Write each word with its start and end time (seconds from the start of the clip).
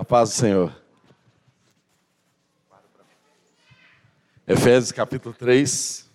A 0.00 0.04
paz 0.04 0.30
do 0.30 0.34
Senhor. 0.36 0.82
Efésios 4.48 4.92
capítulo 4.92 5.34
3. 5.34 6.08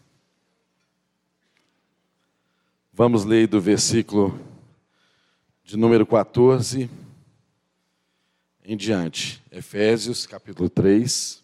Vamos 2.92 3.24
ler 3.26 3.46
do 3.46 3.62
versículo 3.62 4.40
de 5.63 5.78
número 5.78 6.04
14 6.04 6.90
em 8.63 8.76
diante. 8.76 9.44
Efésios 9.52 10.25
capítulo 10.25 10.67
3. 10.67 11.43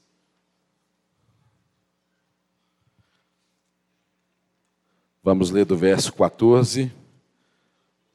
Vamos 5.21 5.51
ler 5.51 5.65
do 5.65 5.77
verso 5.77 6.11
14 6.11 6.91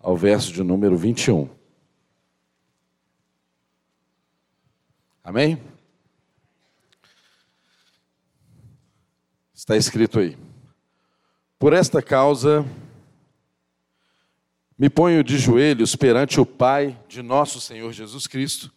ao 0.01 0.17
verso 0.17 0.53
de 0.53 0.65
número 0.65 0.97
21. 0.97 1.56
Amém? 5.27 5.61
Está 9.53 9.77
escrito 9.77 10.21
aí. 10.21 10.39
Por 11.59 11.73
esta 11.73 12.01
causa, 12.01 12.65
me 14.79 14.89
ponho 14.89 15.25
de 15.25 15.37
joelhos 15.37 15.97
perante 15.97 16.41
o 16.41 16.47
Pai 16.47 16.97
de 17.09 17.23
nosso 17.23 17.61
Senhor 17.61 17.93
Jesus 17.93 18.29
Cristo, 18.29 18.73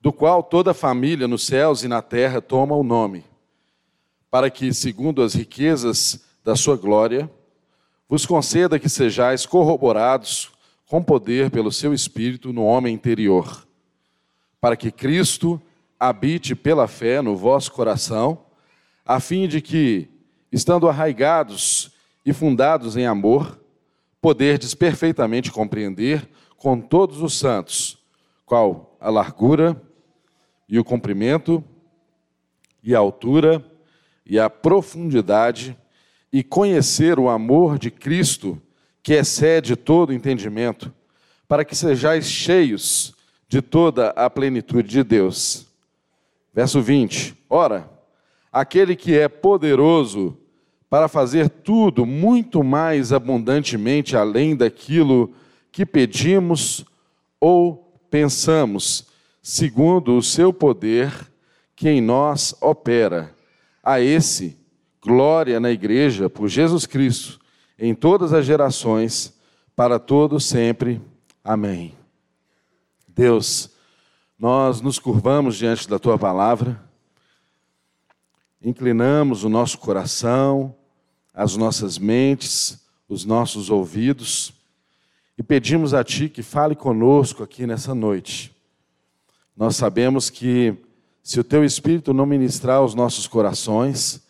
do 0.00 0.10
qual 0.10 0.42
toda 0.42 0.70
a 0.70 0.74
família 0.74 1.28
nos 1.28 1.44
céus 1.44 1.82
e 1.82 1.88
na 1.88 2.00
terra 2.00 2.40
toma 2.40 2.74
o 2.74 2.82
nome, 2.82 3.22
para 4.30 4.48
que, 4.48 4.72
segundo 4.72 5.20
as 5.20 5.34
riquezas 5.34 6.24
da 6.42 6.56
sua 6.56 6.78
glória, 6.78 7.30
vos 8.08 8.24
conceda 8.24 8.78
que 8.78 8.88
sejais 8.88 9.44
corroborados 9.44 10.50
com 10.86 11.02
poder 11.02 11.50
pelo 11.50 11.70
seu 11.70 11.92
Espírito 11.92 12.54
no 12.54 12.64
homem 12.64 12.94
interior 12.94 13.66
para 14.62 14.76
que 14.76 14.92
Cristo 14.92 15.60
habite 15.98 16.54
pela 16.54 16.86
fé 16.86 17.20
no 17.20 17.36
vosso 17.36 17.72
coração, 17.72 18.46
a 19.04 19.18
fim 19.18 19.48
de 19.48 19.60
que, 19.60 20.08
estando 20.52 20.88
arraigados 20.88 21.90
e 22.24 22.32
fundados 22.32 22.96
em 22.96 23.04
amor, 23.04 23.60
poderdes 24.20 24.72
perfeitamente 24.72 25.50
compreender 25.50 26.30
com 26.56 26.80
todos 26.80 27.20
os 27.22 27.36
santos 27.36 27.98
qual 28.46 28.96
a 29.00 29.10
largura 29.10 29.82
e 30.68 30.78
o 30.78 30.84
comprimento 30.84 31.62
e 32.84 32.94
a 32.94 33.00
altura 33.00 33.68
e 34.24 34.38
a 34.38 34.48
profundidade 34.48 35.76
e 36.32 36.44
conhecer 36.44 37.18
o 37.18 37.28
amor 37.28 37.80
de 37.80 37.90
Cristo 37.90 38.62
que 39.02 39.14
excede 39.14 39.74
todo 39.74 40.12
entendimento, 40.12 40.94
para 41.48 41.64
que 41.64 41.74
sejais 41.74 42.26
cheios 42.26 43.12
de 43.52 43.60
toda 43.60 44.08
a 44.16 44.30
plenitude 44.30 44.88
de 44.88 45.04
Deus. 45.04 45.66
Verso 46.54 46.80
20: 46.80 47.36
Ora, 47.50 47.86
aquele 48.50 48.96
que 48.96 49.14
é 49.14 49.28
poderoso 49.28 50.38
para 50.88 51.06
fazer 51.06 51.50
tudo 51.50 52.06
muito 52.06 52.64
mais 52.64 53.12
abundantemente 53.12 54.16
além 54.16 54.56
daquilo 54.56 55.34
que 55.70 55.84
pedimos 55.84 56.82
ou 57.38 57.94
pensamos, 58.10 59.08
segundo 59.42 60.16
o 60.16 60.22
seu 60.22 60.50
poder 60.50 61.12
que 61.76 61.90
em 61.90 62.00
nós 62.00 62.54
opera. 62.58 63.34
A 63.82 64.00
esse, 64.00 64.56
glória 65.02 65.60
na 65.60 65.70
igreja 65.70 66.30
por 66.30 66.48
Jesus 66.48 66.86
Cristo, 66.86 67.38
em 67.78 67.94
todas 67.94 68.32
as 68.32 68.46
gerações, 68.46 69.38
para 69.76 69.98
todos 69.98 70.46
sempre. 70.46 71.02
Amém. 71.44 72.01
Deus, 73.14 73.70
nós 74.38 74.80
nos 74.80 74.98
curvamos 74.98 75.56
diante 75.56 75.88
da 75.88 75.98
tua 75.98 76.18
palavra, 76.18 76.82
inclinamos 78.62 79.44
o 79.44 79.48
nosso 79.48 79.78
coração, 79.78 80.74
as 81.34 81.56
nossas 81.56 81.98
mentes, 81.98 82.86
os 83.08 83.24
nossos 83.24 83.70
ouvidos 83.70 84.54
e 85.36 85.42
pedimos 85.42 85.94
a 85.94 86.04
ti 86.04 86.28
que 86.28 86.42
fale 86.42 86.74
conosco 86.74 87.42
aqui 87.42 87.66
nessa 87.66 87.94
noite. 87.94 88.54
Nós 89.56 89.76
sabemos 89.76 90.30
que 90.30 90.74
se 91.22 91.40
o 91.40 91.44
teu 91.44 91.64
espírito 91.64 92.12
não 92.12 92.26
ministrar 92.26 92.78
aos 92.78 92.94
nossos 92.94 93.26
corações, 93.26 94.22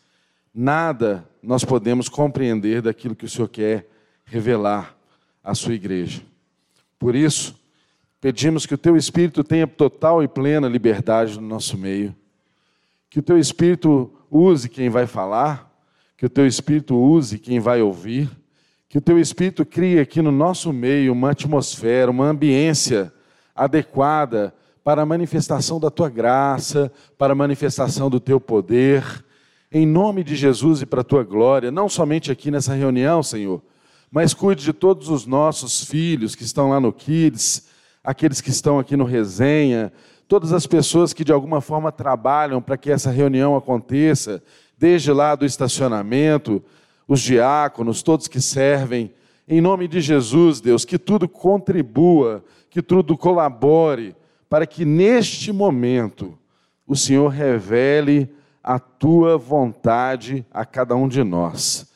nada 0.54 1.28
nós 1.42 1.64
podemos 1.64 2.08
compreender 2.08 2.82
daquilo 2.82 3.16
que 3.16 3.24
o 3.24 3.28
Senhor 3.28 3.48
quer 3.48 3.88
revelar 4.24 4.96
à 5.42 5.54
sua 5.54 5.74
igreja. 5.74 6.22
Por 6.98 7.14
isso, 7.14 7.61
Pedimos 8.22 8.66
que 8.66 8.74
o 8.74 8.78
teu 8.78 8.96
Espírito 8.96 9.42
tenha 9.42 9.66
total 9.66 10.22
e 10.22 10.28
plena 10.28 10.68
liberdade 10.68 11.40
no 11.40 11.48
nosso 11.48 11.76
meio. 11.76 12.14
Que 13.10 13.18
o 13.18 13.22
teu 13.22 13.36
Espírito 13.36 14.12
use 14.30 14.68
quem 14.68 14.88
vai 14.88 15.08
falar, 15.08 15.68
que 16.16 16.24
o 16.24 16.30
teu 16.30 16.46
Espírito 16.46 16.96
use 16.96 17.36
quem 17.36 17.58
vai 17.58 17.82
ouvir, 17.82 18.30
que 18.88 18.96
o 18.96 19.00
teu 19.00 19.18
Espírito 19.18 19.66
crie 19.66 19.98
aqui 19.98 20.22
no 20.22 20.30
nosso 20.30 20.72
meio 20.72 21.12
uma 21.12 21.32
atmosfera, 21.32 22.12
uma 22.12 22.26
ambiência 22.26 23.12
adequada 23.56 24.54
para 24.84 25.02
a 25.02 25.06
manifestação 25.06 25.80
da 25.80 25.90
tua 25.90 26.08
graça, 26.08 26.92
para 27.18 27.32
a 27.32 27.36
manifestação 27.36 28.08
do 28.08 28.20
teu 28.20 28.40
poder, 28.40 29.02
em 29.72 29.84
nome 29.84 30.22
de 30.22 30.36
Jesus 30.36 30.80
e 30.80 30.86
para 30.86 31.00
a 31.00 31.04
tua 31.04 31.24
glória, 31.24 31.72
não 31.72 31.88
somente 31.88 32.30
aqui 32.30 32.52
nessa 32.52 32.72
reunião, 32.72 33.20
Senhor, 33.20 33.60
mas 34.12 34.32
cuide 34.32 34.62
de 34.62 34.72
todos 34.72 35.08
os 35.08 35.26
nossos 35.26 35.82
filhos 35.82 36.36
que 36.36 36.44
estão 36.44 36.70
lá 36.70 36.78
no 36.78 36.92
Kids, 36.92 37.71
aqueles 38.02 38.40
que 38.40 38.50
estão 38.50 38.78
aqui 38.78 38.96
no 38.96 39.04
resenha, 39.04 39.92
todas 40.26 40.52
as 40.52 40.66
pessoas 40.66 41.12
que 41.12 41.24
de 41.24 41.32
alguma 41.32 41.60
forma 41.60 41.92
trabalham 41.92 42.60
para 42.60 42.76
que 42.76 42.90
essa 42.90 43.10
reunião 43.10 43.56
aconteça, 43.56 44.42
desde 44.76 45.12
lá 45.12 45.34
do 45.34 45.44
estacionamento, 45.44 46.62
os 47.06 47.20
diáconos, 47.20 48.02
todos 48.02 48.26
que 48.26 48.40
servem, 48.40 49.12
em 49.46 49.60
nome 49.60 49.86
de 49.86 50.00
Jesus, 50.00 50.60
Deus, 50.60 50.84
que 50.84 50.98
tudo 50.98 51.28
contribua, 51.28 52.44
que 52.70 52.80
tudo 52.82 53.16
colabore, 53.16 54.16
para 54.48 54.66
que 54.66 54.84
neste 54.84 55.52
momento 55.52 56.38
o 56.86 56.96
Senhor 56.96 57.28
revele 57.28 58.34
a 58.62 58.78
tua 58.78 59.36
vontade 59.36 60.46
a 60.50 60.64
cada 60.64 60.94
um 60.94 61.08
de 61.08 61.22
nós. 61.22 61.90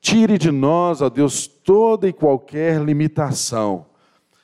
Tire 0.00 0.38
de 0.38 0.50
nós, 0.50 1.00
ó 1.00 1.08
Deus, 1.08 1.46
toda 1.46 2.08
e 2.08 2.12
qualquer 2.12 2.80
limitação 2.80 3.86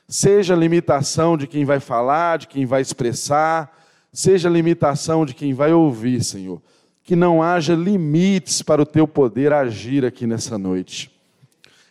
seja 0.08 0.54
limitação 0.54 1.36
de 1.36 1.46
quem 1.46 1.64
vai 1.64 1.80
falar, 1.80 2.38
de 2.38 2.48
quem 2.48 2.66
vai 2.66 2.80
expressar, 2.80 3.76
seja 4.12 4.48
limitação 4.48 5.24
de 5.24 5.34
quem 5.34 5.52
vai 5.52 5.72
ouvir, 5.72 6.22
Senhor. 6.22 6.62
Que 7.02 7.16
não 7.16 7.42
haja 7.42 7.74
limites 7.74 8.62
para 8.62 8.82
o 8.82 8.86
teu 8.86 9.06
poder 9.06 9.52
agir 9.52 10.04
aqui 10.04 10.26
nessa 10.26 10.56
noite. 10.56 11.10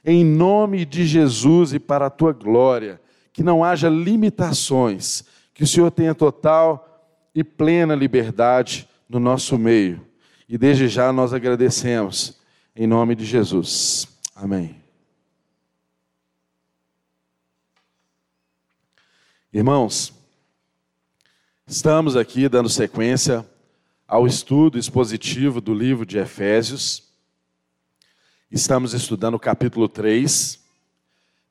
Em 0.06 0.23
nome 0.23 0.85
de 0.85 1.06
Jesus 1.06 1.73
e 1.73 1.79
para 1.79 2.07
a 2.07 2.09
tua 2.09 2.34
glória, 2.34 3.00
que 3.31 3.44
não 3.44 3.63
haja 3.63 3.90
limitações, 3.90 5.23
que 5.53 5.63
o 5.63 5.68
Senhor 5.68 5.91
tenha 5.91 6.13
total 6.13 6.94
e 7.34 7.44
plena 7.44 7.96
liberdade 7.96 8.88
no 9.07 9.19
nosso 9.19 9.57
meio. 9.57 10.02
E 10.47 10.57
desde 10.57 10.88
já 10.88 11.12
nós 11.12 11.34
agradecemos, 11.34 12.38
em 12.75 12.85
nome 12.85 13.16
de 13.16 13.25
Jesus. 13.25 14.07
Amém. 14.35 14.83
Irmãos, 19.56 20.12
estamos 21.68 22.16
aqui 22.16 22.50
dando 22.50 22.68
sequência 22.68 23.47
ao 24.08 24.25
estudo 24.25 24.80
expositivo 24.80 25.62
do 25.62 25.75
livro 25.75 26.08
de 26.08 26.18
Efésios. 26.18 27.14
Estamos 28.50 28.96
estudando 28.96 29.36
o 29.36 29.40
capítulo 29.40 29.88
3. 29.88 30.59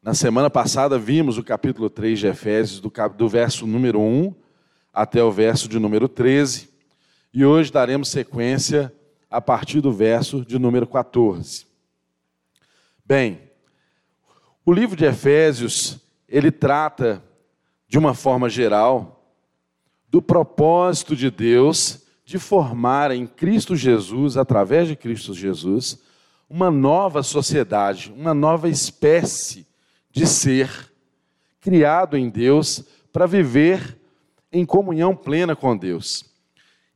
Na 0.03 0.15
semana 0.15 0.51
passada 0.51 0.99
vimos 0.99 1.39
o 1.39 1.45
capítulo 1.45 1.89
3 1.89 2.19
de 2.19 2.27
Efésios, 2.27 2.81
do, 2.81 2.93
do 3.17 3.29
verso 3.29 3.69
número 3.69 4.01
1 4.01 4.35
até 4.93 5.23
o 5.23 5.31
verso 5.31 5.69
de 5.69 5.79
número 5.79 6.09
13. 6.09 6.71
E 7.33 7.45
hoje 7.45 7.71
daremos 7.71 8.09
sequência 8.09 8.93
a 9.31 9.41
partir 9.41 9.81
do 9.81 9.93
verso 9.93 10.45
de 10.45 10.59
número 10.59 10.89
14. 10.89 11.67
Bem, 13.05 13.43
o 14.67 14.73
livro 14.73 14.97
de 14.97 15.05
Efésios, 15.05 16.01
ele 16.29 16.51
trata 16.51 17.23
de 17.93 17.99
uma 17.99 18.15
forma 18.15 18.49
geral, 18.49 19.23
do 20.09 20.23
propósito 20.23 21.15
de 21.15 21.31
Deus 21.31 22.07
de 22.25 22.39
formar 22.39 23.11
em 23.11 23.27
Cristo 23.27 23.77
Jesus, 23.77 24.39
através 24.39 24.89
de 24.89 24.97
Cristo 24.97 25.35
Jesus, 25.35 26.01
uma 26.49 26.71
nova 26.71 27.23
sociedade, 27.23 28.11
uma 28.17 28.33
nova 28.33 28.67
espécie 28.67 29.67
de 30.11 30.27
ser 30.27 30.91
criado 31.61 32.17
em 32.17 32.31
Deus 32.31 32.83
para 33.13 33.27
viver 33.27 33.99
em 34.51 34.65
comunhão 34.65 35.15
plena 35.15 35.55
com 35.55 35.77
Deus. 35.77 36.25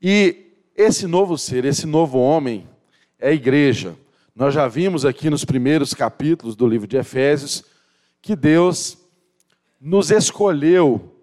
E 0.01 0.47
esse 0.75 1.07
novo 1.07 1.37
ser, 1.37 1.67
esse 1.67 1.85
novo 1.85 2.19
homem, 2.19 2.67
é 3.19 3.29
a 3.29 3.35
igreja. 3.35 3.95
Nós 4.35 4.55
já 4.55 4.67
vimos 4.67 5.05
aqui 5.05 5.29
nos 5.29 5.45
primeiros 5.45 5.93
capítulos 5.93 6.57
do 6.57 6.67
livro 6.67 6.87
de 6.87 6.97
Efésios 6.97 7.63
que 8.23 8.35
Deus 8.35 8.97
nos 9.81 10.11
escolheu 10.11 11.17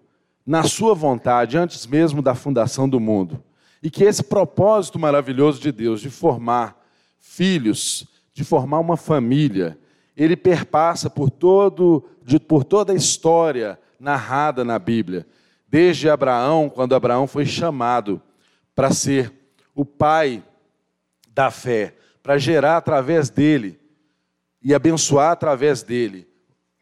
na 0.46 0.62
sua 0.62 0.94
vontade 0.94 1.56
antes 1.56 1.86
mesmo 1.86 2.20
da 2.20 2.34
fundação 2.34 2.88
do 2.88 3.00
mundo. 3.00 3.42
E 3.82 3.90
que 3.90 4.04
esse 4.04 4.22
propósito 4.22 4.98
maravilhoso 4.98 5.60
de 5.60 5.72
Deus 5.72 6.00
de 6.00 6.10
formar 6.10 6.82
filhos, 7.18 8.06
de 8.32 8.44
formar 8.44 8.80
uma 8.80 8.96
família, 8.96 9.78
ele 10.16 10.36
perpassa 10.36 11.10
por, 11.10 11.30
todo, 11.30 12.04
de, 12.22 12.38
por 12.38 12.64
toda 12.64 12.92
a 12.92 12.96
história 12.96 13.78
narrada 13.98 14.64
na 14.64 14.78
Bíblia. 14.78 15.26
Desde 15.68 16.08
Abraão, 16.08 16.68
quando 16.68 16.94
Abraão 16.94 17.26
foi 17.26 17.44
chamado 17.44 18.22
para 18.74 18.92
ser 18.92 19.32
o 19.74 19.84
pai 19.84 20.42
da 21.34 21.50
fé, 21.50 21.96
para 22.22 22.38
gerar 22.38 22.76
através 22.76 23.28
dele 23.28 23.78
e 24.62 24.72
abençoar 24.72 25.32
através 25.32 25.82
dele 25.82 26.26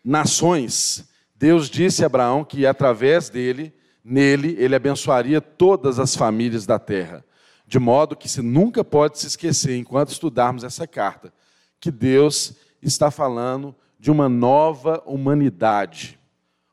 nações. 0.05 1.11
Deus 1.43 1.69
disse 1.69 2.05
a 2.05 2.07
Abraão 2.07 2.45
que 2.45 2.65
através 2.65 3.29
dele, 3.29 3.75
nele, 4.05 4.55
ele 4.61 4.77
abençoaria 4.77 5.41
todas 5.41 5.99
as 5.99 6.15
famílias 6.15 6.67
da 6.67 6.79
terra. 6.79 7.25
De 7.67 7.81
modo 7.81 8.15
que 8.15 8.29
se 8.29 8.41
nunca 8.41 8.85
pode 8.85 9.19
se 9.19 9.27
esquecer, 9.27 9.77
enquanto 9.77 10.11
estudarmos 10.11 10.63
essa 10.63 10.87
carta, 10.87 11.35
que 11.81 11.91
Deus 11.91 12.55
está 12.81 13.11
falando 13.11 13.75
de 13.99 14.09
uma 14.09 14.29
nova 14.29 15.03
humanidade, 15.05 16.17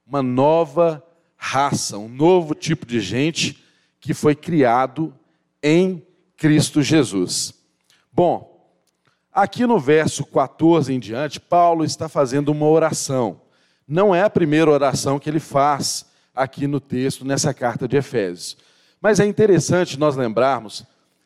uma 0.06 0.21
nova 0.21 1.04
raça, 1.36 1.98
um 1.98 2.07
novo 2.07 2.54
tipo 2.54 2.86
de 2.86 3.00
gente 3.00 3.66
que 4.00 4.13
foi 4.13 4.36
criado 4.36 5.12
em 5.63 6.06
Cristo 6.38 6.83
Jesus. 6.83 7.56
Bom, 8.13 8.71
aqui 9.33 9.66
no 9.66 9.80
verso 9.80 10.24
14 10.27 10.94
em 10.94 11.00
diante, 11.00 11.39
Paulo 11.39 11.83
está 11.83 12.07
fazendo 12.07 12.50
uma 12.50 12.68
oração. 12.68 13.49
Não 13.92 14.14
é 14.14 14.22
a 14.22 14.30
primeira 14.30 14.70
oração 14.70 15.18
que 15.18 15.28
ele 15.28 15.40
faz 15.40 16.06
aqui 16.36 16.68
no 16.68 16.80
texto, 16.80 17.26
nessa 17.26 17.52
carta 17.56 17.88
de 17.88 17.98
Efésios. 17.98 18.56
Mas 19.02 19.20
é 19.20 19.26
interessante 19.26 19.98
nós 19.98 20.16
lembrarmos 20.16 20.86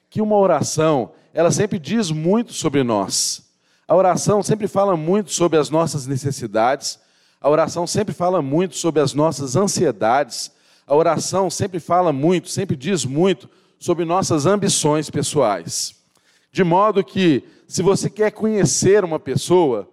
que 0.09 0.21
uma 0.21 0.37
oração, 0.37 1.11
ela 1.33 1.51
sempre 1.51 1.77
diz 1.77 2.09
muito 2.09 2.53
sobre 2.53 2.81
nós. 2.81 3.43
A 3.85 3.93
oração 3.93 4.41
sempre 4.41 4.65
fala 4.65 4.95
muito 4.95 5.33
sobre 5.33 5.59
as 5.59 5.69
nossas 5.69 6.07
necessidades, 6.07 6.97
a 7.41 7.49
oração 7.49 7.85
sempre 7.85 8.13
fala 8.13 8.41
muito 8.41 8.77
sobre 8.77 9.01
as 9.01 9.13
nossas 9.13 9.57
ansiedades, 9.57 10.49
a 10.87 10.95
oração 10.95 11.49
sempre 11.49 11.81
fala 11.81 12.13
muito, 12.13 12.47
sempre 12.47 12.77
diz 12.77 13.03
muito 13.03 13.49
sobre 13.77 14.05
nossas 14.05 14.45
ambições 14.45 15.09
pessoais. 15.09 15.95
De 16.49 16.63
modo 16.63 17.03
que, 17.03 17.43
se 17.67 17.81
você 17.81 18.09
quer 18.09 18.31
conhecer 18.31 19.03
uma 19.03 19.19
pessoa, 19.19 19.89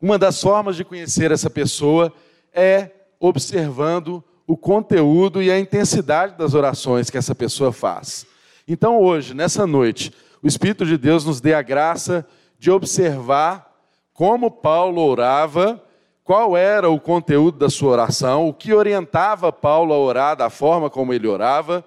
uma 0.00 0.18
das 0.18 0.40
formas 0.40 0.76
de 0.76 0.84
conhecer 0.84 1.30
essa 1.30 1.50
pessoa 1.50 2.12
é 2.52 2.90
observando 3.18 4.24
o 4.46 4.56
conteúdo 4.56 5.42
e 5.42 5.50
a 5.50 5.60
intensidade 5.60 6.36
das 6.36 6.54
orações 6.54 7.10
que 7.10 7.18
essa 7.18 7.34
pessoa 7.34 7.72
faz. 7.72 8.26
Então, 8.66 9.00
hoje, 9.00 9.34
nessa 9.34 9.66
noite, 9.66 10.12
o 10.42 10.46
Espírito 10.46 10.86
de 10.86 10.96
Deus 10.96 11.24
nos 11.24 11.40
dê 11.40 11.54
a 11.54 11.62
graça 11.62 12.26
de 12.58 12.70
observar 12.70 13.70
como 14.12 14.50
Paulo 14.50 15.02
orava, 15.02 15.82
qual 16.24 16.56
era 16.56 16.88
o 16.88 17.00
conteúdo 17.00 17.58
da 17.58 17.68
sua 17.68 17.92
oração, 17.92 18.48
o 18.48 18.54
que 18.54 18.72
orientava 18.72 19.52
Paulo 19.52 19.92
a 19.92 19.98
orar 19.98 20.36
da 20.36 20.48
forma 20.50 20.88
como 20.88 21.12
ele 21.12 21.26
orava, 21.26 21.84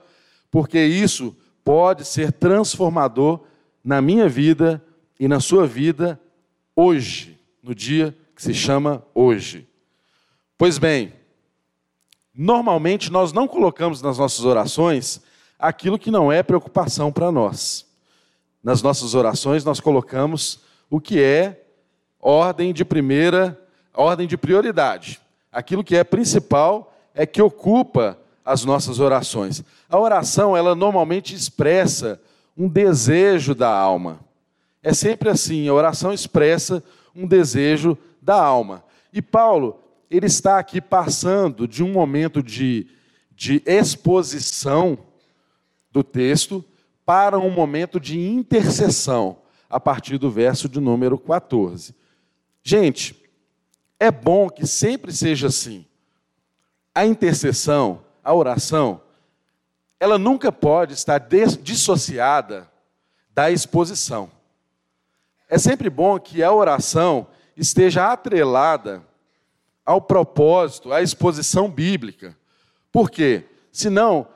porque 0.52 0.80
isso 0.80 1.36
pode 1.64 2.06
ser 2.06 2.32
transformador 2.32 3.42
na 3.84 4.02
minha 4.02 4.28
vida 4.28 4.84
e 5.20 5.28
na 5.28 5.40
sua 5.40 5.66
vida 5.66 6.20
hoje, 6.76 7.33
no 7.64 7.74
dia 7.74 8.16
que 8.36 8.44
se 8.44 8.54
chama 8.54 9.02
hoje. 9.16 9.66
Pois 10.58 10.78
bem, 10.78 11.14
normalmente 12.36 13.10
nós 13.10 13.32
não 13.32 13.48
colocamos 13.48 14.02
nas 14.02 14.18
nossas 14.18 14.44
orações 14.44 15.22
aquilo 15.58 15.98
que 15.98 16.12
não 16.12 16.30
é 16.30 16.44
preocupação 16.44 17.12
para 17.12 17.32
nós. 17.32 17.86
Nas 18.62 18.82
nossas 18.82 19.16
orações 19.16 19.64
nós 19.64 19.80
colocamos 19.80 20.60
o 20.90 21.00
que 21.00 21.22
é 21.22 21.64
ordem 22.20 22.74
de 22.74 22.84
primeira, 22.84 23.60
ordem 23.94 24.28
de 24.28 24.38
prioridade. 24.38 25.22
Aquilo 25.52 25.84
que 25.84 25.96
é 25.96 26.04
principal 26.04 26.94
é 27.16 27.26
que 27.26 27.42
ocupa 27.42 28.20
as 28.44 28.66
nossas 28.66 29.00
orações. 29.00 29.64
A 29.90 29.98
oração, 29.98 30.56
ela 30.56 30.76
normalmente 30.76 31.34
expressa 31.34 32.20
um 32.58 32.68
desejo 32.68 33.56
da 33.56 33.70
alma. 33.70 34.20
É 34.82 34.94
sempre 34.94 35.30
assim, 35.30 35.68
a 35.68 35.74
oração 35.74 36.12
expressa 36.12 36.84
um 37.16 37.28
desejo 37.28 37.98
da 38.22 38.42
alma. 38.42 38.84
E 39.12 39.22
Paulo, 39.22 39.80
ele 40.10 40.26
está 40.28 40.60
aqui 40.60 40.82
passando 40.82 41.68
de 41.68 41.84
um 41.84 41.92
momento 41.92 42.42
de, 42.42 42.88
de 43.32 43.62
exposição 43.66 44.98
do 45.92 46.04
texto 46.04 46.64
para 47.06 47.38
um 47.38 47.50
momento 47.50 48.00
de 48.00 48.20
intercessão, 48.20 49.38
a 49.70 49.80
partir 49.80 50.18
do 50.18 50.30
verso 50.30 50.70
de 50.70 50.80
número 50.80 51.18
14. 51.18 51.96
Gente, 52.64 53.16
é 54.00 54.12
bom 54.12 54.50
que 54.50 54.66
sempre 54.66 55.12
seja 55.12 55.48
assim. 55.48 55.86
A 56.96 57.06
intercessão, 57.06 58.04
a 58.24 58.34
oração, 58.34 59.02
ela 60.00 60.18
nunca 60.18 60.52
pode 60.52 60.94
estar 60.94 61.20
dissociada 61.62 62.70
da 63.34 63.50
exposição. 63.50 64.30
É 65.50 65.58
sempre 65.58 65.90
bom 65.90 66.20
que 66.20 66.42
a 66.42 66.52
oração 66.52 67.28
esteja 67.56 68.12
atrelada 68.12 69.04
ao 69.86 70.02
propósito, 70.02 70.92
à 70.94 71.02
exposição 71.02 71.70
bíblica. 71.70 72.36
Por 72.92 73.10
quê? 73.10 73.46
Senão, 73.72 74.28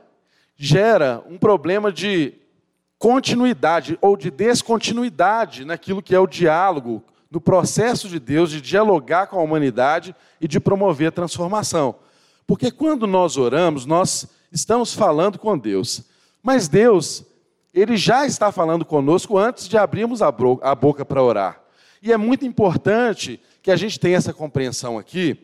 gera 0.55 1.23
um 1.29 1.37
problema 1.37 1.91
de 1.91 2.33
continuidade 2.97 3.97
ou 4.01 4.17
de 4.17 4.31
descontinuidade 4.31 5.63
naquilo 5.63 6.01
que 6.01 6.15
é 6.15 6.19
o 6.19 6.27
diálogo, 6.27 7.03
no 7.29 7.39
processo 7.39 8.07
de 8.07 8.19
Deus 8.19 8.49
de 8.49 8.61
dialogar 8.61 9.27
com 9.27 9.39
a 9.39 9.43
humanidade 9.43 10.15
e 10.41 10.47
de 10.47 10.59
promover 10.59 11.09
a 11.09 11.11
transformação. 11.11 11.95
Porque 12.45 12.71
quando 12.71 13.05
nós 13.05 13.37
oramos, 13.37 13.85
nós 13.85 14.27
estamos 14.51 14.93
falando 14.93 15.37
com 15.37 15.57
Deus. 15.57 16.03
Mas 16.41 16.67
Deus, 16.67 17.23
Ele 17.77 17.95
já 17.95 18.25
está 18.25 18.51
falando 18.51 18.83
conosco 18.83 19.37
antes 19.37 19.67
de 19.67 19.77
abrirmos 19.77 20.23
a 20.23 20.31
boca 20.31 21.05
para 21.05 21.21
orar. 21.21 21.61
E 22.01 22.11
é 22.11 22.17
muito 22.17 22.43
importante 22.43 23.39
que 23.61 23.69
a 23.69 23.75
gente 23.75 23.99
tenha 23.99 24.17
essa 24.17 24.33
compreensão 24.33 24.97
aqui, 24.97 25.37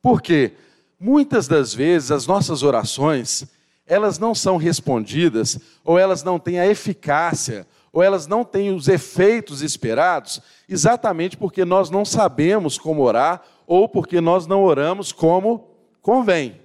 porque 0.00 0.52
muitas 1.00 1.48
das 1.48 1.74
vezes 1.74 2.12
as 2.12 2.28
nossas 2.28 2.62
orações, 2.62 3.44
elas 3.88 4.20
não 4.20 4.36
são 4.36 4.56
respondidas, 4.56 5.58
ou 5.84 5.98
elas 5.98 6.22
não 6.22 6.38
têm 6.38 6.60
a 6.60 6.66
eficácia, 6.68 7.66
ou 7.92 8.04
elas 8.04 8.28
não 8.28 8.44
têm 8.44 8.72
os 8.72 8.86
efeitos 8.86 9.60
esperados, 9.60 10.40
exatamente 10.68 11.36
porque 11.36 11.64
nós 11.64 11.90
não 11.90 12.04
sabemos 12.04 12.78
como 12.78 13.02
orar, 13.02 13.42
ou 13.66 13.88
porque 13.88 14.20
nós 14.20 14.46
não 14.46 14.62
oramos 14.62 15.10
como 15.10 15.70
convém. 16.00 16.60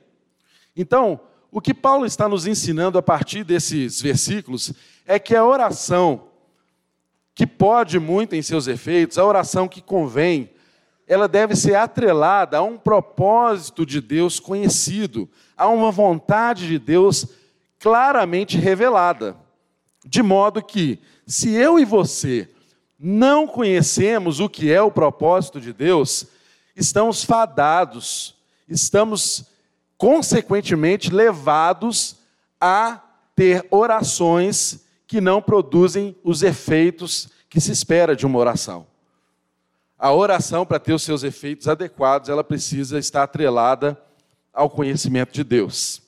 Então, 0.76 1.20
o 1.52 1.60
que 1.60 1.74
Paulo 1.74 2.06
está 2.06 2.30
nos 2.30 2.46
ensinando 2.46 3.00
a 3.00 3.02
partir 3.02 3.44
desses 3.44 4.00
versículos 4.00 4.72
é 5.10 5.18
que 5.18 5.36
a 5.36 5.44
oração 5.44 6.28
que 7.34 7.48
pode 7.48 7.98
muito 7.98 8.36
em 8.36 8.44
seus 8.44 8.68
efeitos, 8.68 9.18
a 9.18 9.26
oração 9.26 9.68
que 9.68 9.82
convém, 9.82 10.52
ela 11.08 11.28
deve 11.28 11.56
ser 11.56 11.74
atrelada 11.74 12.60
a 12.60 12.62
um 12.62 12.78
propósito 12.78 13.88
de 13.88 14.02
Deus 14.02 14.40
conhecido, 14.40 15.28
a 15.58 15.68
uma 15.68 15.90
vontade 15.90 16.68
de 16.68 16.78
Deus 16.78 17.26
claramente 17.80 18.56
revelada. 18.56 19.36
De 20.06 20.22
modo 20.22 20.62
que, 20.62 21.00
se 21.26 21.56
eu 21.56 21.80
e 21.80 21.86
você 21.86 22.48
não 23.00 23.48
conhecemos 23.48 24.40
o 24.40 24.48
que 24.48 24.72
é 24.72 24.80
o 24.80 24.92
propósito 24.92 25.60
de 25.60 25.74
Deus, 25.74 26.28
estamos 26.76 27.24
fadados, 27.24 28.36
estamos 28.68 29.46
consequentemente 29.98 31.10
levados 31.10 32.18
a 32.62 33.02
ter 33.36 33.66
orações 33.72 34.88
que 35.10 35.20
não 35.20 35.42
produzem 35.42 36.16
os 36.24 36.44
efeitos 36.44 37.28
que 37.50 37.60
se 37.60 37.72
espera 37.72 38.16
de 38.16 38.26
uma 38.26 38.38
oração. 38.38 38.86
A 39.98 40.14
oração, 40.14 40.66
para 40.66 40.80
ter 40.80 40.94
os 40.94 41.02
seus 41.02 41.24
efeitos 41.24 41.68
adequados, 41.68 42.30
ela 42.30 42.44
precisa 42.44 42.98
estar 42.98 43.24
atrelada 43.24 44.02
ao 44.54 44.70
conhecimento 44.70 45.34
de 45.34 45.44
Deus. 45.44 46.02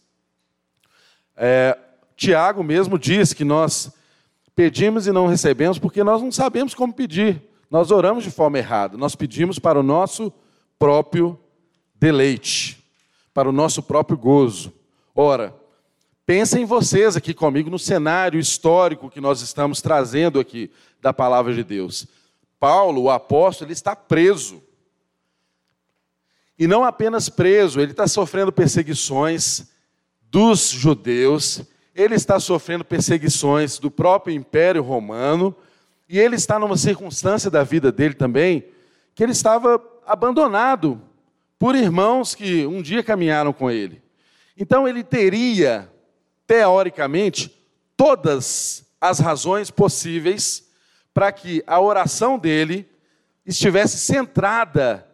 É, 1.36 1.78
Tiago 2.16 2.64
mesmo 2.64 2.98
diz 3.00 3.34
que 3.34 3.44
nós 3.44 3.92
pedimos 4.56 5.08
e 5.08 5.12
não 5.12 5.26
recebemos 5.26 5.80
porque 5.80 6.04
nós 6.04 6.22
não 6.22 6.32
sabemos 6.32 6.76
como 6.76 6.94
pedir. 6.94 7.42
Nós 7.70 7.90
oramos 7.90 8.24
de 8.24 8.32
forma 8.32 8.60
errada. 8.60 8.96
Nós 8.96 9.16
pedimos 9.16 9.58
para 9.58 9.80
o 9.80 9.84
nosso 9.84 10.32
próprio 10.78 11.38
deleite 11.96 12.82
para 13.34 13.50
o 13.50 13.52
nosso 13.52 13.82
próprio 13.82 14.18
gozo. 14.18 14.74
Ora, 15.16 15.56
pensem 16.32 16.64
vocês 16.64 17.18
aqui 17.18 17.34
comigo 17.34 17.70
no 17.70 17.78
cenário 17.78 18.40
histórico 18.40 19.10
que 19.10 19.20
nós 19.20 19.42
estamos 19.42 19.82
trazendo 19.82 20.40
aqui 20.40 20.72
da 21.02 21.12
palavra 21.12 21.54
de 21.54 21.62
Deus. 21.62 22.08
Paulo, 22.58 23.02
o 23.02 23.10
apóstolo, 23.10 23.68
ele 23.68 23.74
está 23.74 23.98
preso. 23.98 24.64
E 26.58 26.68
não 26.68 26.86
apenas 26.86 27.28
preso, 27.28 27.82
ele 27.82 27.92
está 27.92 28.08
sofrendo 28.08 28.50
perseguições 28.50 29.74
dos 30.22 30.70
judeus, 30.70 31.64
ele 31.94 32.16
está 32.16 32.40
sofrendo 32.40 32.86
perseguições 32.86 33.78
do 33.78 33.92
próprio 33.92 34.34
Império 34.34 34.82
Romano, 34.84 35.54
e 36.08 36.18
ele 36.18 36.38
está 36.38 36.58
numa 36.58 36.78
circunstância 36.78 37.52
da 37.52 37.62
vida 37.62 37.92
dele 37.92 38.14
também, 38.14 38.64
que 39.14 39.22
ele 39.22 39.34
estava 39.34 39.84
abandonado 40.08 41.02
por 41.60 41.76
irmãos 41.76 42.34
que 42.34 42.66
um 42.66 42.82
dia 42.82 43.04
caminharam 43.04 43.52
com 43.52 43.70
ele. 43.70 44.02
Então 44.56 44.88
ele 44.88 45.04
teria, 45.04 45.91
teoricamente, 46.52 47.50
todas 47.96 48.84
as 49.00 49.20
razões 49.20 49.72
possíveis 49.72 50.68
para 51.14 51.32
que 51.32 51.64
a 51.66 51.80
oração 51.80 52.38
dele 52.38 52.86
estivesse 53.46 53.98
centrada 53.98 55.08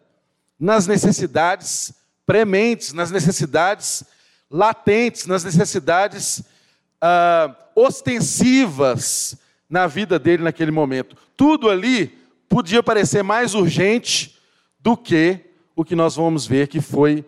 nas 0.60 0.88
necessidades 0.88 1.94
prementes, 2.26 2.92
nas 2.92 3.12
necessidades 3.12 4.04
latentes, 4.50 5.28
nas 5.28 5.44
necessidades 5.44 6.42
ah, 7.00 7.56
ostensivas 7.76 9.38
na 9.70 9.86
vida 9.86 10.18
dele 10.18 10.42
naquele 10.42 10.72
momento. 10.72 11.16
Tudo 11.36 11.70
ali 11.70 12.18
podia 12.50 12.82
parecer 12.82 13.22
mais 13.22 13.54
urgente 13.54 14.40
do 14.80 14.98
que 14.98 15.40
o 15.76 15.86
que 15.86 15.96
nós 15.96 16.16
vamos 16.16 16.48
ver 16.48 16.68
que 16.68 16.82
foi 16.82 17.24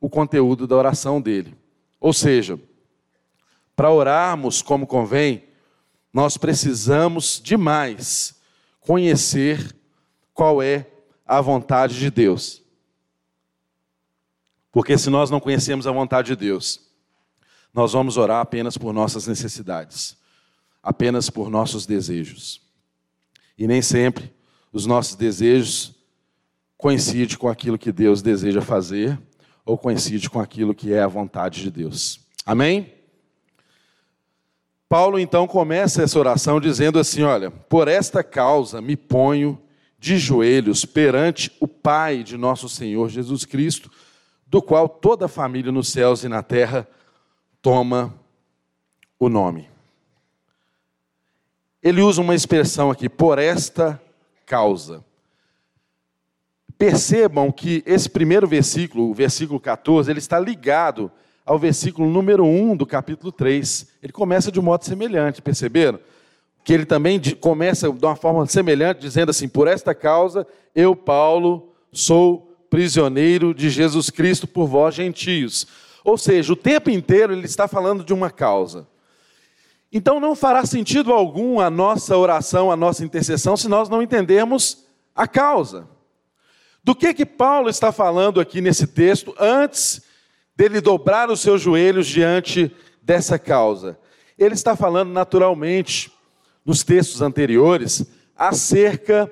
o 0.00 0.10
conteúdo 0.10 0.66
da 0.66 0.74
oração 0.74 1.20
dele. 1.20 1.56
Ou 2.00 2.12
seja, 2.12 2.58
para 3.74 3.90
orarmos 3.90 4.62
como 4.62 4.86
convém, 4.86 5.44
nós 6.12 6.36
precisamos 6.36 7.40
demais 7.42 8.34
conhecer 8.80 9.74
qual 10.34 10.62
é 10.62 10.86
a 11.26 11.40
vontade 11.40 11.98
de 11.98 12.10
Deus. 12.10 12.62
Porque 14.70 14.96
se 14.96 15.10
nós 15.10 15.30
não 15.30 15.40
conhecemos 15.40 15.86
a 15.86 15.92
vontade 15.92 16.28
de 16.28 16.36
Deus, 16.36 16.80
nós 17.72 17.92
vamos 17.92 18.16
orar 18.16 18.40
apenas 18.40 18.76
por 18.76 18.92
nossas 18.92 19.26
necessidades, 19.26 20.16
apenas 20.82 21.30
por 21.30 21.48
nossos 21.48 21.86
desejos. 21.86 22.60
E 23.56 23.66
nem 23.66 23.80
sempre 23.80 24.32
os 24.72 24.86
nossos 24.86 25.14
desejos 25.14 25.94
coincidem 26.76 27.36
com 27.36 27.48
aquilo 27.48 27.78
que 27.78 27.92
Deus 27.92 28.20
deseja 28.22 28.60
fazer 28.60 29.18
ou 29.64 29.78
coincidem 29.78 30.28
com 30.28 30.40
aquilo 30.40 30.74
que 30.74 30.92
é 30.92 31.00
a 31.00 31.06
vontade 31.06 31.62
de 31.62 31.70
Deus. 31.70 32.20
Amém? 32.44 33.01
Paulo 34.92 35.18
então 35.18 35.46
começa 35.46 36.02
essa 36.02 36.18
oração 36.18 36.60
dizendo 36.60 36.98
assim: 36.98 37.22
Olha, 37.22 37.50
por 37.50 37.88
esta 37.88 38.22
causa 38.22 38.82
me 38.82 38.94
ponho 38.94 39.58
de 39.98 40.18
joelhos 40.18 40.84
perante 40.84 41.50
o 41.58 41.66
Pai 41.66 42.22
de 42.22 42.36
nosso 42.36 42.68
Senhor 42.68 43.08
Jesus 43.08 43.46
Cristo, 43.46 43.90
do 44.46 44.60
qual 44.60 44.86
toda 44.86 45.24
a 45.24 45.28
família 45.28 45.72
nos 45.72 45.88
céus 45.88 46.24
e 46.24 46.28
na 46.28 46.42
terra 46.42 46.86
toma 47.62 48.12
o 49.18 49.30
nome. 49.30 49.70
Ele 51.82 52.02
usa 52.02 52.20
uma 52.20 52.34
expressão 52.34 52.90
aqui, 52.90 53.08
por 53.08 53.38
esta 53.38 53.98
causa. 54.44 55.02
Percebam 56.76 57.50
que 57.50 57.82
esse 57.86 58.10
primeiro 58.10 58.46
versículo, 58.46 59.08
o 59.08 59.14
versículo 59.14 59.58
14, 59.58 60.10
ele 60.10 60.18
está 60.18 60.38
ligado 60.38 61.10
ao 61.44 61.58
versículo 61.58 62.08
número 62.08 62.44
1 62.44 62.76
do 62.76 62.86
capítulo 62.86 63.32
3. 63.32 63.86
Ele 64.02 64.12
começa 64.12 64.50
de 64.50 64.60
um 64.60 64.62
modo 64.62 64.84
semelhante, 64.84 65.42
perceberam? 65.42 65.98
Que 66.64 66.72
ele 66.72 66.86
também 66.86 67.20
começa 67.40 67.90
de 67.90 68.04
uma 68.04 68.16
forma 68.16 68.46
semelhante, 68.46 69.00
dizendo 69.00 69.30
assim: 69.30 69.48
Por 69.48 69.66
esta 69.66 69.94
causa, 69.94 70.46
eu, 70.74 70.94
Paulo, 70.94 71.72
sou 71.92 72.56
prisioneiro 72.70 73.52
de 73.52 73.68
Jesus 73.68 74.08
Cristo 74.08 74.46
por 74.46 74.66
vós, 74.66 74.94
gentios. 74.94 75.66
Ou 76.04 76.16
seja, 76.16 76.52
o 76.52 76.56
tempo 76.56 76.90
inteiro 76.90 77.32
ele 77.32 77.44
está 77.44 77.68
falando 77.68 78.04
de 78.04 78.12
uma 78.12 78.30
causa. 78.30 78.86
Então 79.92 80.18
não 80.18 80.34
fará 80.34 80.64
sentido 80.64 81.12
algum 81.12 81.60
a 81.60 81.68
nossa 81.68 82.16
oração, 82.16 82.72
a 82.72 82.76
nossa 82.76 83.04
intercessão, 83.04 83.56
se 83.56 83.68
nós 83.68 83.88
não 83.90 84.02
entendermos 84.02 84.86
a 85.14 85.28
causa. 85.28 85.86
Do 86.82 86.94
que 86.94 87.12
que 87.12 87.26
Paulo 87.26 87.68
está 87.68 87.92
falando 87.92 88.40
aqui 88.40 88.60
nesse 88.60 88.86
texto 88.86 89.34
antes 89.38 90.02
dele 90.56 90.80
dobrar 90.80 91.30
os 91.30 91.40
seus 91.40 91.60
joelhos 91.60 92.06
diante 92.06 92.74
dessa 93.02 93.38
causa. 93.38 93.98
Ele 94.38 94.54
está 94.54 94.76
falando 94.76 95.10
naturalmente, 95.10 96.12
nos 96.64 96.82
textos 96.82 97.22
anteriores, 97.22 98.06
acerca 98.36 99.30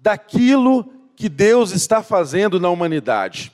daquilo 0.00 0.90
que 1.16 1.28
Deus 1.28 1.72
está 1.72 2.02
fazendo 2.02 2.60
na 2.60 2.68
humanidade. 2.68 3.52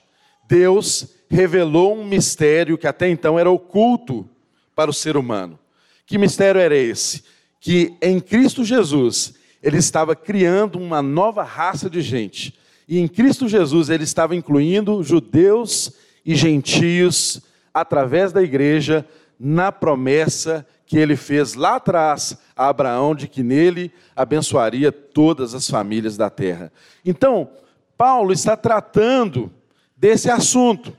Deus 0.49 1.07
revelou 1.31 1.97
um 1.97 2.05
mistério 2.05 2.77
que 2.77 2.87
até 2.87 3.09
então 3.09 3.39
era 3.39 3.51
oculto 3.51 4.29
para 4.75 4.91
o 4.91 4.95
ser 4.95 5.17
humano. 5.17 5.59
Que 6.05 6.19
mistério 6.19 6.61
era 6.61 6.77
esse? 6.77 7.23
Que 7.61 7.95
em 8.03 8.19
Cristo 8.19 8.65
Jesus 8.65 9.35
ele 9.63 9.77
estava 9.77 10.17
criando 10.17 10.79
uma 10.79 11.01
nova 11.01 11.45
raça 11.45 11.89
de 11.89 12.03
gente. 12.03 12.59
E 12.89 12.99
em 12.99 13.07
Cristo 13.07 13.49
Jesus 13.49 13.91
ele 13.91 14.03
estava 14.03 14.35
incluindo 14.35 15.03
judeus 15.05 15.93
e 15.93 15.95
gentios 16.25 17.41
através 17.73 18.33
da 18.33 18.43
igreja 18.43 19.07
na 19.39 19.73
promessa 19.73 20.67
que 20.85 20.99
ele 20.99 21.17
fez 21.17 21.55
lá 21.55 21.77
atrás 21.77 22.37
a 22.57 22.69
Abraão 22.69 23.15
de 23.15 23.29
que 23.29 23.43
nele 23.43 23.93
abençoaria 24.15 24.91
todas 24.91 25.55
as 25.55 25.71
famílias 25.71 26.17
da 26.17 26.29
terra. 26.29 26.73
Então, 27.05 27.49
Paulo 27.97 28.33
está 28.33 28.57
tratando 28.57 29.53
desse 29.97 30.31
assunto. 30.31 30.97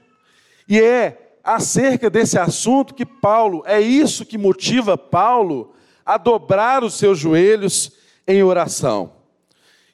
E 0.68 0.80
é 0.80 1.36
acerca 1.44 2.10
desse 2.10 2.38
assunto 2.38 2.94
que 2.94 3.06
Paulo, 3.06 3.64
é 3.66 3.82
isso 3.82 4.26
que 4.26 4.38
motiva 4.38 4.98
Paulo 4.98 5.74
a 6.06 6.18
dobrar 6.18 6.84
os 6.84 6.94
seus 6.94 7.20
joelhos 7.20 7.92
em 8.28 8.44
oração. 8.44 9.14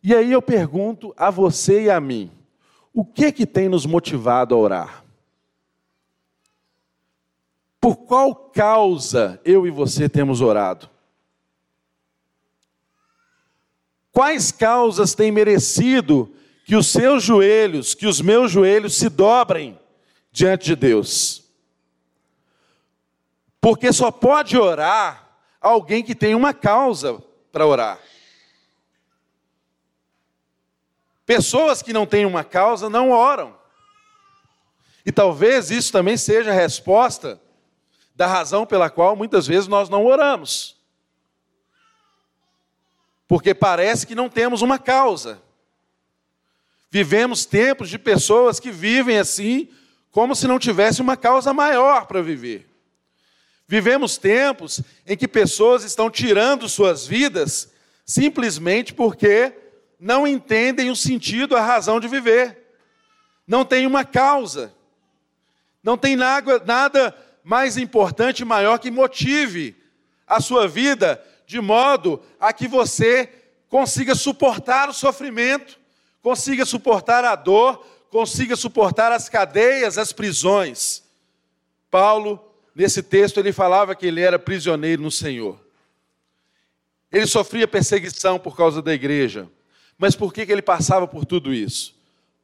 E 0.03 0.13
aí 0.13 0.31
eu 0.31 0.41
pergunto 0.41 1.13
a 1.17 1.29
você 1.29 1.83
e 1.83 1.89
a 1.89 1.99
mim, 1.99 2.29
o 2.93 3.03
que 3.03 3.31
que 3.31 3.45
tem 3.45 3.67
nos 3.67 3.85
motivado 3.85 4.53
a 4.53 4.57
orar? 4.57 5.03
Por 7.87 7.95
qual 7.95 8.35
causa 8.35 9.39
eu 9.45 9.65
e 9.65 9.71
você 9.71 10.09
temos 10.09 10.41
orado? 10.41 10.89
Quais 14.11 14.51
causas 14.51 15.15
têm 15.15 15.31
merecido 15.31 16.29
que 16.65 16.75
os 16.75 16.87
seus 16.87 17.23
joelhos, 17.23 17.93
que 17.93 18.05
os 18.05 18.19
meus 18.19 18.51
joelhos 18.51 18.93
se 18.93 19.07
dobrem 19.07 19.79
diante 20.33 20.65
de 20.65 20.75
Deus? 20.75 21.45
Porque 23.61 23.93
só 23.93 24.11
pode 24.11 24.57
orar 24.57 25.39
alguém 25.61 26.03
que 26.03 26.13
tem 26.13 26.35
uma 26.35 26.53
causa 26.53 27.23
para 27.53 27.65
orar. 27.65 28.01
Pessoas 31.25 31.81
que 31.81 31.93
não 31.93 32.05
têm 32.05 32.25
uma 32.25 32.43
causa 32.43 32.89
não 32.89 33.11
oram. 33.11 33.57
E 35.05 35.11
talvez 35.13 35.71
isso 35.71 35.89
também 35.93 36.17
seja 36.17 36.51
a 36.51 36.53
resposta 36.53 37.46
da 38.17 38.25
razão 38.25 38.65
pela 38.65 38.89
qual 38.89 39.15
muitas 39.15 39.45
vezes 39.45 39.67
nós 39.67 39.89
não 39.89 40.03
oramos. 40.03 40.75
Porque 43.27 43.53
parece 43.53 44.07
que 44.07 44.15
não 44.15 44.27
temos 44.27 44.63
uma 44.63 44.79
causa. 44.79 45.39
Vivemos 46.89 47.45
tempos 47.45 47.89
de 47.89 47.99
pessoas 47.99 48.59
que 48.59 48.71
vivem 48.71 49.19
assim, 49.19 49.69
como 50.09 50.35
se 50.35 50.47
não 50.47 50.57
tivesse 50.57 50.99
uma 50.99 51.15
causa 51.15 51.53
maior 51.53 52.07
para 52.07 52.23
viver. 52.23 52.67
Vivemos 53.67 54.17
tempos 54.17 54.81
em 55.05 55.15
que 55.15 55.27
pessoas 55.27 55.83
estão 55.83 56.09
tirando 56.09 56.67
suas 56.67 57.05
vidas 57.05 57.71
simplesmente 58.03 58.95
porque 58.95 59.53
não 59.99 60.25
entendem 60.25 60.89
o 60.89 60.95
sentido, 60.95 61.55
a 61.55 61.61
razão 61.61 61.99
de 61.99 62.07
viver. 62.07 62.65
Não 63.45 63.63
tem 63.63 63.85
uma 63.85 64.03
causa. 64.03 64.73
Não 65.83 65.95
tem 65.97 66.15
nada, 66.15 66.59
nada 66.65 67.26
mais 67.47 67.77
importante 67.77 68.41
e 68.41 68.45
maior 68.45 68.77
que 68.77 68.91
motive 68.91 69.73
a 70.27 70.41
sua 70.41 70.67
vida 70.67 71.23
de 71.45 71.61
modo 71.61 72.21
a 72.37 72.51
que 72.51 72.67
você 72.67 73.29
consiga 73.69 74.13
suportar 74.15 74.89
o 74.89 74.93
sofrimento, 74.93 75.79
consiga 76.21 76.65
suportar 76.65 77.23
a 77.23 77.37
dor, 77.37 77.87
consiga 78.09 78.53
suportar 78.57 79.13
as 79.13 79.29
cadeias, 79.29 79.97
as 79.97 80.11
prisões. 80.11 81.03
Paulo, 81.89 82.51
nesse 82.75 83.01
texto, 83.01 83.39
ele 83.39 83.53
falava 83.53 83.95
que 83.95 84.07
ele 84.07 84.19
era 84.19 84.37
prisioneiro 84.37 85.01
no 85.01 85.09
Senhor. 85.09 85.57
Ele 87.09 87.25
sofria 87.25 87.65
perseguição 87.65 88.37
por 88.37 88.57
causa 88.57 88.81
da 88.81 88.93
igreja. 88.93 89.49
Mas 89.97 90.17
por 90.17 90.33
que, 90.33 90.45
que 90.45 90.51
ele 90.51 90.61
passava 90.61 91.07
por 91.07 91.23
tudo 91.23 91.53
isso? 91.53 91.95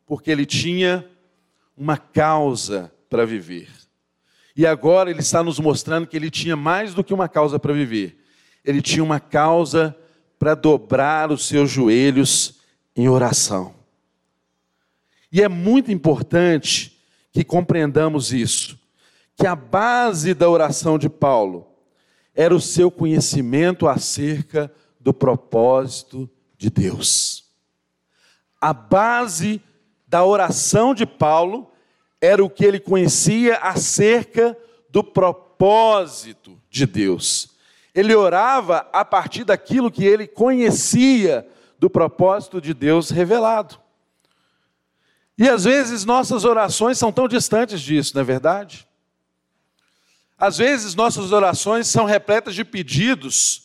Porque 0.06 0.32
ele 0.32 0.46
tinha 0.46 1.06
uma 1.76 1.98
causa 1.98 2.90
para 3.10 3.26
viver. 3.26 3.83
E 4.56 4.68
agora 4.68 5.10
ele 5.10 5.22
está 5.22 5.42
nos 5.42 5.60
mostrando 5.60 6.06
que 6.06 6.16
ele 6.16 6.30
tinha 6.30 6.56
mais 6.56 6.94
do 6.94 7.04
que 7.04 7.14
uma 7.14 7.28
causa 7.28 7.58
para 7.58 7.74
viver. 7.74 8.20
Ele 8.64 8.82
tinha 8.82 9.04
uma 9.04 9.20
causa 9.20 9.96
para 10.38 10.54
dobrar 10.56 11.32
os 11.32 11.48
seus 11.48 11.70
joelhos 11.70 12.62
em 12.96 13.10
oração. 13.10 13.74
E 15.32 15.42
é 15.42 15.50
muito 15.50 15.92
importante 15.92 17.02
que 17.32 17.44
compreendamos 17.44 18.32
isso, 18.32 18.80
que 19.36 19.48
a 19.48 19.56
base 19.56 20.36
da 20.36 20.48
oração 20.48 21.00
de 21.00 21.10
Paulo 21.10 21.68
era 22.36 22.56
o 22.56 22.62
seu 22.62 22.92
conhecimento 22.92 23.88
acerca 23.88 24.72
do 25.00 25.14
propósito 25.14 26.30
de 26.58 26.70
Deus. 26.70 27.46
A 28.62 28.72
base 28.72 29.62
da 30.08 30.24
oração 30.24 30.94
de 30.94 31.06
Paulo 31.06 31.73
era 32.24 32.42
o 32.42 32.50
que 32.50 32.64
ele 32.64 32.80
conhecia 32.80 33.58
acerca 33.58 34.58
do 34.90 35.04
propósito 35.04 36.58
de 36.70 36.86
Deus. 36.86 37.50
Ele 37.94 38.16
orava 38.16 38.88
a 38.94 39.04
partir 39.04 39.44
daquilo 39.44 39.92
que 39.92 40.06
ele 40.06 40.26
conhecia 40.26 41.46
do 41.78 41.90
propósito 41.90 42.62
de 42.62 42.74
Deus 42.74 43.10
revelado. 43.10 43.78
E 45.38 45.50
às 45.50 45.66
vezes 45.66 46.06
nossas 46.06 46.46
orações 46.46 46.98
são 46.98 47.12
tão 47.12 47.28
distantes 47.28 47.82
disso, 47.82 48.16
não 48.16 48.22
é 48.22 48.24
verdade? 48.24 48.88
Às 50.38 50.58
vezes 50.58 50.96
nossas 50.96 51.34
orações 51.34 51.90
são 51.90 52.06
repletas 52.06 52.56
de 52.56 52.64
pedidos 52.64 53.64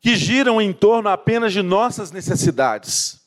que 0.00 0.16
giram 0.16 0.60
em 0.60 0.72
torno 0.72 1.08
apenas 1.08 1.52
de 1.52 1.62
nossas 1.62 2.10
necessidades. 2.10 3.21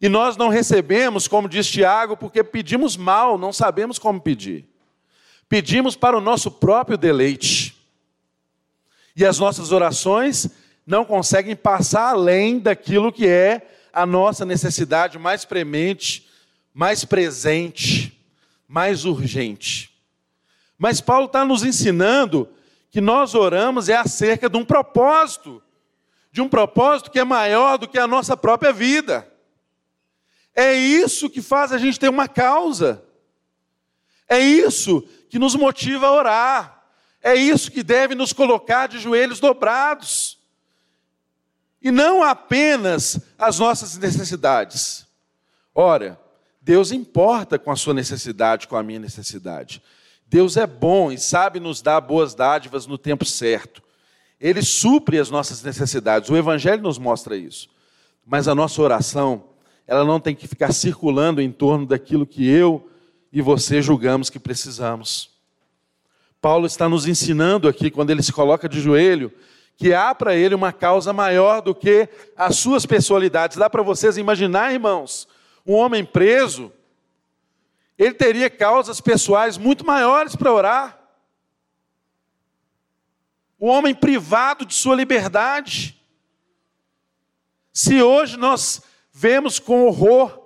E 0.00 0.08
nós 0.08 0.36
não 0.36 0.48
recebemos, 0.48 1.28
como 1.28 1.48
diz 1.48 1.68
Tiago, 1.68 2.16
porque 2.16 2.42
pedimos 2.42 2.96
mal, 2.96 3.36
não 3.36 3.52
sabemos 3.52 3.98
como 3.98 4.20
pedir. 4.20 4.66
Pedimos 5.48 5.94
para 5.94 6.16
o 6.16 6.20
nosso 6.20 6.50
próprio 6.50 6.96
deleite. 6.96 7.76
E 9.14 9.26
as 9.26 9.38
nossas 9.38 9.72
orações 9.72 10.48
não 10.86 11.04
conseguem 11.04 11.54
passar 11.54 12.10
além 12.10 12.58
daquilo 12.58 13.12
que 13.12 13.26
é 13.26 13.68
a 13.92 14.06
nossa 14.06 14.44
necessidade 14.44 15.18
mais 15.18 15.44
premente, 15.44 16.26
mais 16.72 17.04
presente, 17.04 18.18
mais 18.66 19.04
urgente. 19.04 19.90
Mas 20.78 21.00
Paulo 21.00 21.26
está 21.26 21.44
nos 21.44 21.62
ensinando 21.62 22.48
que 22.90 23.00
nós 23.00 23.34
oramos 23.34 23.88
é 23.88 23.96
acerca 23.96 24.48
de 24.48 24.56
um 24.56 24.64
propósito, 24.64 25.62
de 26.32 26.40
um 26.40 26.48
propósito 26.48 27.10
que 27.10 27.18
é 27.18 27.24
maior 27.24 27.76
do 27.76 27.86
que 27.86 27.98
a 27.98 28.06
nossa 28.06 28.36
própria 28.36 28.72
vida. 28.72 29.29
É 30.60 30.74
isso 30.74 31.30
que 31.30 31.40
faz 31.40 31.72
a 31.72 31.78
gente 31.78 31.98
ter 31.98 32.10
uma 32.10 32.28
causa. 32.28 33.02
É 34.28 34.38
isso 34.38 35.00
que 35.30 35.38
nos 35.38 35.54
motiva 35.54 36.06
a 36.06 36.12
orar. 36.12 36.84
É 37.22 37.34
isso 37.34 37.72
que 37.72 37.82
deve 37.82 38.14
nos 38.14 38.34
colocar 38.34 38.86
de 38.86 38.98
joelhos 38.98 39.40
dobrados. 39.40 40.38
E 41.80 41.90
não 41.90 42.22
apenas 42.22 43.18
as 43.38 43.58
nossas 43.58 43.96
necessidades. 43.96 45.06
Ora, 45.74 46.20
Deus 46.60 46.92
importa 46.92 47.58
com 47.58 47.70
a 47.70 47.76
sua 47.76 47.94
necessidade, 47.94 48.68
com 48.68 48.76
a 48.76 48.82
minha 48.82 49.00
necessidade. 49.00 49.82
Deus 50.26 50.58
é 50.58 50.66
bom 50.66 51.10
e 51.10 51.16
sabe 51.16 51.58
nos 51.58 51.80
dar 51.80 52.02
boas 52.02 52.34
dádivas 52.34 52.86
no 52.86 52.98
tempo 52.98 53.24
certo. 53.24 53.82
Ele 54.38 54.60
supre 54.60 55.18
as 55.18 55.30
nossas 55.30 55.62
necessidades. 55.62 56.28
O 56.28 56.36
Evangelho 56.36 56.82
nos 56.82 56.98
mostra 56.98 57.34
isso. 57.34 57.70
Mas 58.26 58.46
a 58.46 58.54
nossa 58.54 58.82
oração, 58.82 59.49
ela 59.90 60.04
não 60.04 60.20
tem 60.20 60.36
que 60.36 60.46
ficar 60.46 60.72
circulando 60.72 61.42
em 61.42 61.50
torno 61.50 61.84
daquilo 61.84 62.24
que 62.24 62.48
eu 62.48 62.88
e 63.32 63.42
você 63.42 63.82
julgamos 63.82 64.30
que 64.30 64.38
precisamos. 64.38 65.30
Paulo 66.40 66.64
está 66.64 66.88
nos 66.88 67.08
ensinando 67.08 67.66
aqui, 67.66 67.90
quando 67.90 68.10
ele 68.10 68.22
se 68.22 68.32
coloca 68.32 68.68
de 68.68 68.80
joelho, 68.80 69.32
que 69.76 69.92
há 69.92 70.14
para 70.14 70.36
ele 70.36 70.54
uma 70.54 70.72
causa 70.72 71.12
maior 71.12 71.60
do 71.60 71.74
que 71.74 72.08
as 72.36 72.54
suas 72.54 72.86
pessoalidades. 72.86 73.56
Dá 73.56 73.68
para 73.68 73.82
vocês 73.82 74.16
imaginar, 74.16 74.72
irmãos, 74.72 75.26
um 75.66 75.74
homem 75.74 76.04
preso, 76.04 76.72
ele 77.98 78.14
teria 78.14 78.48
causas 78.48 79.00
pessoais 79.00 79.58
muito 79.58 79.84
maiores 79.84 80.36
para 80.36 80.52
orar. 80.52 81.00
O 83.58 83.66
homem 83.66 83.92
privado 83.92 84.64
de 84.64 84.72
sua 84.72 84.94
liberdade. 84.94 86.00
Se 87.72 88.00
hoje 88.00 88.36
nós 88.36 88.88
vemos 89.20 89.58
com 89.58 89.86
horror 89.86 90.40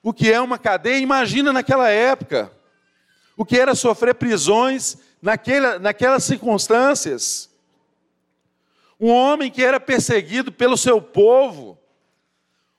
o 0.00 0.12
que 0.12 0.32
é 0.32 0.40
uma 0.40 0.56
cadeia, 0.56 1.02
imagina 1.02 1.52
naquela 1.52 1.90
época 1.90 2.52
o 3.36 3.44
que 3.44 3.58
era 3.58 3.74
sofrer 3.74 4.14
prisões 4.14 4.96
naquela, 5.20 5.80
naquelas 5.80 6.22
circunstâncias. 6.22 7.50
Um 9.00 9.10
homem 9.10 9.50
que 9.50 9.64
era 9.64 9.80
perseguido 9.80 10.52
pelo 10.52 10.76
seu 10.76 11.02
povo, 11.02 11.76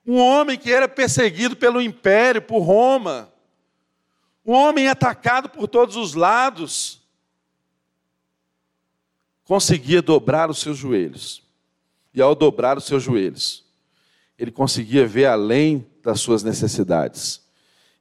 um 0.08 0.18
homem 0.18 0.58
que 0.58 0.72
era 0.72 0.88
perseguido 0.88 1.58
pelo 1.58 1.82
império, 1.82 2.42
por 2.42 2.62
Roma, 2.62 3.30
um 4.46 4.54
homem 4.54 4.88
atacado 4.88 5.50
por 5.50 5.68
todos 5.68 5.98
os 5.98 6.14
lados, 6.14 7.02
conseguia 9.44 10.02
dobrar 10.02 10.50
os 10.50 10.60
seus 10.60 10.78
joelhos. 10.78 11.44
E 12.14 12.22
ao 12.22 12.34
dobrar 12.34 12.78
os 12.78 12.86
seus 12.86 13.04
joelhos, 13.04 13.63
ele 14.38 14.52
conseguia 14.52 15.06
ver 15.08 15.26
além 15.26 15.86
das 16.04 16.20
suas 16.20 16.44
necessidades 16.44 17.42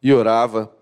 e 0.03 0.12
orava 0.12 0.75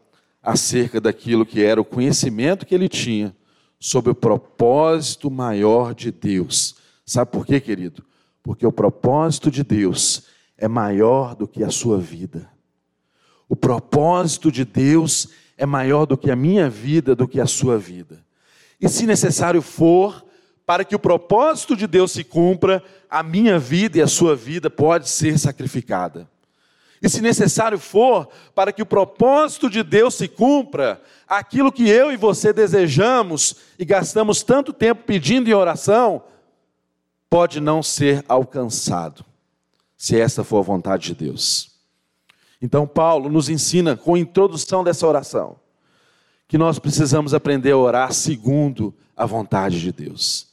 acerca 0.42 1.00
daquilo 1.00 1.44
que 1.44 1.62
era 1.62 1.80
o 1.80 1.84
conhecimento 1.84 2.64
que 2.64 2.74
ele 2.74 2.88
tinha 2.88 3.36
sobre 3.78 4.10
o 4.10 4.14
propósito 4.14 5.30
maior 5.30 5.94
de 5.94 6.10
Deus. 6.10 6.76
Sabe 7.04 7.30
por 7.30 7.44
quê, 7.44 7.60
querido? 7.60 8.04
Porque 8.42 8.66
o 8.66 8.72
propósito 8.72 9.50
de 9.50 9.62
Deus 9.62 10.24
é 10.56 10.68
maior 10.68 11.34
do 11.34 11.46
que 11.46 11.64
a 11.64 11.70
sua 11.70 11.98
vida. 11.98 12.48
O 13.48 13.56
propósito 13.56 14.50
de 14.50 14.64
Deus 14.64 15.28
é 15.56 15.66
maior 15.66 16.06
do 16.06 16.16
que 16.16 16.30
a 16.30 16.36
minha 16.36 16.70
vida, 16.70 17.14
do 17.14 17.26
que 17.26 17.40
a 17.40 17.46
sua 17.46 17.78
vida. 17.78 18.24
E 18.80 18.88
se 18.88 19.06
necessário 19.06 19.60
for, 19.60 20.24
para 20.70 20.84
que 20.84 20.94
o 20.94 21.00
propósito 21.00 21.74
de 21.74 21.84
Deus 21.88 22.12
se 22.12 22.22
cumpra, 22.22 22.80
a 23.10 23.24
minha 23.24 23.58
vida 23.58 23.98
e 23.98 24.00
a 24.00 24.06
sua 24.06 24.36
vida 24.36 24.70
pode 24.70 25.08
ser 25.08 25.36
sacrificada. 25.36 26.30
E 27.02 27.08
se 27.08 27.20
necessário 27.20 27.76
for, 27.76 28.28
para 28.54 28.72
que 28.72 28.80
o 28.80 28.86
propósito 28.86 29.68
de 29.68 29.82
Deus 29.82 30.14
se 30.14 30.28
cumpra, 30.28 31.02
aquilo 31.26 31.72
que 31.72 31.88
eu 31.88 32.12
e 32.12 32.16
você 32.16 32.52
desejamos 32.52 33.56
e 33.80 33.84
gastamos 33.84 34.44
tanto 34.44 34.72
tempo 34.72 35.02
pedindo 35.04 35.50
em 35.50 35.54
oração, 35.54 36.22
pode 37.28 37.58
não 37.58 37.82
ser 37.82 38.24
alcançado, 38.28 39.24
se 39.96 40.20
essa 40.20 40.44
for 40.44 40.58
a 40.58 40.62
vontade 40.62 41.06
de 41.06 41.16
Deus. 41.16 41.72
Então, 42.62 42.86
Paulo 42.86 43.28
nos 43.28 43.48
ensina, 43.48 43.96
com 43.96 44.14
a 44.14 44.20
introdução 44.20 44.84
dessa 44.84 45.04
oração, 45.04 45.56
que 46.46 46.56
nós 46.56 46.78
precisamos 46.78 47.34
aprender 47.34 47.72
a 47.72 47.76
orar 47.76 48.12
segundo 48.12 48.94
a 49.16 49.26
vontade 49.26 49.80
de 49.80 49.90
Deus. 49.90 50.48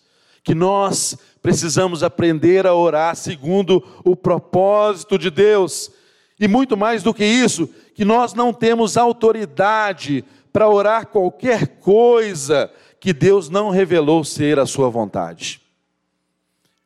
Que 0.47 0.55
nós 0.55 1.17
precisamos 1.41 2.03
aprender 2.03 2.65
a 2.65 2.73
orar 2.73 3.17
segundo 3.17 3.83
o 4.05 4.15
propósito 4.15 5.17
de 5.17 5.29
Deus. 5.29 5.91
E 6.39 6.47
muito 6.47 6.77
mais 6.77 7.03
do 7.03 7.13
que 7.13 7.25
isso, 7.25 7.69
que 7.93 8.05
nós 8.05 8.33
não 8.33 8.53
temos 8.53 8.95
autoridade 8.95 10.23
para 10.53 10.69
orar 10.69 11.07
qualquer 11.07 11.67
coisa 11.81 12.71
que 12.97 13.11
Deus 13.11 13.49
não 13.49 13.71
revelou 13.71 14.23
ser 14.23 14.57
a 14.57 14.65
sua 14.65 14.89
vontade. 14.89 15.59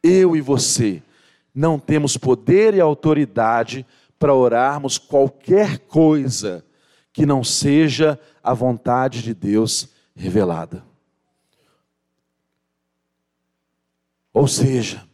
Eu 0.02 0.36
e 0.36 0.41
você 0.41 1.00
não 1.54 1.78
temos 1.78 2.17
poder 2.17 2.74
e 2.74 2.82
autoridade 2.82 3.86
para 4.17 4.34
orarmos 4.34 4.97
qualquer 4.97 5.78
coisa 5.78 6.65
que 7.13 7.28
não 7.28 7.43
seja 7.43 8.19
a 8.43 8.56
vontade 8.56 9.21
de 9.21 9.36
Deus 9.36 9.88
revelada. 10.15 10.84
Ou 14.33 14.47
seja, 14.47 15.07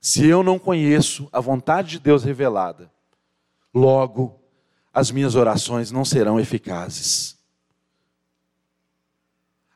se 0.00 0.26
eu 0.26 0.42
não 0.42 0.58
conheço 0.58 1.28
a 1.32 1.40
vontade 1.40 1.90
de 1.90 1.98
Deus 1.98 2.22
revelada, 2.24 2.90
logo 3.72 4.40
as 4.92 5.10
minhas 5.10 5.34
orações 5.34 5.90
não 5.90 6.04
serão 6.04 6.38
eficazes. 6.38 7.38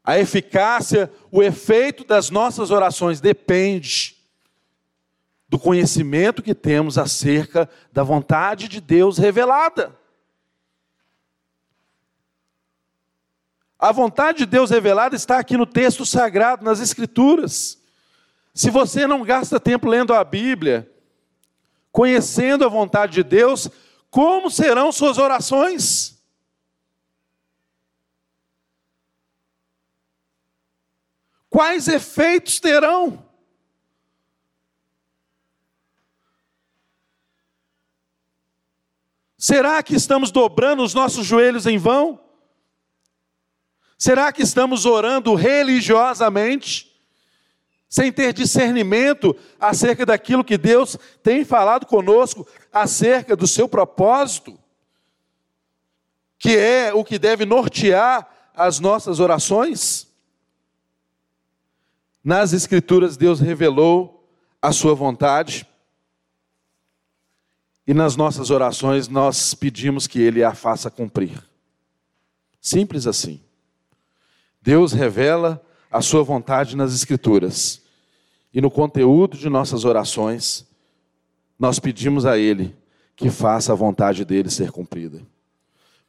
A 0.04 0.18
eficácia, 0.18 1.12
o 1.31 1.42
efeito 1.42 2.04
das 2.04 2.31
nossas 2.31 2.70
orações 2.70 3.20
depende 3.20 4.16
do 5.48 5.59
conhecimento 5.59 6.42
que 6.42 6.54
temos 6.54 6.98
acerca 6.98 7.68
da 7.92 8.02
vontade 8.02 8.68
de 8.68 8.81
Deus 8.81 9.18
revelada. 9.18 9.96
A 13.78 13.92
vontade 13.92 14.38
de 14.38 14.46
Deus 14.46 14.70
revelada 14.70 15.16
está 15.16 15.38
aqui 15.38 15.57
no 15.57 15.64
texto 15.64 16.04
sagrado, 16.04 16.64
nas 16.64 16.81
Escrituras. 16.81 17.78
Se 18.59 18.71
você 18.71 19.07
não 19.07 19.23
gasta 19.23 19.61
tempo 19.61 19.88
lendo 19.88 20.12
a 20.12 20.25
Bíblia, 20.25 20.92
conhecendo 21.92 22.64
a 22.64 22.68
vontade 22.68 23.12
de 23.12 23.23
Deus, 23.23 23.68
como 24.11 24.51
serão 24.51 24.90
suas 24.90 25.16
orações? 25.16 26.21
Quais 31.49 31.87
efeitos 31.87 32.59
terão? 32.59 33.25
Será 39.37 39.81
que 39.85 39.94
estamos 39.94 40.33
dobrando 40.33 40.83
os 40.83 40.94
nossos 40.94 41.25
joelhos 41.25 41.64
em 41.64 41.79
vão? 41.79 42.21
Será 43.97 44.33
que 44.33 44.42
estamos 44.42 44.85
orando 44.85 45.37
religiosamente, 45.37 46.88
sem 47.88 48.12
ter 48.12 48.33
discernimento 48.33 49.35
acerca 49.59 50.05
daquilo 50.05 50.44
que 50.44 50.59
Deus 50.59 50.98
tem 51.22 51.44
falado 51.44 51.87
conosco, 51.87 52.46
acerca 52.72 53.35
do 53.35 53.46
seu 53.46 53.68
propósito, 53.68 54.59
que 56.38 56.57
é 56.57 56.92
o 56.92 57.03
que 57.03 57.18
deve 57.18 57.44
nortear 57.46 58.29
as 58.55 58.79
nossas 58.79 59.20
orações? 59.20 60.07
Nas 62.22 62.53
Escrituras, 62.53 63.16
Deus 63.16 63.40
revelou 63.40 64.29
a 64.61 64.70
sua 64.70 64.94
vontade, 64.94 65.66
e 67.87 67.94
nas 67.94 68.16
nossas 68.16 68.51
orações 68.51 69.09
nós 69.09 69.55
pedimos 69.55 70.07
que 70.07 70.20
Ele 70.20 70.44
a 70.44 70.55
faça 70.55 70.90
cumprir. 70.90 71.42
Simples 72.61 73.07
assim. 73.07 73.40
Deus 74.61 74.92
revela 74.92 75.64
a 75.90 76.01
sua 76.01 76.22
vontade 76.22 76.77
nas 76.77 76.94
Escrituras. 76.94 77.83
E 78.53 78.61
no 78.61 78.70
conteúdo 78.70 79.37
de 79.37 79.48
nossas 79.48 79.85
orações, 79.85 80.66
nós 81.59 81.79
pedimos 81.79 82.24
a 82.24 82.38
Ele 82.38 82.74
que 83.16 83.31
faça 83.31 83.72
a 83.72 83.77
vontade 83.77 84.24
dele 84.24 84.51
ser 84.51 84.70
cumprida. 84.70 85.20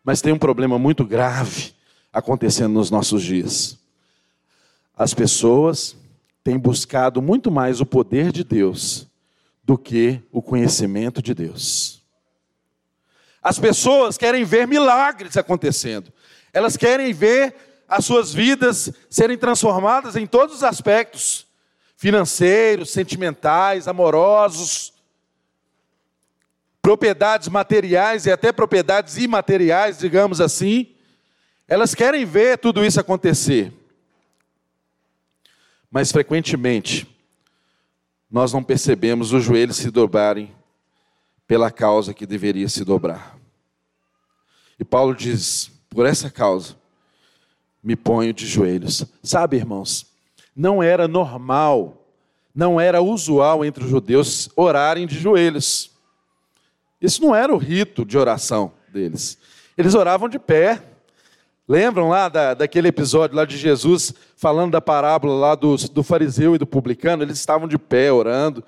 Mas 0.03 0.21
tem 0.21 0.31
um 0.31 0.39
problema 0.39 0.77
muito 0.77 1.03
grave 1.03 1.73
acontecendo 2.13 2.73
nos 2.73 2.91
nossos 2.91 3.23
dias. 3.23 3.77
As 4.95 5.13
pessoas 5.13 5.95
têm 6.43 6.57
buscado 6.57 7.21
muito 7.21 7.51
mais 7.51 7.81
o 7.81 7.85
poder 7.85 8.31
de 8.31 8.43
Deus 8.43 9.07
do 9.63 9.77
que 9.77 10.21
o 10.31 10.41
conhecimento 10.41 11.21
de 11.21 11.33
Deus. 11.33 12.01
As 13.41 13.57
pessoas 13.57 14.17
querem 14.17 14.43
ver 14.43 14.67
milagres 14.67 15.37
acontecendo, 15.37 16.11
elas 16.51 16.75
querem 16.75 17.13
ver 17.13 17.68
as 17.89 18.05
suas 18.05 18.31
vidas 18.31 18.91
serem 19.09 19.37
transformadas 19.37 20.15
em 20.15 20.27
todos 20.27 20.57
os 20.57 20.63
aspectos 20.63 21.47
financeiros, 21.97 22.91
sentimentais, 22.91 23.87
amorosos, 23.87 24.93
propriedades 26.81 27.47
materiais 27.49 28.25
e 28.25 28.31
até 28.31 28.51
propriedades 28.51 29.17
imateriais, 29.17 29.97
digamos 29.97 30.39
assim. 30.39 30.95
Elas 31.67 31.93
querem 31.93 32.23
ver 32.25 32.57
tudo 32.59 32.85
isso 32.85 32.99
acontecer. 32.99 33.73
Mas 35.91 36.11
frequentemente, 36.11 37.07
nós 38.29 38.53
não 38.53 38.63
percebemos 38.63 39.33
os 39.33 39.43
joelhos 39.43 39.77
se 39.77 39.89
dobrarem 39.89 40.55
pela 41.47 41.71
causa 41.71 42.13
que 42.13 42.27
deveria 42.27 42.69
se 42.69 42.85
dobrar. 42.85 43.35
E 44.79 44.85
Paulo 44.85 45.15
diz: 45.15 45.71
por 45.89 46.05
essa 46.05 46.29
causa, 46.29 46.78
me 47.83 47.95
ponho 47.95 48.33
de 48.33 48.45
joelhos. 48.45 49.05
Sabe, 49.23 49.57
irmãos, 49.57 50.05
não 50.55 50.83
era 50.83 51.07
normal, 51.07 52.05
não 52.53 52.79
era 52.79 53.01
usual 53.01 53.63
entre 53.63 53.83
os 53.83 53.89
judeus 53.89 54.49
orarem 54.55 55.07
de 55.07 55.17
joelhos. 55.17 55.91
Isso 57.01 57.21
não 57.21 57.33
era 57.33 57.53
o 57.53 57.57
rito 57.57 58.03
de 58.03 58.17
oração 58.17 58.73
deles. 58.91 59.37
Eles 59.77 59.95
oravam 59.95 60.27
de 60.27 60.37
pé. 60.37 60.83
Lembram 61.67 62.09
lá 62.09 62.27
da, 62.27 62.53
daquele 62.53 62.89
episódio 62.89 63.37
lá 63.37 63.45
de 63.45 63.55
Jesus 63.57 64.13
falando 64.35 64.71
da 64.71 64.81
parábola 64.81 65.33
lá 65.35 65.55
do, 65.55 65.77
do 65.77 66.03
fariseu 66.03 66.55
e 66.55 66.57
do 66.57 66.65
publicano? 66.65 67.23
Eles 67.23 67.37
estavam 67.37 67.67
de 67.67 67.77
pé 67.77 68.11
orando. 68.11 68.63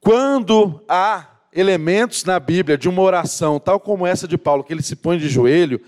Quando 0.00 0.80
há 0.88 1.26
elementos 1.52 2.24
na 2.24 2.38
Bíblia 2.38 2.78
de 2.78 2.88
uma 2.88 3.02
oração, 3.02 3.58
tal 3.58 3.80
como 3.80 4.06
essa 4.06 4.28
de 4.28 4.38
Paulo, 4.38 4.62
que 4.62 4.72
ele 4.72 4.82
se 4.82 4.94
põe 4.94 5.18
de 5.18 5.28
joelho, 5.28 5.80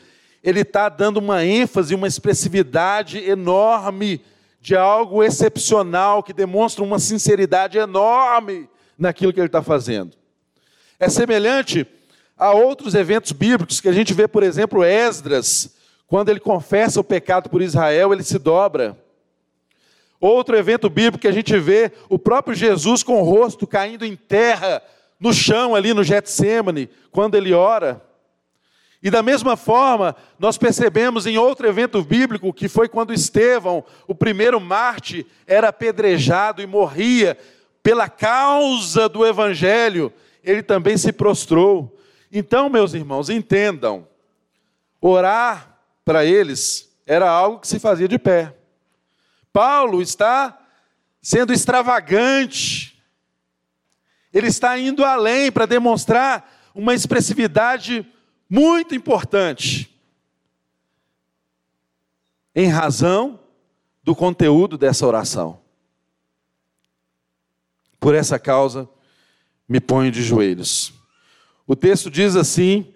ele 0.43 0.61
está 0.61 0.89
dando 0.89 1.19
uma 1.19 1.45
ênfase, 1.45 1.95
uma 1.95 2.07
expressividade 2.07 3.19
enorme 3.19 4.21
de 4.61 4.77
algo 4.77 5.23
excepcional, 5.23 6.23
que 6.23 6.33
demonstra 6.33 6.85
uma 6.85 6.99
sinceridade 6.99 7.79
enorme 7.79 8.69
naquilo 8.99 9.33
que 9.33 9.41
ele 9.41 9.47
está 9.47 9.63
fazendo. 9.63 10.17
É 10.99 11.09
semelhante 11.09 11.87
a 12.37 12.53
outros 12.53 12.95
eventos 12.95 13.33
bíblicos 13.33 13.81
que 13.81 13.89
a 13.89 13.93
gente 13.93 14.13
vê, 14.13 14.29
por 14.29 14.43
exemplo, 14.43 14.85
Esdras, 14.85 15.75
quando 16.07 16.29
ele 16.29 16.41
confessa 16.41 17.01
o 17.01 17.05
pecado 17.05 17.51
por 17.51 17.63
Israel, 17.63 18.13
ele 18.13 18.23
se 18.23 18.39
dobra. 18.39 18.97
Outro 20.21 20.57
evento 20.57 20.89
bíblico 20.91 21.19
que 21.19 21.29
a 21.29 21.33
gente 21.33 21.57
vê 21.59 21.93
o 22.09 22.19
próprio 22.19 22.55
Jesus 22.55 23.03
com 23.03 23.21
o 23.21 23.25
rosto 23.25 23.67
caindo 23.67 24.05
em 24.05 24.17
terra, 24.17 24.83
no 25.21 25.33
chão 25.33 25.75
ali 25.75 25.95
no 25.95 26.03
Getsemane, 26.03 26.89
quando 27.13 27.37
ele 27.37 27.53
ora. 27.53 28.03
E 29.03 29.11
da 29.11 29.23
mesma 29.23 29.57
forma, 29.57 30.17
nós 30.39 30.59
percebemos 30.59 31.25
em 31.27 31.39
outro 31.39 31.69
evento 31.69 32.03
bíblico, 32.03 32.53
que 32.53 32.69
foi 32.69 32.89
quando 32.89 33.15
Estevão, 33.15 33.85
o 34.09 34.15
primeiro 34.15 34.61
Marte, 34.61 35.25
era 35.47 35.69
apedrejado 35.69 36.61
e 36.61 36.67
morria 36.67 37.39
pela 37.83 38.09
causa 38.09 39.09
do 39.09 39.25
evangelho, 39.25 40.13
ele 40.43 40.63
também 40.63 40.97
se 40.97 41.13
prostrou. 41.13 41.97
Então, 42.31 42.69
meus 42.69 42.93
irmãos, 42.93 43.31
entendam: 43.31 44.07
orar 45.01 45.79
para 46.05 46.25
eles 46.25 46.89
era 47.07 47.31
algo 47.31 47.61
que 47.61 47.69
se 47.69 47.79
fazia 47.79 48.09
de 48.09 48.19
pé. 48.19 48.55
Paulo 49.53 50.03
está 50.03 50.59
sendo 51.23 51.53
extravagante, 51.53 53.03
ele 54.33 54.49
está 54.49 54.79
indo 54.79 55.05
além 55.05 55.51
para 55.51 55.67
demonstrar 55.67 56.71
uma 56.75 56.95
expressividade 56.95 58.07
muito 58.49 58.95
importante, 58.95 59.95
em 62.55 62.69
razão 62.69 63.39
do 64.03 64.17
conteúdo 64.17 64.79
dessa 64.79 65.07
oração. 65.07 65.61
Por 68.01 68.15
essa 68.15 68.39
causa, 68.39 68.89
me 69.69 69.81
ponho 69.81 70.11
de 70.11 70.23
joelhos. 70.23 70.95
O 71.67 71.77
texto 71.77 72.11
diz 72.11 72.35
assim: 72.37 72.93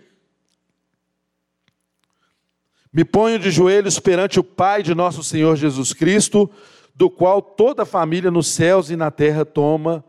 Me 2.92 3.04
ponho 3.04 3.38
de 3.38 3.50
joelhos 3.50 3.98
perante 3.98 4.40
o 4.40 4.44
Pai 4.44 4.82
de 4.82 4.94
nosso 4.94 5.22
Senhor 5.22 5.56
Jesus 5.56 5.92
Cristo, 5.92 6.50
do 6.94 7.10
qual 7.10 7.42
toda 7.42 7.82
a 7.82 7.86
família 7.86 8.30
nos 8.30 8.46
céus 8.46 8.90
e 8.90 8.96
na 8.96 9.10
terra 9.10 9.44
toma 9.44 10.04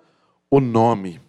o 0.49 0.59
nome. 0.61 1.19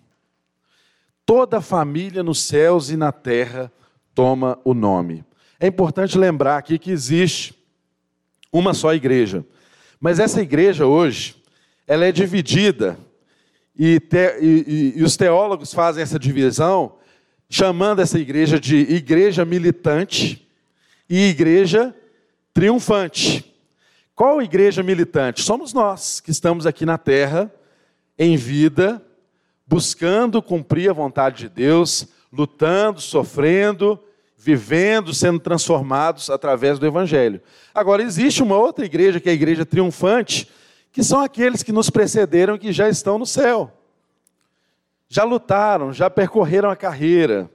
Toda 1.26 1.58
a 1.58 1.62
família 1.62 2.22
nos 2.22 2.40
céus 2.40 2.90
e 2.90 2.96
na 2.96 3.10
terra 3.10 3.64
toma 3.64 3.83
o 4.64 4.74
nome. 4.74 5.24
É 5.58 5.66
importante 5.66 6.18
lembrar 6.18 6.58
aqui 6.58 6.78
que 6.78 6.90
existe 6.90 7.54
uma 8.52 8.74
só 8.74 8.94
igreja, 8.94 9.44
mas 10.00 10.18
essa 10.18 10.40
igreja 10.40 10.86
hoje, 10.86 11.36
ela 11.86 12.04
é 12.04 12.12
dividida, 12.12 12.98
e, 13.76 13.98
te, 13.98 14.38
e, 14.40 14.92
e, 14.96 15.00
e 15.00 15.02
os 15.02 15.16
teólogos 15.16 15.74
fazem 15.74 16.02
essa 16.02 16.18
divisão 16.18 16.96
chamando 17.48 18.00
essa 18.00 18.18
igreja 18.18 18.58
de 18.58 18.76
igreja 18.76 19.44
militante 19.44 20.46
e 21.08 21.28
igreja 21.28 21.94
triunfante. 22.52 23.52
Qual 24.14 24.40
igreja 24.40 24.82
militante? 24.82 25.42
Somos 25.42 25.72
nós 25.72 26.20
que 26.20 26.30
estamos 26.30 26.66
aqui 26.66 26.86
na 26.86 26.96
terra, 26.96 27.52
em 28.16 28.36
vida, 28.36 29.02
buscando 29.66 30.40
cumprir 30.40 30.88
a 30.88 30.92
vontade 30.92 31.38
de 31.38 31.48
Deus, 31.48 32.06
lutando, 32.36 33.00
sofrendo, 33.00 33.98
vivendo, 34.36 35.14
sendo 35.14 35.38
transformados 35.38 36.28
através 36.28 36.78
do 36.78 36.86
Evangelho. 36.86 37.40
Agora, 37.74 38.02
existe 38.02 38.42
uma 38.42 38.56
outra 38.56 38.84
igreja, 38.84 39.20
que 39.20 39.28
é 39.28 39.32
a 39.32 39.34
igreja 39.34 39.64
triunfante, 39.64 40.48
que 40.92 41.02
são 41.02 41.20
aqueles 41.20 41.62
que 41.62 41.72
nos 41.72 41.90
precederam 41.90 42.56
e 42.56 42.58
que 42.58 42.72
já 42.72 42.88
estão 42.88 43.18
no 43.18 43.26
céu 43.26 43.72
já 45.14 45.22
lutaram, 45.22 45.92
já 45.92 46.10
percorreram 46.10 46.68
a 46.68 46.74
carreira, 46.74 47.48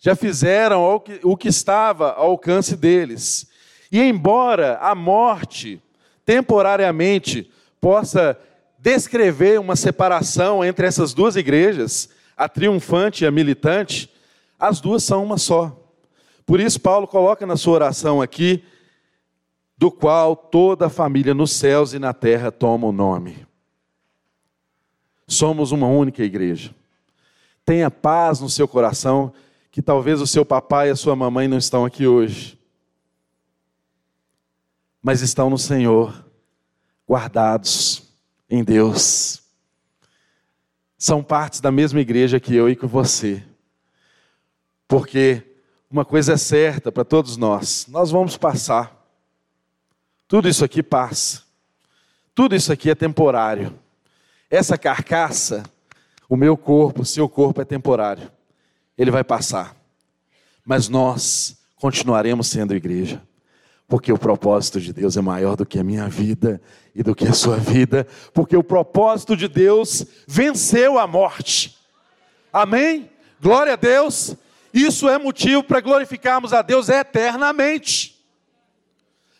já 0.00 0.16
fizeram 0.16 0.82
o 1.22 1.36
que, 1.36 1.48
estava 1.48 2.12
ao 2.12 2.30
alcance 2.30 2.74
deles. 2.74 3.48
E 3.92 4.00
embora 4.00 4.76
a 4.78 4.92
morte, 4.92 5.80
temporariamente, 6.24 7.48
possa 7.80 8.36
descrever 8.78 9.60
uma 9.60 9.76
separação 9.76 10.64
entre 10.64 10.88
essas 10.88 11.14
duas 11.14 11.36
igrejas, 11.36 12.08
a 12.40 12.48
triunfante 12.48 13.22
e 13.22 13.26
a 13.26 13.30
militante, 13.30 14.10
as 14.58 14.80
duas 14.80 15.04
são 15.04 15.22
uma 15.22 15.36
só. 15.36 15.78
Por 16.46 16.58
isso, 16.58 16.80
Paulo 16.80 17.06
coloca 17.06 17.46
na 17.46 17.54
sua 17.54 17.74
oração 17.74 18.22
aqui, 18.22 18.64
do 19.76 19.90
qual 19.90 20.34
toda 20.34 20.86
a 20.86 20.90
família 20.90 21.34
nos 21.34 21.52
céus 21.52 21.92
e 21.92 21.98
na 21.98 22.14
terra 22.14 22.50
toma 22.50 22.86
o 22.86 22.92
nome. 22.92 23.46
Somos 25.28 25.70
uma 25.70 25.86
única 25.86 26.24
igreja. 26.24 26.74
Tenha 27.62 27.90
paz 27.90 28.40
no 28.40 28.48
seu 28.48 28.66
coração, 28.66 29.34
que 29.70 29.82
talvez 29.82 30.18
o 30.22 30.26
seu 30.26 30.42
papai 30.42 30.88
e 30.88 30.92
a 30.92 30.96
sua 30.96 31.14
mamãe 31.14 31.46
não 31.46 31.58
estão 31.58 31.84
aqui 31.84 32.06
hoje, 32.06 32.58
mas 35.02 35.20
estão 35.20 35.50
no 35.50 35.58
Senhor, 35.58 36.24
guardados 37.06 38.02
em 38.48 38.64
Deus. 38.64 39.39
São 41.00 41.22
partes 41.22 41.62
da 41.62 41.72
mesma 41.72 41.98
igreja 41.98 42.38
que 42.38 42.54
eu 42.54 42.68
e 42.68 42.76
que 42.76 42.84
você. 42.84 43.42
Porque 44.86 45.42
uma 45.90 46.04
coisa 46.04 46.34
é 46.34 46.36
certa 46.36 46.92
para 46.92 47.06
todos 47.06 47.38
nós: 47.38 47.86
nós 47.88 48.10
vamos 48.10 48.36
passar. 48.36 48.94
Tudo 50.28 50.46
isso 50.46 50.62
aqui 50.62 50.82
passa. 50.82 51.42
Tudo 52.34 52.54
isso 52.54 52.70
aqui 52.70 52.90
é 52.90 52.94
temporário. 52.94 53.72
Essa 54.50 54.76
carcaça, 54.76 55.62
o 56.28 56.36
meu 56.36 56.54
corpo, 56.54 57.00
o 57.00 57.06
seu 57.06 57.30
corpo 57.30 57.62
é 57.62 57.64
temporário. 57.64 58.30
Ele 58.98 59.10
vai 59.10 59.24
passar. 59.24 59.74
Mas 60.66 60.86
nós 60.86 61.56
continuaremos 61.76 62.48
sendo 62.48 62.74
igreja. 62.74 63.22
Porque 63.90 64.12
o 64.12 64.18
propósito 64.18 64.80
de 64.80 64.92
Deus 64.92 65.16
é 65.16 65.20
maior 65.20 65.56
do 65.56 65.66
que 65.66 65.76
a 65.76 65.82
minha 65.82 66.08
vida 66.08 66.62
e 66.94 67.02
do 67.02 67.12
que 67.12 67.26
a 67.26 67.32
sua 67.32 67.56
vida, 67.56 68.06
porque 68.32 68.56
o 68.56 68.62
propósito 68.62 69.36
de 69.36 69.48
Deus 69.48 70.06
venceu 70.28 70.96
a 70.96 71.08
morte. 71.08 71.76
Amém? 72.52 73.10
Glória 73.42 73.72
a 73.72 73.76
Deus. 73.76 74.36
Isso 74.72 75.08
é 75.08 75.18
motivo 75.18 75.64
para 75.64 75.80
glorificarmos 75.80 76.52
a 76.52 76.62
Deus 76.62 76.88
eternamente. 76.88 78.16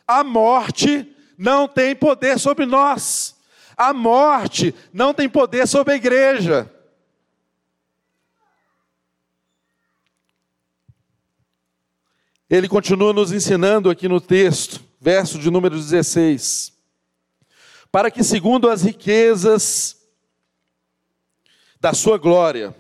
A 0.05 0.25
morte 0.25 1.09
não 1.39 1.69
tem 1.69 1.95
poder 1.95 2.37
sobre 2.37 2.67
nós. 2.67 3.37
A 3.77 3.95
morte 3.95 4.75
não 4.93 5.15
tem 5.15 5.29
poder 5.29 5.69
sobre 5.69 5.93
a 5.93 5.97
igreja. 5.97 6.69
Ele 12.51 12.69
continua 12.69 13.13
nos 13.13 13.31
ensinando 13.31 13.89
aqui 13.89 14.09
no 14.09 14.21
texto, 14.21 14.83
verso 15.01 15.39
de 15.39 15.49
número 15.53 15.77
16. 15.77 16.73
Para 17.93 18.11
que, 18.11 18.25
segundo 18.25 18.69
as 18.69 18.83
riquezas 18.83 19.97
da 21.81 21.95
sua 21.95 22.19
glória, 22.19 22.75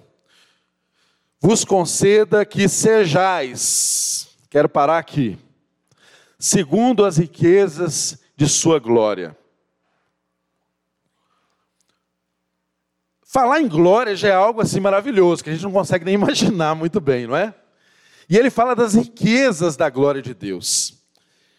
vos 1.40 1.64
conceda 1.64 2.44
que 2.44 2.68
sejais, 2.68 4.36
quero 4.50 4.68
parar 4.68 4.98
aqui, 4.98 5.38
segundo 6.36 7.04
as 7.04 7.16
riquezas 7.16 8.18
de 8.36 8.48
sua 8.48 8.80
glória. 8.80 9.38
Falar 13.22 13.60
em 13.60 13.68
glória 13.68 14.16
já 14.16 14.30
é 14.30 14.34
algo 14.34 14.60
assim 14.60 14.80
maravilhoso, 14.80 15.44
que 15.44 15.50
a 15.50 15.52
gente 15.52 15.62
não 15.62 15.70
consegue 15.70 16.04
nem 16.04 16.14
imaginar 16.14 16.74
muito 16.74 17.00
bem, 17.00 17.28
não 17.28 17.36
é? 17.36 17.54
E 18.30 18.36
ele 18.36 18.48
fala 18.48 18.76
das 18.76 18.94
riquezas 18.94 19.76
da 19.76 19.90
glória 19.90 20.22
de 20.22 20.32
Deus. 20.32 20.94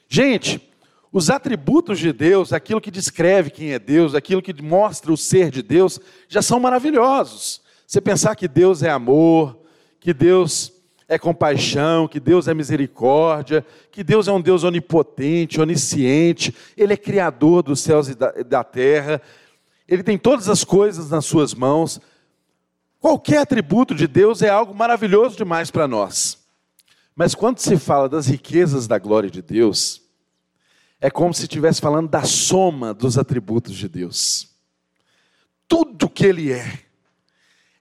Gente, 0.08 0.72
os 1.12 1.30
atributos 1.30 2.00
de 2.00 2.14
Deus, 2.14 2.54
aquilo 2.54 2.80
que 2.80 2.90
descreve 2.90 3.50
quem 3.50 3.74
é 3.74 3.80
Deus, 3.80 4.16
aquilo 4.16 4.42
que 4.42 4.64
mostra 4.64 5.12
o 5.12 5.18
ser 5.18 5.52
de 5.52 5.62
Deus, 5.62 6.00
já 6.30 6.42
são 6.42 6.62
maravilhosos. 6.62 7.62
Você 7.86 8.00
pensar 8.00 8.38
que 8.38 8.48
Deus 8.48 8.82
é 8.84 8.90
amor, 8.90 9.60
que 10.00 10.14
Deus 10.14 10.72
é 11.10 11.20
compaixão, 11.20 12.08
que 12.08 12.22
Deus 12.22 12.48
é 12.48 12.54
misericórdia, 12.54 13.66
que 13.92 14.02
Deus 14.02 14.30
é 14.30 14.32
um 14.32 14.40
Deus 14.40 14.64
onipotente, 14.64 15.60
onisciente, 15.60 16.56
Ele 16.78 16.94
é 16.94 16.98
criador 16.98 17.64
dos 17.64 17.82
céus 17.82 18.08
e 18.08 18.16
da, 18.16 18.32
da 18.32 18.64
terra, 18.64 19.22
Ele 19.86 20.04
tem 20.04 20.18
todas 20.18 20.48
as 20.48 20.64
coisas 20.64 21.10
nas 21.10 21.26
Suas 21.26 21.54
mãos. 21.54 22.00
Qualquer 22.98 23.40
atributo 23.40 23.94
de 23.94 24.08
Deus 24.08 24.42
é 24.42 24.48
algo 24.48 24.74
maravilhoso 24.74 25.36
demais 25.36 25.70
para 25.70 25.86
nós. 25.86 26.41
Mas 27.16 27.36
quando 27.36 27.60
se 27.60 27.78
fala 27.78 28.08
das 28.08 28.28
riquezas 28.28 28.88
da 28.88 28.98
glória 28.98 29.30
de 29.30 29.42
Deus, 29.42 30.02
é 31.00 31.10
como 31.10 31.34
se 31.34 31.44
estivesse 31.44 31.82
falando 31.82 32.10
da 32.10 32.24
soma 32.24 32.94
dos 32.94 33.18
atributos 33.18 33.76
de 33.76 33.90
Deus. 33.90 34.50
Tudo 35.68 36.10
que 36.10 36.26
Ele 36.26 36.52
é. 36.52 36.80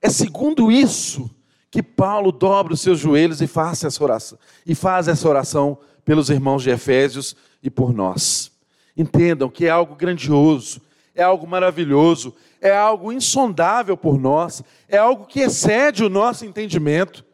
É 0.00 0.08
segundo 0.08 0.72
isso 0.72 1.30
que 1.70 1.82
Paulo 1.82 2.32
dobra 2.32 2.72
os 2.72 2.80
seus 2.80 2.98
joelhos 2.98 3.40
e 3.40 3.46
faz 3.46 3.84
essa 3.84 4.02
oração, 4.02 4.38
e 4.66 4.74
faz 4.74 5.06
essa 5.06 5.28
oração 5.28 5.78
pelos 6.04 6.30
irmãos 6.30 6.62
de 6.62 6.70
Efésios 6.70 7.36
e 7.62 7.70
por 7.70 7.92
nós. 7.92 8.50
Entendam 8.96 9.48
que 9.48 9.66
é 9.66 9.70
algo 9.70 9.94
grandioso, 9.94 10.80
é 11.14 11.22
algo 11.22 11.46
maravilhoso, 11.46 12.34
é 12.60 12.76
algo 12.76 13.12
insondável 13.12 13.96
por 13.96 14.18
nós, 14.18 14.62
é 14.88 14.96
algo 14.96 15.26
que 15.26 15.40
excede 15.40 16.02
o 16.02 16.08
nosso 16.08 16.44
entendimento, 16.44 17.24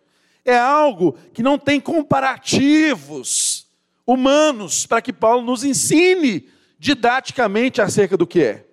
é 0.46 0.56
algo 0.56 1.12
que 1.34 1.42
não 1.42 1.58
tem 1.58 1.80
comparativos 1.80 3.66
humanos 4.06 4.86
para 4.86 5.02
que 5.02 5.12
Paulo 5.12 5.44
nos 5.44 5.64
ensine 5.64 6.48
didaticamente 6.78 7.82
acerca 7.82 8.16
do 8.16 8.26
que 8.26 8.42
é. 8.42 8.66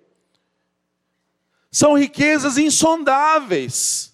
São 1.71 1.97
riquezas 1.97 2.57
insondáveis 2.57 4.13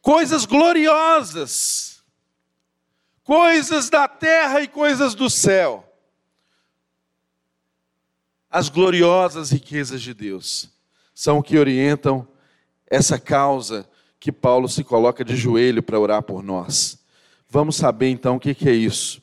coisas 0.00 0.44
gloriosas, 0.44 2.02
coisas 3.22 3.88
da 3.88 4.08
terra 4.08 4.60
e 4.60 4.68
coisas 4.68 5.14
do 5.14 5.28
céu. 5.28 5.86
As 8.50 8.68
gloriosas 8.68 9.50
riquezas 9.50 10.02
de 10.02 10.12
Deus 10.12 10.68
são 11.14 11.38
o 11.38 11.42
que 11.42 11.58
orientam 11.58 12.26
essa 12.86 13.18
causa 13.18 13.88
que 14.20 14.30
Paulo 14.30 14.68
se 14.68 14.84
coloca 14.84 15.24
de 15.24 15.34
joelho 15.34 15.82
para 15.82 15.98
orar 15.98 16.22
por 16.22 16.42
nós. 16.42 16.98
Vamos 17.48 17.76
saber 17.76 18.10
então 18.10 18.36
o 18.36 18.40
que 18.40 18.54
é 18.68 18.72
isso. 18.72 19.22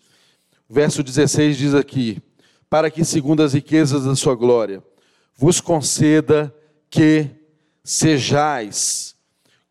verso 0.68 1.04
16 1.04 1.56
diz 1.56 1.76
aqui: 1.76 2.20
Para 2.68 2.90
que, 2.90 3.06
segundo 3.06 3.44
as 3.44 3.54
riquezas 3.54 4.06
da 4.06 4.16
sua 4.16 4.34
glória, 4.34 4.84
vos 5.36 5.62
conceda 5.62 6.54
que 6.90 7.30
sejais 7.84 9.16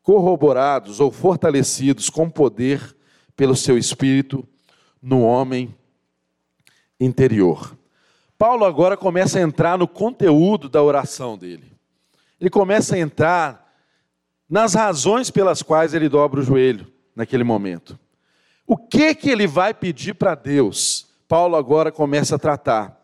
corroborados 0.01 1.01
ou 1.01 1.11
fortalecidos 1.11 2.09
com 2.09 2.31
poder 2.31 2.97
pelo 3.37 3.57
seu 3.57 3.77
espírito 3.77 4.47
no 5.03 5.23
homem 5.23 5.75
interior. 7.01 7.77
Paulo 8.39 8.65
agora 8.65 8.97
começa 8.97 9.39
a 9.39 9.43
entrar 9.43 9.77
no 9.77 9.89
conteúdo 9.89 10.69
da 10.69 10.83
oração 10.83 11.37
dele. 11.37 11.73
Ele 12.41 12.49
começa 12.49 12.95
a 12.95 12.99
entrar 12.99 13.66
nas 14.49 14.75
razões 14.75 15.31
pelas 15.31 15.63
quais 15.63 15.95
ele 15.95 16.09
dobra 16.09 16.41
o 16.41 16.43
joelho 16.43 16.87
naquele 17.15 17.45
momento. 17.45 17.99
O 18.67 18.77
que 18.77 19.15
que 19.15 19.31
ele 19.31 19.47
vai 19.47 19.73
pedir 19.73 20.15
para 20.15 20.35
Deus? 20.35 21.07
Paulo 21.29 21.57
agora 21.57 21.91
começa 21.91 22.37
a 22.37 22.39
tratar. 22.39 23.01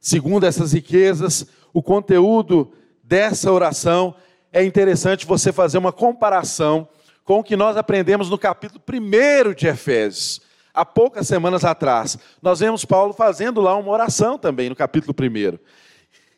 Segundo 0.00 0.44
essas 0.44 0.72
riquezas, 0.72 1.46
o 1.72 1.82
conteúdo 1.82 2.72
dessa 3.02 3.50
oração 3.52 4.14
é 4.52 4.64
interessante 4.64 5.26
você 5.26 5.52
fazer 5.52 5.78
uma 5.78 5.92
comparação 5.92 6.88
com 7.24 7.38
o 7.38 7.44
que 7.44 7.56
nós 7.56 7.76
aprendemos 7.76 8.28
no 8.28 8.36
capítulo 8.36 8.82
1 8.88 9.54
de 9.54 9.68
Efésios. 9.68 10.40
Há 10.74 10.84
poucas 10.84 11.26
semanas 11.26 11.64
atrás, 11.64 12.18
nós 12.40 12.60
vemos 12.60 12.84
Paulo 12.84 13.12
fazendo 13.12 13.60
lá 13.60 13.76
uma 13.76 13.90
oração 13.90 14.38
também, 14.38 14.68
no 14.68 14.76
capítulo 14.76 15.14
1. 15.18 15.58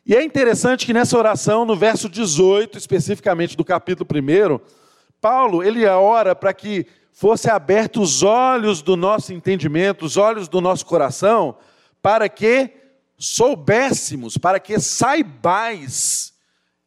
E 0.05 0.15
é 0.15 0.23
interessante 0.23 0.85
que 0.85 0.93
nessa 0.93 1.17
oração, 1.17 1.65
no 1.65 1.75
verso 1.75 2.07
18, 2.07 2.77
especificamente 2.77 3.57
do 3.57 3.65
capítulo 3.65 4.07
1, 4.07 4.59
Paulo, 5.19 5.63
ele 5.63 5.85
ora 5.85 6.35
para 6.35 6.53
que 6.53 6.85
fosse 7.11 7.49
abertos 7.49 8.17
os 8.17 8.23
olhos 8.23 8.81
do 8.81 8.95
nosso 8.95 9.33
entendimento, 9.33 10.05
os 10.05 10.17
olhos 10.17 10.47
do 10.47 10.61
nosso 10.61 10.85
coração, 10.85 11.57
para 12.01 12.29
que 12.29 12.71
soubéssemos, 13.17 14.37
para 14.37 14.59
que 14.59 14.79
saibais 14.79 16.33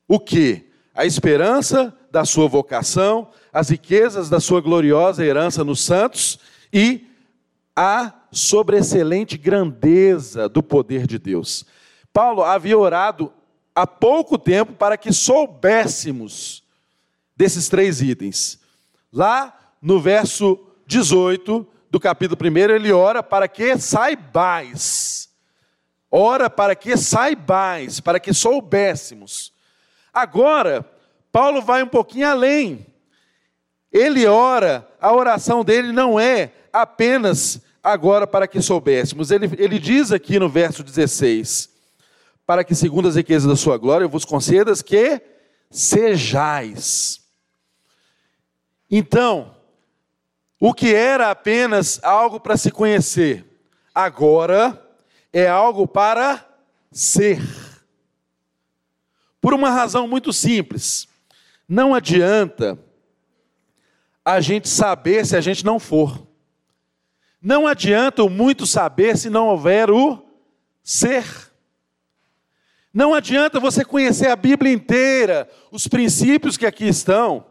o 0.06 0.20
que? 0.20 0.68
a 0.98 1.06
esperança 1.06 1.96
da 2.10 2.24
sua 2.24 2.48
vocação, 2.48 3.28
as 3.52 3.68
riquezas 3.68 4.28
da 4.28 4.40
sua 4.40 4.60
gloriosa 4.60 5.24
herança 5.24 5.62
nos 5.62 5.84
santos 5.84 6.40
e 6.72 7.06
a 7.76 8.12
sobreexcelente 8.32 9.38
grandeza 9.38 10.48
do 10.48 10.60
poder 10.60 11.06
de 11.06 11.16
Deus. 11.16 11.64
Paulo 12.18 12.42
havia 12.42 12.76
orado 12.76 13.32
há 13.72 13.86
pouco 13.86 14.36
tempo 14.36 14.72
para 14.72 14.96
que 14.96 15.12
soubéssemos 15.12 16.64
desses 17.36 17.68
três 17.68 18.02
itens. 18.02 18.58
Lá 19.12 19.56
no 19.80 20.00
verso 20.00 20.58
18 20.84 21.64
do 21.88 22.00
capítulo 22.00 22.36
1, 22.42 22.56
ele 22.74 22.90
ora 22.90 23.22
para 23.22 23.46
que 23.46 23.78
saibais. 23.78 25.28
Ora 26.10 26.50
para 26.50 26.74
que 26.74 26.96
saibais, 26.96 28.00
para 28.00 28.18
que 28.18 28.34
soubéssemos. 28.34 29.52
Agora, 30.12 30.84
Paulo 31.30 31.62
vai 31.62 31.84
um 31.84 31.88
pouquinho 31.88 32.26
além. 32.26 32.84
Ele 33.92 34.26
ora, 34.26 34.88
a 35.00 35.14
oração 35.14 35.64
dele 35.64 35.92
não 35.92 36.18
é 36.18 36.50
apenas 36.72 37.60
agora 37.80 38.26
para 38.26 38.48
que 38.48 38.60
soubéssemos. 38.60 39.30
Ele, 39.30 39.48
ele 39.56 39.78
diz 39.78 40.10
aqui 40.10 40.36
no 40.40 40.48
verso 40.48 40.82
16: 40.82 41.77
Para 42.48 42.64
que, 42.64 42.74
segundo 42.74 43.06
as 43.06 43.14
riquezas 43.14 43.46
da 43.46 43.54
sua 43.54 43.76
glória, 43.76 44.06
eu 44.06 44.08
vos 44.08 44.24
concedas 44.24 44.80
que 44.80 45.20
sejais. 45.70 47.20
Então, 48.90 49.54
o 50.58 50.72
que 50.72 50.94
era 50.94 51.30
apenas 51.30 52.02
algo 52.02 52.40
para 52.40 52.56
se 52.56 52.70
conhecer, 52.70 53.44
agora 53.94 54.82
é 55.30 55.46
algo 55.46 55.86
para 55.86 56.42
ser. 56.90 57.42
Por 59.42 59.52
uma 59.52 59.68
razão 59.68 60.08
muito 60.08 60.32
simples. 60.32 61.06
Não 61.68 61.94
adianta 61.94 62.78
a 64.24 64.40
gente 64.40 64.70
saber 64.70 65.26
se 65.26 65.36
a 65.36 65.42
gente 65.42 65.66
não 65.66 65.78
for. 65.78 66.26
Não 67.42 67.66
adianta 67.66 68.24
o 68.24 68.30
muito 68.30 68.66
saber 68.66 69.18
se 69.18 69.28
não 69.28 69.48
houver 69.48 69.90
o 69.90 70.24
ser. 70.82 71.47
Não 72.98 73.14
adianta 73.14 73.60
você 73.60 73.84
conhecer 73.84 74.26
a 74.26 74.34
Bíblia 74.34 74.72
inteira, 74.72 75.48
os 75.70 75.86
princípios 75.86 76.56
que 76.56 76.66
aqui 76.66 76.84
estão, 76.88 77.46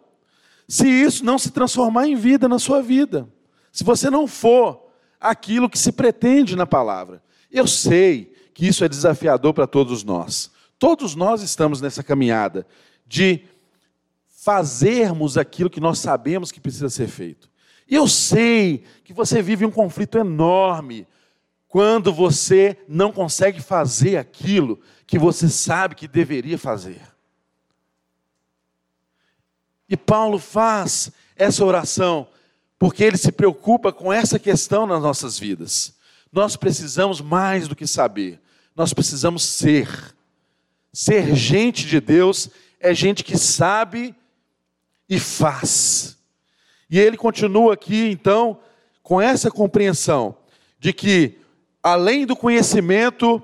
se 0.68 0.86
isso 0.86 1.24
não 1.24 1.40
se 1.40 1.52
transformar 1.52 2.06
em 2.06 2.18
vida 2.18 2.50
na 2.50 2.60
sua 2.60 2.82
vida. 2.82 3.26
Se 3.72 3.82
você 3.82 4.10
não 4.10 4.28
for 4.28 4.90
aquilo 5.18 5.70
que 5.70 5.80
se 5.80 5.94
pretende 5.94 6.54
na 6.54 6.68
palavra. 6.68 7.24
Eu 7.50 7.66
sei 7.66 8.34
que 8.54 8.68
isso 8.68 8.84
é 8.84 8.90
desafiador 8.90 9.54
para 9.54 9.66
todos 9.66 10.04
nós. 10.04 10.52
Todos 10.78 11.16
nós 11.16 11.42
estamos 11.42 11.80
nessa 11.80 12.04
caminhada 12.04 12.68
de 13.08 13.46
fazermos 14.28 15.38
aquilo 15.38 15.70
que 15.70 15.80
nós 15.80 16.00
sabemos 16.00 16.52
que 16.52 16.60
precisa 16.60 16.90
ser 16.90 17.08
feito. 17.08 17.50
Eu 17.88 18.06
sei 18.06 18.84
que 19.02 19.14
você 19.14 19.42
vive 19.42 19.66
um 19.66 19.72
conflito 19.72 20.18
enorme 20.18 21.08
quando 21.78 22.12
você 22.12 22.76
não 22.88 23.12
consegue 23.12 23.62
fazer 23.62 24.18
aquilo 24.18 24.82
que 25.06 25.20
você 25.20 25.48
sabe 25.48 25.94
que 25.94 26.08
deveria 26.08 26.58
fazer. 26.58 27.00
E 29.88 29.96
Paulo 29.96 30.40
faz 30.40 31.12
essa 31.36 31.64
oração 31.64 32.28
porque 32.80 33.04
ele 33.04 33.16
se 33.16 33.32
preocupa 33.32 33.94
com 33.94 34.12
essa 34.12 34.40
questão 34.40 34.88
nas 34.88 35.04
nossas 35.04 35.38
vidas. 35.38 35.94
Nós 36.32 36.56
precisamos 36.56 37.22
mais 37.22 37.68
do 37.68 37.76
que 37.76 37.86
saber, 37.86 38.42
nós 38.76 38.92
precisamos 38.92 39.44
ser. 39.44 40.16
Ser 40.92 41.36
gente 41.36 41.86
de 41.86 42.02
Deus 42.02 42.50
é 42.80 42.92
gente 42.92 43.24
que 43.24 43.38
sabe 43.38 44.16
e 45.08 45.20
faz. 45.20 46.18
E 46.90 46.98
ele 46.98 47.18
continua 47.18 47.76
aqui, 47.76 48.10
então, 48.10 48.60
com 49.04 49.22
essa 49.22 49.52
compreensão 49.52 50.36
de 50.80 50.92
que, 50.92 51.38
além 51.88 52.26
do 52.26 52.36
conhecimento, 52.36 53.42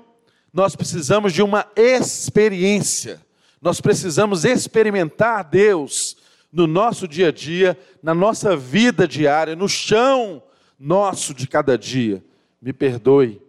nós 0.52 0.76
precisamos 0.76 1.32
de 1.32 1.42
uma 1.42 1.66
experiência. 1.74 3.24
Nós 3.60 3.80
precisamos 3.80 4.44
experimentar 4.44 5.44
Deus 5.44 6.16
no 6.52 6.66
nosso 6.66 7.08
dia 7.08 7.28
a 7.28 7.32
dia, 7.32 7.78
na 8.02 8.14
nossa 8.14 8.54
vida 8.54 9.08
diária, 9.08 9.56
no 9.56 9.66
chão 9.68 10.42
nosso 10.78 11.32
de 11.32 11.48
cada 11.48 11.78
dia. 11.78 12.22
Me 12.60 12.72
perdoe 12.72 13.40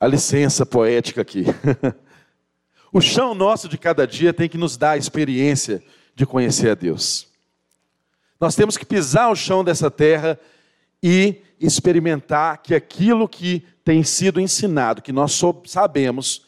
a 0.00 0.08
licença 0.08 0.66
poética 0.66 1.22
aqui. 1.22 1.44
o 2.92 3.00
chão 3.00 3.34
nosso 3.34 3.68
de 3.68 3.78
cada 3.78 4.04
dia 4.04 4.32
tem 4.34 4.48
que 4.48 4.58
nos 4.58 4.76
dar 4.76 4.90
a 4.92 4.98
experiência 4.98 5.80
de 6.14 6.26
conhecer 6.26 6.70
a 6.70 6.74
Deus. 6.74 7.28
Nós 8.40 8.56
temos 8.56 8.76
que 8.76 8.84
pisar 8.84 9.30
o 9.30 9.36
chão 9.36 9.62
dessa 9.62 9.90
terra 9.90 10.38
e 11.06 11.42
experimentar 11.60 12.62
que 12.62 12.74
aquilo 12.74 13.28
que 13.28 13.62
tem 13.84 14.02
sido 14.02 14.40
ensinado, 14.40 15.02
que 15.02 15.12
nós 15.12 15.38
sabemos, 15.66 16.46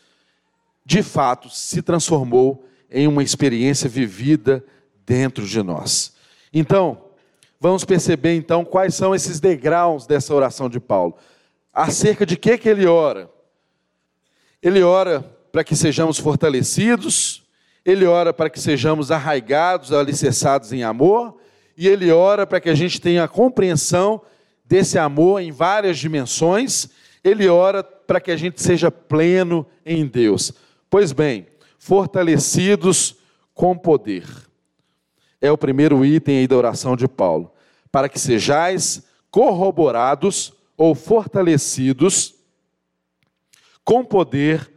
de 0.83 1.03
fato 1.03 1.51
se 1.51 1.83
transformou 1.83 2.67
em 2.91 3.07
uma 3.07 3.23
experiência 3.23 3.87
vivida 3.87 4.65
dentro 5.05 5.47
de 5.47 5.63
nós. 5.63 6.15
Então, 6.51 7.05
vamos 7.61 7.85
perceber 7.85 8.35
então 8.35 8.65
quais 8.65 8.95
são 8.95 9.15
esses 9.15 9.39
degraus 9.39 10.07
dessa 10.07 10.35
oração 10.35 10.71
de 10.71 10.81
Paulo. 10.81 11.15
Acerca 11.71 12.25
de 12.25 12.35
que 12.35 12.57
que 12.57 12.71
ele 12.71 12.87
ora? 12.87 13.29
Ele 14.63 14.83
ora 14.83 15.21
para 15.53 15.63
que 15.63 15.77
sejamos 15.77 16.19
fortalecidos, 16.19 17.43
ele 17.85 18.07
ora 18.07 18.33
para 18.33 18.49
que 18.49 18.59
sejamos 18.59 19.11
arraigados, 19.11 19.93
alicerçados 19.93 20.73
em 20.73 20.83
amor, 20.83 21.37
e 21.77 21.87
ele 21.87 22.11
ora 22.11 22.47
para 22.47 22.59
que 22.59 22.71
a 22.71 22.75
gente 22.75 22.99
tenha 22.99 23.25
a 23.25 23.29
compreensão 23.29 24.23
desse 24.69 24.99
amor 24.99 25.41
em 25.41 25.53
várias 25.53 25.99
dimensões, 25.99 26.89
ele 27.23 27.49
ora 27.49 27.83
para 27.83 28.21
que 28.21 28.31
a 28.31 28.37
gente 28.37 28.63
seja 28.63 28.91
pleno 28.91 29.67
em 29.85 30.07
Deus. 30.07 30.53
Pois 30.89 31.13
bem, 31.13 31.47
fortalecidos 31.79 33.17
com 33.55 33.77
poder. 33.77 34.27
É 35.41 35.51
o 35.51 35.59
primeiro 35.59 36.05
item 36.05 36.39
aí 36.39 36.47
da 36.47 36.57
oração 36.57 36.97
de 36.97 37.09
Paulo. 37.09 37.53
Para 37.91 38.09
que 38.09 38.19
sejais 38.19 39.05
corroborados 39.31 40.53
ou 40.77 40.95
fortalecidos 40.95 42.35
com 43.85 44.05
poder 44.05 44.71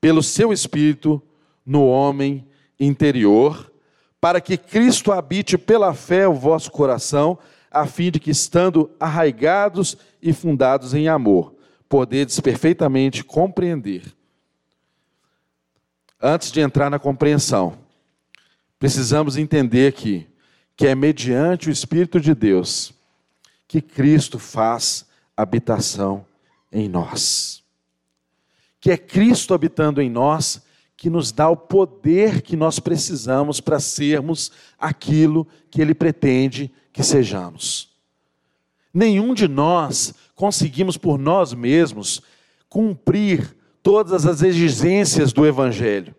pelo 0.00 0.22
seu 0.22 0.52
espírito 0.52 1.22
no 1.64 1.86
homem 1.86 2.46
interior, 2.78 3.72
para 4.20 4.40
que 4.40 4.56
Cristo 4.56 5.12
habite 5.12 5.56
pela 5.58 5.94
fé 5.94 6.26
o 6.26 6.34
vosso 6.34 6.70
coração, 6.70 7.38
a 7.74 7.86
fim 7.86 8.10
de 8.10 8.20
que, 8.20 8.30
estando 8.30 8.90
arraigados 8.98 9.96
e 10.22 10.32
fundados 10.32 10.94
em 10.94 11.08
amor, 11.08 11.54
podedes 11.88 12.40
perfeitamente 12.40 13.22
compreender 13.22 14.14
antes 16.24 16.50
de 16.50 16.60
entrar 16.60 16.88
na 16.88 16.98
compreensão, 16.98 17.76
precisamos 18.78 19.36
entender 19.36 19.88
aqui 19.88 20.26
que 20.74 20.86
é 20.86 20.94
mediante 20.94 21.68
o 21.68 21.70
Espírito 21.70 22.18
de 22.18 22.34
Deus 22.34 22.94
que 23.68 23.82
Cristo 23.82 24.38
faz 24.38 25.06
habitação 25.36 26.24
em 26.72 26.88
nós. 26.88 27.62
Que 28.80 28.90
é 28.90 28.96
Cristo 28.96 29.52
habitando 29.52 30.00
em 30.00 30.08
nós 30.08 30.62
que 30.96 31.10
nos 31.10 31.30
dá 31.30 31.50
o 31.50 31.56
poder 31.56 32.40
que 32.40 32.56
nós 32.56 32.78
precisamos 32.80 33.60
para 33.60 33.78
sermos 33.78 34.50
aquilo 34.78 35.46
que 35.70 35.82
Ele 35.82 35.94
pretende 35.94 36.72
que 36.94 37.02
sejamos. 37.02 37.92
Nenhum 38.94 39.34
de 39.34 39.48
nós 39.48 40.14
conseguimos 40.36 40.96
por 40.96 41.18
nós 41.18 41.52
mesmos 41.52 42.22
cumprir 42.68 43.54
todas 43.82 44.24
as 44.24 44.40
exigências 44.40 45.32
do 45.32 45.44
Evangelho. 45.44 46.14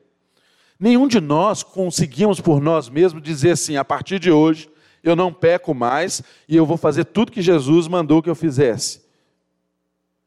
Nenhum 0.77 1.07
de 1.07 1.21
nós 1.21 1.63
conseguimos 1.63 2.41
por 2.41 2.61
nós 2.61 2.89
mesmos 2.89 3.23
dizer 3.23 3.51
assim: 3.51 3.77
a 3.77 3.85
partir 3.85 4.19
de 4.19 4.29
hoje 4.29 4.69
eu 5.01 5.15
não 5.15 5.31
peco 5.33 5.73
mais 5.73 6.21
e 6.47 6.57
eu 6.57 6.65
vou 6.65 6.75
fazer 6.75 7.05
tudo 7.05 7.31
que 7.31 7.41
Jesus 7.41 7.88
mandou 7.88 8.21
que 8.21 8.29
eu 8.29 8.35
fizesse. 8.35 9.01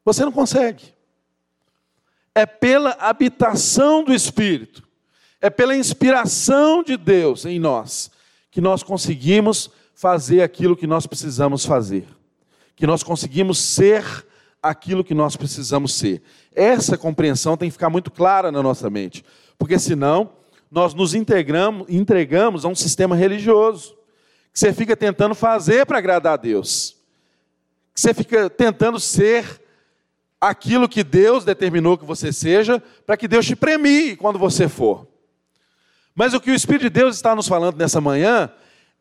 Você 0.03 0.25
não 0.25 0.31
consegue. 0.31 0.83
É 2.33 2.47
pela 2.47 2.91
habitação 2.99 4.03
do 4.03 4.13
Espírito, 4.13 4.87
é 5.39 5.49
pela 5.51 5.75
inspiração 5.75 6.81
de 6.81 6.97
Deus 6.97 7.45
em 7.45 7.59
nós 7.59 8.09
que 8.49 8.59
nós 8.59 8.81
conseguimos 8.81 9.69
fazer 9.99 10.41
aquilo 10.41 10.77
que 10.77 10.87
nós 10.87 11.05
precisamos 11.05 11.65
fazer, 11.65 12.07
que 12.73 12.87
nós 12.87 13.03
conseguimos 13.03 13.59
ser 13.59 14.25
aquilo 14.63 15.03
que 15.03 15.13
nós 15.13 15.35
precisamos 15.35 15.93
ser. 15.93 16.21
Essa 16.55 16.97
compreensão 16.97 17.57
tem 17.57 17.67
que 17.67 17.73
ficar 17.73 17.89
muito 17.89 18.09
clara 18.09 18.49
na 18.49 18.63
nossa 18.63 18.89
mente, 18.89 19.25
porque 19.57 19.77
senão 19.77 20.31
nós 20.71 20.93
nos 20.93 21.13
integramos, 21.13 21.85
entregamos 21.89 22.63
a 22.63 22.69
um 22.69 22.75
sistema 22.75 23.13
religioso 23.13 23.93
que 24.53 24.59
você 24.59 24.71
fica 24.71 24.95
tentando 24.95 25.35
fazer 25.35 25.85
para 25.85 25.97
agradar 25.97 26.35
a 26.35 26.37
Deus, 26.37 26.95
que 27.93 27.99
você 27.99 28.13
fica 28.13 28.49
tentando 28.49 29.01
ser 29.01 29.61
aquilo 30.39 30.87
que 30.87 31.03
Deus 31.03 31.43
determinou 31.43 31.97
que 31.97 32.05
você 32.05 32.31
seja, 32.31 32.81
para 33.05 33.17
que 33.17 33.27
Deus 33.27 33.45
te 33.45 33.53
premie 33.53 34.15
quando 34.15 34.39
você 34.39 34.69
for. 34.69 35.05
Mas 36.15 36.33
o 36.33 36.39
que 36.39 36.51
o 36.51 36.55
Espírito 36.55 36.83
de 36.83 36.89
Deus 36.89 37.17
está 37.17 37.35
nos 37.35 37.49
falando 37.49 37.75
nessa 37.75 37.99
manhã 37.99 38.49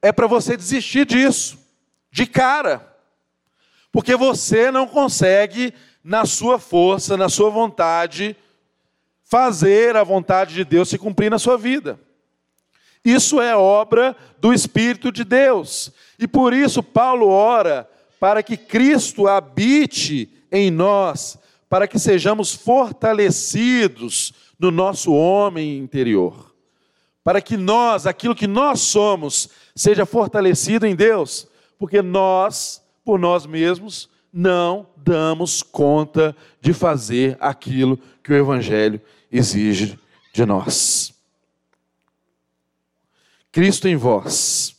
é 0.00 0.12
para 0.12 0.26
você 0.26 0.56
desistir 0.56 1.06
disso, 1.06 1.58
de 2.10 2.26
cara. 2.26 2.96
Porque 3.90 4.16
você 4.16 4.70
não 4.70 4.86
consegue, 4.86 5.72
na 6.02 6.24
sua 6.24 6.58
força, 6.58 7.16
na 7.16 7.28
sua 7.28 7.50
vontade, 7.50 8.36
fazer 9.24 9.96
a 9.96 10.02
vontade 10.02 10.54
de 10.54 10.64
Deus 10.64 10.88
se 10.88 10.98
cumprir 10.98 11.30
na 11.30 11.38
sua 11.38 11.58
vida. 11.58 11.98
Isso 13.04 13.40
é 13.40 13.56
obra 13.56 14.16
do 14.38 14.52
Espírito 14.52 15.12
de 15.12 15.24
Deus. 15.24 15.92
E 16.18 16.26
por 16.26 16.52
isso 16.52 16.82
Paulo 16.82 17.28
ora 17.28 17.88
para 18.18 18.42
que 18.42 18.56
Cristo 18.56 19.28
habite 19.28 20.28
em 20.50 20.70
nós, 20.70 21.38
para 21.68 21.86
que 21.86 21.98
sejamos 21.98 22.54
fortalecidos 22.54 24.32
no 24.58 24.70
nosso 24.70 25.12
homem 25.12 25.78
interior. 25.78 26.54
Para 27.22 27.40
que 27.40 27.56
nós, 27.56 28.06
aquilo 28.06 28.34
que 28.34 28.46
nós 28.46 28.80
somos, 28.80 29.50
seja 29.78 30.04
fortalecido 30.04 30.86
em 30.86 30.94
Deus, 30.94 31.48
porque 31.78 32.02
nós 32.02 32.82
por 33.08 33.18
nós 33.18 33.46
mesmos, 33.46 34.06
não 34.30 34.86
damos 34.94 35.62
conta 35.62 36.36
de 36.60 36.74
fazer 36.74 37.38
aquilo 37.40 37.98
que 38.22 38.30
o 38.30 38.36
Evangelho 38.36 39.00
exige 39.32 39.98
de 40.30 40.44
nós. 40.44 41.14
Cristo 43.50 43.88
em 43.88 43.96
vós, 43.96 44.76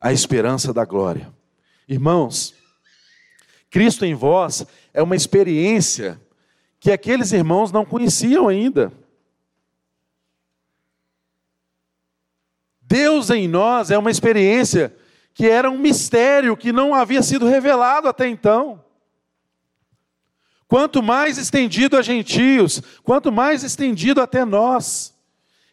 a 0.00 0.14
esperança 0.14 0.72
da 0.72 0.86
glória. 0.86 1.30
Irmãos, 1.86 2.54
Cristo 3.68 4.06
em 4.06 4.14
vós 4.14 4.66
é 4.94 5.02
uma 5.02 5.14
experiência 5.14 6.18
que 6.80 6.90
aqueles 6.90 7.32
irmãos 7.32 7.70
não 7.70 7.84
conheciam 7.84 8.48
ainda. 8.48 8.90
Deus 12.94 13.28
em 13.28 13.48
nós 13.48 13.90
é 13.90 13.98
uma 13.98 14.08
experiência 14.08 14.94
que 15.34 15.48
era 15.48 15.68
um 15.68 15.76
mistério 15.76 16.56
que 16.56 16.72
não 16.72 16.94
havia 16.94 17.24
sido 17.24 17.44
revelado 17.44 18.06
até 18.06 18.28
então. 18.28 18.84
Quanto 20.68 21.02
mais 21.02 21.36
estendido 21.36 21.96
a 21.96 22.02
gentios, 22.02 22.80
quanto 23.02 23.32
mais 23.32 23.64
estendido 23.64 24.20
até 24.20 24.44
nós. 24.44 25.12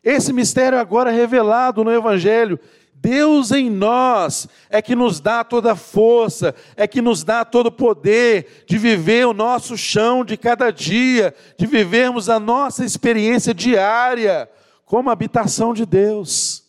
Esse 0.03 0.33
mistério 0.33 0.79
agora 0.79 1.11
é 1.11 1.15
revelado 1.15 1.83
no 1.83 1.91
Evangelho. 1.91 2.59
Deus 2.95 3.51
em 3.51 3.69
nós 3.69 4.47
é 4.67 4.81
que 4.81 4.95
nos 4.95 5.19
dá 5.19 5.43
toda 5.43 5.73
a 5.73 5.75
força, 5.75 6.55
é 6.75 6.87
que 6.87 7.03
nos 7.03 7.23
dá 7.23 7.45
todo 7.45 7.67
o 7.67 7.71
poder 7.71 8.63
de 8.65 8.79
viver 8.79 9.27
o 9.27 9.33
nosso 9.33 9.77
chão 9.77 10.25
de 10.25 10.35
cada 10.37 10.71
dia, 10.71 11.35
de 11.55 11.67
vivermos 11.67 12.29
a 12.29 12.39
nossa 12.39 12.83
experiência 12.83 13.53
diária 13.53 14.49
como 14.87 15.11
habitação 15.11 15.71
de 15.71 15.85
Deus, 15.85 16.60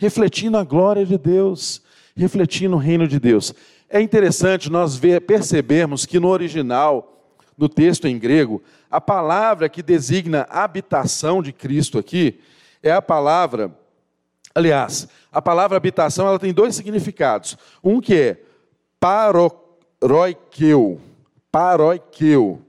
refletindo 0.00 0.56
a 0.56 0.64
glória 0.64 1.04
de 1.04 1.18
Deus, 1.18 1.82
refletindo 2.16 2.74
o 2.74 2.78
reino 2.78 3.06
de 3.06 3.20
Deus. 3.20 3.52
É 3.86 4.00
interessante 4.00 4.70
nós 4.70 4.96
ver, 4.96 5.20
percebermos 5.20 6.06
que 6.06 6.18
no 6.18 6.28
original, 6.28 7.36
no 7.56 7.68
texto 7.68 8.08
em 8.08 8.18
grego, 8.18 8.62
a 8.90 8.98
palavra 8.98 9.68
que 9.68 9.82
designa 9.82 10.46
habitação 10.48 11.42
de 11.42 11.52
Cristo 11.52 11.98
aqui 11.98 12.40
é 12.82 12.90
a 12.90 13.02
palavra, 13.02 13.76
aliás, 14.54 15.06
a 15.30 15.42
palavra 15.42 15.76
habitação 15.76 16.26
ela 16.26 16.38
tem 16.38 16.54
dois 16.54 16.74
significados. 16.74 17.58
Um 17.84 18.00
que 18.00 18.14
é 18.14 18.42
paroikeu, 18.98 20.98
paroikeu, 21.52 22.62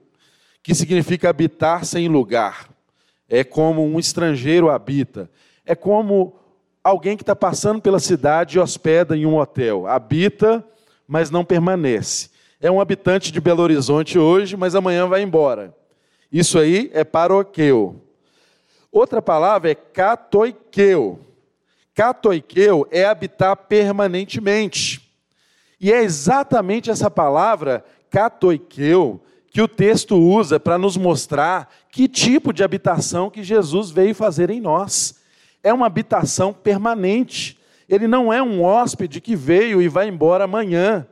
que 0.61 0.75
significa 0.75 1.29
habitar 1.29 1.85
sem 1.85 2.09
lugar. 2.09 2.67
É 3.29 3.41
como 3.41 3.85
um 3.85 3.97
estrangeiro 3.97 4.69
habita. 4.69 5.31
É 5.65 5.73
como 5.73 6.40
alguém 6.83 7.15
que 7.15 7.23
está 7.23 7.35
passando 7.35 7.81
pela 7.81 7.99
cidade 7.99 8.57
e 8.57 8.59
hospeda 8.59 9.15
em 9.15 9.25
um 9.25 9.37
hotel. 9.37 9.87
Habita, 9.87 10.65
mas 11.07 11.29
não 11.29 11.45
permanece. 11.45 12.29
É 12.59 12.69
um 12.69 12.79
habitante 12.79 13.31
de 13.31 13.41
Belo 13.41 13.63
Horizonte 13.63 14.19
hoje, 14.19 14.55
mas 14.55 14.75
amanhã 14.75 15.07
vai 15.07 15.21
embora. 15.21 15.75
Isso 16.31 16.57
aí 16.57 16.89
é 16.93 17.03
paroqueu. 17.03 18.01
Outra 18.91 19.21
palavra 19.21 19.71
é 19.71 19.75
catoikeu. 19.75 21.19
Catoikeu 21.93 22.87
é 22.91 23.05
habitar 23.05 23.55
permanentemente. 23.55 25.11
E 25.79 25.91
é 25.91 26.03
exatamente 26.03 26.91
essa 26.91 27.09
palavra, 27.09 27.83
catoikeu, 28.09 29.21
que 29.49 29.61
o 29.61 29.67
texto 29.67 30.15
usa 30.15 30.59
para 30.59 30.77
nos 30.77 30.95
mostrar 30.95 31.69
que 31.89 32.07
tipo 32.07 32.53
de 32.53 32.63
habitação 32.63 33.29
que 33.29 33.43
Jesus 33.43 33.91
veio 33.91 34.15
fazer 34.15 34.49
em 34.49 34.61
nós. 34.61 35.20
É 35.63 35.73
uma 35.73 35.85
habitação 35.85 36.53
permanente. 36.53 37.57
Ele 37.87 38.07
não 38.07 38.31
é 38.31 38.41
um 38.41 38.63
hóspede 38.63 39.19
que 39.19 39.35
veio 39.35 39.81
e 39.81 39.87
vai 39.87 40.07
embora 40.07 40.45
amanhã. 40.45 41.07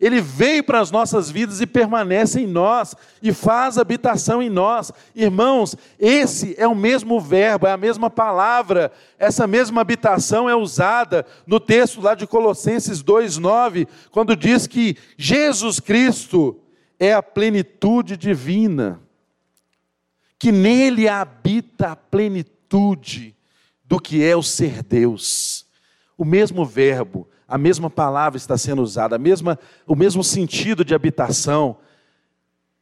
Ele 0.00 0.20
veio 0.20 0.62
para 0.64 0.80
as 0.80 0.90
nossas 0.90 1.30
vidas 1.30 1.60
e 1.60 1.66
permanece 1.66 2.40
em 2.40 2.46
nós 2.46 2.94
e 3.22 3.32
faz 3.32 3.78
habitação 3.78 4.42
em 4.42 4.50
nós. 4.50 4.92
Irmãos, 5.14 5.76
esse 5.98 6.54
é 6.58 6.66
o 6.66 6.74
mesmo 6.74 7.20
verbo, 7.20 7.66
é 7.66 7.72
a 7.72 7.76
mesma 7.76 8.10
palavra. 8.10 8.92
Essa 9.18 9.46
mesma 9.46 9.80
habitação 9.80 10.46
é 10.46 10.54
usada 10.54 11.24
no 11.46 11.60
texto 11.60 12.00
lá 12.00 12.14
de 12.14 12.26
Colossenses 12.26 13.02
2:9, 13.02 13.86
quando 14.10 14.36
diz 14.36 14.66
que 14.66 14.96
Jesus 15.16 15.80
Cristo 15.80 16.60
é 16.98 17.14
a 17.14 17.22
plenitude 17.22 18.16
divina. 18.16 19.00
Que 20.38 20.50
nele 20.50 21.08
habita 21.08 21.92
a 21.92 21.96
plenitude 21.96 23.34
do 23.84 24.00
que 24.00 24.24
é 24.24 24.34
o 24.34 24.42
ser 24.42 24.82
Deus. 24.82 25.66
O 26.16 26.24
mesmo 26.24 26.64
verbo 26.64 27.28
a 27.46 27.58
mesma 27.58 27.90
palavra 27.90 28.36
está 28.36 28.56
sendo 28.56 28.82
usada, 28.82 29.16
a 29.16 29.18
mesma, 29.18 29.58
o 29.86 29.94
mesmo 29.94 30.24
sentido 30.24 30.84
de 30.84 30.94
habitação 30.94 31.76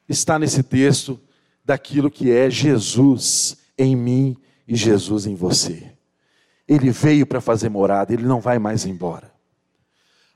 está 0.08 0.38
nesse 0.38 0.62
texto 0.62 1.20
daquilo 1.64 2.10
que 2.10 2.30
é 2.30 2.48
Jesus 2.48 3.56
em 3.76 3.96
mim 3.96 4.36
e 4.66 4.76
Jesus 4.76 5.26
em 5.26 5.34
você. 5.34 5.92
Ele 6.66 6.90
veio 6.90 7.26
para 7.26 7.40
fazer 7.40 7.68
morada, 7.68 8.12
ele 8.12 8.24
não 8.24 8.40
vai 8.40 8.58
mais 8.58 8.86
embora. 8.86 9.32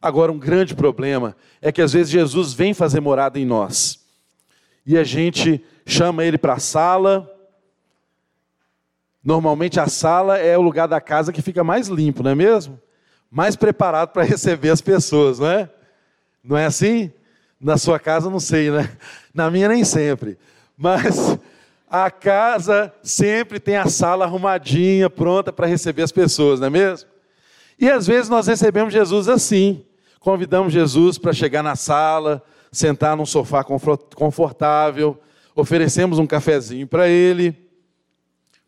Agora, 0.02 0.30
um 0.30 0.38
grande 0.38 0.74
problema 0.74 1.36
é 1.60 1.70
que 1.70 1.80
às 1.80 1.92
vezes 1.92 2.10
Jesus 2.10 2.52
vem 2.52 2.74
fazer 2.74 3.00
morada 3.00 3.38
em 3.38 3.46
nós 3.46 4.04
e 4.84 4.98
a 4.98 5.04
gente 5.04 5.64
chama 5.86 6.24
ele 6.24 6.36
para 6.36 6.54
a 6.54 6.58
sala. 6.58 7.32
Normalmente 9.26 9.78
a 9.78 9.88
sala 9.88 10.38
é 10.38 10.56
o 10.56 10.62
lugar 10.62 10.88
da 10.88 11.02
casa 11.02 11.34
que 11.34 11.42
fica 11.42 11.62
mais 11.62 11.88
limpo, 11.88 12.22
não 12.22 12.30
é 12.30 12.34
mesmo? 12.34 12.80
mais 13.30 13.56
preparado 13.56 14.10
para 14.12 14.22
receber 14.24 14.70
as 14.70 14.80
pessoas, 14.80 15.38
não 15.38 15.48
é? 15.48 15.68
Não 16.42 16.56
é 16.56 16.66
assim? 16.66 17.12
Na 17.60 17.76
sua 17.76 17.98
casa, 17.98 18.30
não 18.30 18.40
sei, 18.40 18.70
né? 18.70 18.90
Na 19.34 19.50
minha, 19.50 19.68
nem 19.68 19.84
sempre. 19.84 20.38
Mas 20.76 21.38
a 21.90 22.10
casa 22.10 22.92
sempre 23.02 23.58
tem 23.58 23.76
a 23.76 23.88
sala 23.88 24.24
arrumadinha, 24.24 25.10
pronta 25.10 25.52
para 25.52 25.66
receber 25.66 26.02
as 26.02 26.12
pessoas, 26.12 26.60
não 26.60 26.66
é 26.66 26.70
mesmo? 26.70 27.08
E 27.78 27.90
às 27.90 28.06
vezes 28.06 28.28
nós 28.28 28.46
recebemos 28.46 28.92
Jesus 28.92 29.28
assim. 29.28 29.84
Convidamos 30.20 30.72
Jesus 30.72 31.18
para 31.18 31.32
chegar 31.32 31.62
na 31.62 31.76
sala, 31.76 32.42
sentar 32.72 33.16
num 33.16 33.26
sofá 33.26 33.64
confortável, 34.14 35.18
oferecemos 35.54 36.18
um 36.18 36.26
cafezinho 36.26 36.86
para 36.86 37.08
ele, 37.08 37.54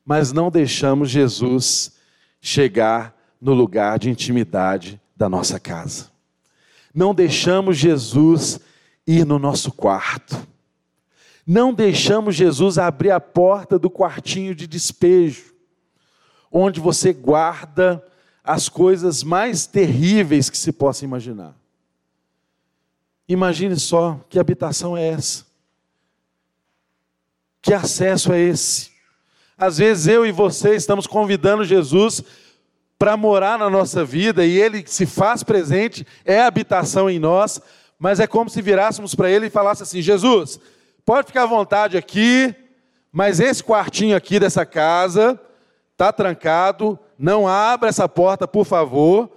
mas 0.09 0.33
não 0.33 0.51
deixamos 0.51 1.11
Jesus 1.11 1.93
chegar 2.41 3.15
no 3.39 3.53
lugar 3.53 3.99
de 3.99 4.09
intimidade 4.09 4.99
da 5.15 5.29
nossa 5.29 5.61
casa. 5.61 6.07
Não 6.95 7.15
deixamos 7.15 7.77
Jesus 7.77 8.59
ir 9.07 9.27
no 9.27 9.39
nosso 9.39 9.71
quarto. 9.71 10.35
Não 11.47 11.75
deixamos 11.75 12.35
Jesus 12.35 12.79
abrir 12.79 13.11
a 13.11 13.21
porta 13.21 13.79
do 13.79 13.91
quartinho 13.91 14.55
de 14.55 14.67
despejo, 14.67 15.53
onde 16.51 16.81
você 16.81 17.13
guarda 17.13 18.03
as 18.43 18.67
coisas 18.67 19.23
mais 19.23 19.67
terríveis 19.67 20.49
que 20.49 20.57
se 20.57 20.73
possa 20.73 21.05
imaginar. 21.05 21.55
Imagine 23.29 23.79
só 23.79 24.19
que 24.31 24.39
habitação 24.39 24.97
é 24.97 25.07
essa. 25.07 25.45
Que 27.61 27.75
acesso 27.75 28.33
é 28.33 28.41
esse? 28.41 28.88
Às 29.59 29.79
vezes 29.79 30.07
eu 30.07 30.25
e 30.25 30.31
você 30.31 30.77
estamos 30.77 31.05
convidando 31.05 31.65
Jesus 31.65 32.23
para 32.97 33.17
morar 33.17 33.59
na 33.59 33.69
nossa 33.69 34.05
vida 34.05 34.47
e 34.47 34.57
ele 34.57 34.85
se 34.87 35.05
faz 35.05 35.43
presente, 35.43 36.07
é 36.25 36.41
habitação 36.41 37.11
em 37.11 37.19
nós, 37.19 37.61
mas 37.99 38.21
é 38.21 38.27
como 38.27 38.49
se 38.49 38.63
virássemos 38.63 39.17
para 39.17 39.29
ele 39.29 39.47
e 39.47 39.51
falasse 39.51 39.83
assim: 39.83 40.01
Jesus, 40.01 40.61
pode 41.05 41.27
ficar 41.27 41.43
à 41.43 41.47
vontade 41.47 41.97
aqui, 41.97 42.55
mas 43.11 43.41
esse 43.41 43.65
quartinho 43.65 44.17
aqui 44.17 44.39
dessa 44.39 44.65
casa 44.65 45.41
está 45.91 46.13
trancado, 46.13 46.97
não 47.19 47.49
abra 47.49 47.89
essa 47.89 48.09
porta, 48.09 48.47
por 48.47 48.65
favor, 48.65 49.29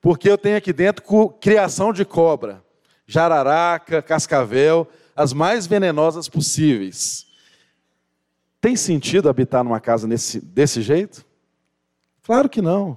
porque 0.00 0.30
eu 0.30 0.38
tenho 0.38 0.56
aqui 0.56 0.72
dentro 0.72 1.02
criação 1.40 1.92
de 1.92 2.04
cobra, 2.04 2.62
jararaca, 3.08 4.00
cascavel, 4.00 4.86
as 5.16 5.32
mais 5.32 5.66
venenosas 5.66 6.28
possíveis. 6.28 7.26
Tem 8.64 8.76
sentido 8.76 9.28
habitar 9.28 9.62
numa 9.62 9.78
casa 9.78 10.08
nesse, 10.08 10.40
desse 10.40 10.80
jeito? 10.80 11.22
Claro 12.22 12.48
que 12.48 12.62
não. 12.62 12.96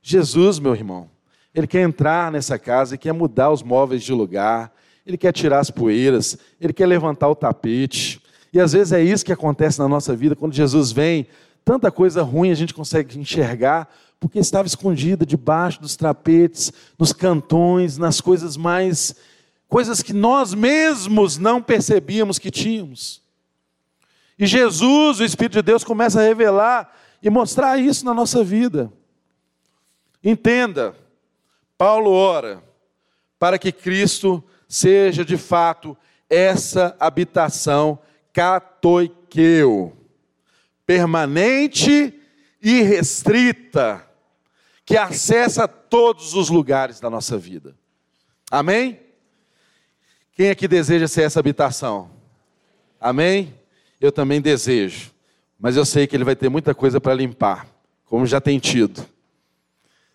Jesus, 0.00 0.60
meu 0.60 0.76
irmão, 0.76 1.10
ele 1.52 1.66
quer 1.66 1.80
entrar 1.80 2.30
nessa 2.30 2.56
casa 2.56 2.94
e 2.94 2.98
quer 2.98 3.12
mudar 3.12 3.50
os 3.50 3.64
móveis 3.64 4.04
de 4.04 4.12
lugar, 4.12 4.72
ele 5.04 5.16
quer 5.18 5.32
tirar 5.32 5.58
as 5.58 5.72
poeiras, 5.72 6.38
ele 6.60 6.72
quer 6.72 6.86
levantar 6.86 7.28
o 7.28 7.34
tapete. 7.34 8.22
E 8.52 8.60
às 8.60 8.74
vezes 8.74 8.92
é 8.92 9.02
isso 9.02 9.24
que 9.24 9.32
acontece 9.32 9.80
na 9.80 9.88
nossa 9.88 10.14
vida, 10.14 10.36
quando 10.36 10.54
Jesus 10.54 10.92
vem, 10.92 11.26
tanta 11.64 11.90
coisa 11.90 12.22
ruim 12.22 12.52
a 12.52 12.54
gente 12.54 12.72
consegue 12.72 13.18
enxergar, 13.18 13.92
porque 14.20 14.38
estava 14.38 14.68
escondida 14.68 15.26
debaixo 15.26 15.80
dos 15.80 15.96
tapetes, 15.96 16.72
nos 16.96 17.12
cantões, 17.12 17.98
nas 17.98 18.20
coisas 18.20 18.56
mais. 18.56 19.16
coisas 19.68 20.00
que 20.00 20.12
nós 20.12 20.54
mesmos 20.54 21.38
não 21.38 21.60
percebíamos 21.60 22.38
que 22.38 22.52
tínhamos. 22.52 23.21
E 24.42 24.46
Jesus, 24.48 25.20
o 25.20 25.24
Espírito 25.24 25.52
de 25.52 25.62
Deus, 25.62 25.84
começa 25.84 26.18
a 26.18 26.24
revelar 26.24 26.92
e 27.22 27.30
mostrar 27.30 27.78
isso 27.78 28.04
na 28.04 28.12
nossa 28.12 28.42
vida. 28.42 28.92
Entenda, 30.20 30.96
Paulo 31.78 32.10
ora 32.10 32.60
para 33.38 33.56
que 33.56 33.70
Cristo 33.70 34.42
seja 34.68 35.24
de 35.24 35.36
fato 35.36 35.96
essa 36.28 36.96
habitação 36.98 38.00
catoiqueu, 38.32 39.96
permanente 40.84 42.12
e 42.60 42.82
restrita, 42.82 44.04
que 44.84 44.96
acessa 44.96 45.68
todos 45.68 46.34
os 46.34 46.50
lugares 46.50 46.98
da 46.98 47.08
nossa 47.08 47.38
vida. 47.38 47.76
Amém? 48.50 48.98
Quem 50.32 50.50
aqui 50.50 50.66
deseja 50.66 51.06
ser 51.06 51.22
essa 51.22 51.38
habitação? 51.38 52.10
Amém? 53.00 53.61
Eu 54.02 54.10
também 54.10 54.40
desejo, 54.40 55.12
mas 55.56 55.76
eu 55.76 55.84
sei 55.84 56.08
que 56.08 56.16
ele 56.16 56.24
vai 56.24 56.34
ter 56.34 56.48
muita 56.48 56.74
coisa 56.74 57.00
para 57.00 57.14
limpar, 57.14 57.68
como 58.04 58.26
já 58.26 58.40
tem 58.40 58.58
tido. 58.58 59.06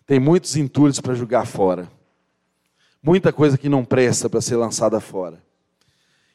tem 0.06 0.20
muitos 0.20 0.56
entulhos 0.56 1.00
para 1.00 1.14
jogar 1.14 1.46
fora. 1.46 1.90
Muita 3.02 3.32
coisa 3.32 3.56
que 3.56 3.66
não 3.66 3.86
presta 3.86 4.28
para 4.28 4.42
ser 4.42 4.56
lançada 4.56 5.00
fora. 5.00 5.42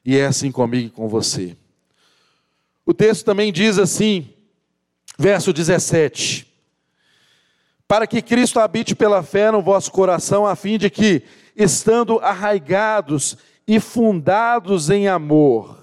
E 0.04 0.18
é 0.18 0.26
assim 0.26 0.52
comigo 0.52 0.88
e 0.88 0.90
com 0.90 1.08
você. 1.08 1.56
O 2.84 2.92
texto 2.92 3.24
também 3.24 3.54
diz 3.54 3.78
assim, 3.78 4.34
verso 5.16 5.54
17: 5.54 6.52
Para 7.88 8.08
que 8.08 8.20
Cristo 8.20 8.60
habite 8.60 8.96
pela 8.96 9.22
fé 9.22 9.52
no 9.52 9.62
vosso 9.62 9.92
coração, 9.92 10.48
a 10.48 10.56
fim 10.56 10.80
de 10.80 10.90
que, 10.90 11.22
estando 11.56 12.18
arraigados 12.18 13.38
e 13.68 13.80
fundados 13.80 14.90
em 14.90 15.08
amor, 15.08 15.83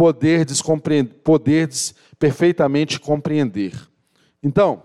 poderdes, 0.00 0.62
poderdes 1.22 1.94
perfeitamente 2.18 2.98
compreender. 2.98 3.74
Então, 4.42 4.82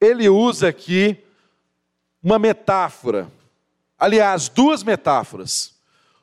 ele 0.00 0.28
usa 0.28 0.66
aqui 0.66 1.22
uma 2.20 2.36
metáfora, 2.36 3.30
aliás, 3.96 4.48
duas 4.48 4.82
metáforas. 4.82 5.76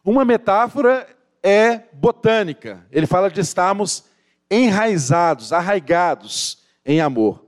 Uma 0.04 0.26
metáfora 0.26 1.08
é 1.42 1.84
botânica, 1.94 2.86
ele 2.92 3.08
fala 3.08 3.32
de 3.32 3.40
estarmos 3.40 4.04
enraizados, 4.52 5.54
arraigados 5.54 6.58
em 6.86 7.00
amor. 7.00 7.46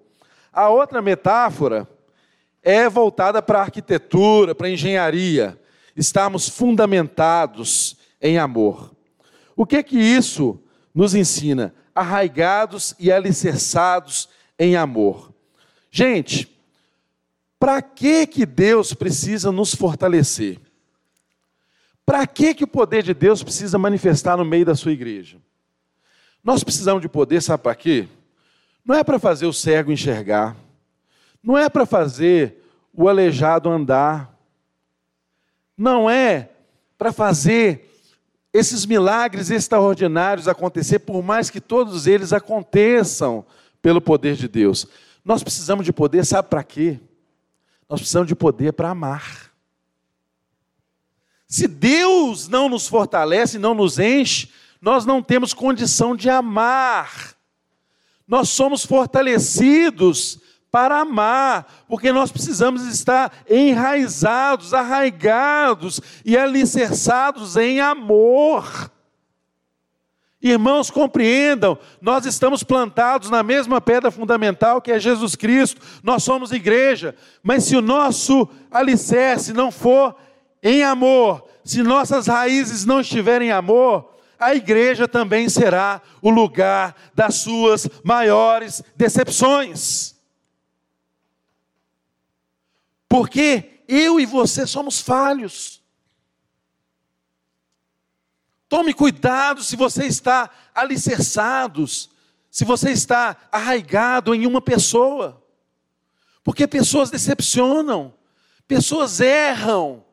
A 0.49 0.69
outra 0.69 1.01
metáfora 1.01 1.85
é 2.63 2.87
voltada 2.87 3.41
para 3.41 3.59
a 3.59 3.63
arquitetura, 3.63 4.55
para 4.55 4.67
a 4.67 4.71
engenharia, 4.71 5.59
estarmos 5.93 6.47
fundamentados 6.47 7.97
em 8.21 8.37
amor. 8.37 8.94
O 9.55 9.65
que 9.65 9.77
é 9.77 9.83
que 9.83 9.97
isso 9.97 10.59
nos 10.93 11.15
ensina? 11.15 11.73
Arraigados 11.93 12.93
e 12.99 13.11
alicerçados 13.11 14.27
em 14.59 14.75
amor. 14.75 15.33
Gente, 15.89 16.53
para 17.59 17.81
que 17.81 18.27
que 18.27 18.45
Deus 18.45 18.93
precisa 18.93 19.51
nos 19.51 19.73
fortalecer? 19.73 20.59
Para 22.05 22.27
que 22.27 22.53
que 22.53 22.63
o 22.63 22.67
poder 22.67 23.01
de 23.01 23.13
Deus 23.13 23.41
precisa 23.41 23.77
manifestar 23.77 24.37
no 24.37 24.45
meio 24.45 24.65
da 24.65 24.75
sua 24.75 24.91
igreja? 24.91 25.37
Nós 26.43 26.63
precisamos 26.63 27.01
de 27.01 27.09
poder, 27.09 27.41
sabe 27.41 27.63
para 27.63 27.73
quê? 27.73 28.07
Não 28.85 28.93
é 28.93 29.03
para 29.03 29.17
fazer 29.17 29.47
o 29.47 29.53
cego 29.53 29.91
enxergar, 29.91 30.55
não 31.41 31.57
é 31.57 31.67
para 31.67 31.87
fazer 31.87 32.63
o 32.93 33.09
aleijado 33.09 33.69
andar, 33.69 34.37
não 35.75 36.07
é 36.07 36.51
para 36.97 37.11
fazer 37.11 37.94
esses 38.55 38.85
milagres 38.85 39.51
extraordinários 39.51 40.47
acontecer, 40.47 40.99
por 40.99 41.21
mais 41.21 41.49
que 41.49 41.59
todos 41.59 42.07
eles 42.07 42.31
aconteçam 42.31 43.45
pelo 43.81 43.99
poder 43.99 44.37
de 44.37 44.47
Deus. 44.47 44.87
Nós 45.25 45.43
precisamos 45.43 45.85
de 45.85 45.91
poder, 45.91 46.25
sabe 46.25 46.47
para 46.47 46.63
quê? 46.63 46.97
Nós 47.89 47.99
precisamos 47.99 48.29
de 48.29 48.33
poder 48.33 48.71
para 48.71 48.91
amar. 48.91 49.51
Se 51.45 51.67
Deus 51.67 52.47
não 52.47 52.69
nos 52.69 52.87
fortalece, 52.87 53.59
não 53.59 53.73
nos 53.73 53.99
enche, 53.99 54.49
nós 54.79 55.05
não 55.05 55.21
temos 55.21 55.53
condição 55.53 56.15
de 56.15 56.29
amar. 56.29 57.35
Nós 58.25 58.47
somos 58.47 58.85
fortalecidos 58.85 60.39
para 60.75 60.99
amar, 60.99 61.85
porque 61.87 62.11
nós 62.11 62.33
precisamos 62.33 62.85
estar 62.85 63.31
enraizados, 63.49 64.73
arraigados 64.73 66.01
e 66.25 66.37
alicerçados 66.37 67.55
em 67.55 67.79
amor. 67.79 68.91
Irmãos, 70.41 70.91
compreendam, 70.91 71.77
nós 72.01 72.25
estamos 72.25 72.61
plantados 72.61 73.29
na 73.29 73.41
mesma 73.41 73.79
pedra 73.79 74.11
fundamental 74.11 74.81
que 74.81 74.91
é 74.91 74.99
Jesus 74.99 75.33
Cristo, 75.33 75.79
nós 76.03 76.23
somos 76.23 76.51
igreja, 76.51 77.15
mas 77.41 77.63
se 77.63 77.77
o 77.77 77.81
nosso 77.81 78.45
alicerce 78.69 79.53
não 79.53 79.71
for 79.71 80.13
em 80.61 80.83
amor, 80.83 81.47
se 81.63 81.83
nossas 81.83 82.27
raízes 82.27 82.83
não 82.83 82.99
estiverem 82.99 83.47
em 83.47 83.51
amor, 83.51 84.13
a 84.37 84.53
igreja 84.53 85.07
também 85.07 85.47
será 85.47 86.01
o 86.21 86.29
lugar 86.29 86.93
das 87.15 87.35
suas 87.35 87.87
maiores 88.03 88.83
decepções. 88.97 90.14
Porque 93.07 93.81
eu 93.87 94.19
e 94.19 94.25
você 94.25 94.65
somos 94.65 94.99
falhos. 94.99 95.83
Tome 98.67 98.93
cuidado 98.93 99.63
se 99.63 99.75
você 99.75 100.05
está 100.05 100.49
alicerçado, 100.73 101.85
se 101.87 102.65
você 102.65 102.91
está 102.91 103.37
arraigado 103.51 104.33
em 104.33 104.45
uma 104.47 104.61
pessoa. 104.61 105.43
Porque 106.43 106.67
pessoas 106.67 107.09
decepcionam, 107.09 108.13
pessoas 108.67 109.19
erram. 109.19 110.03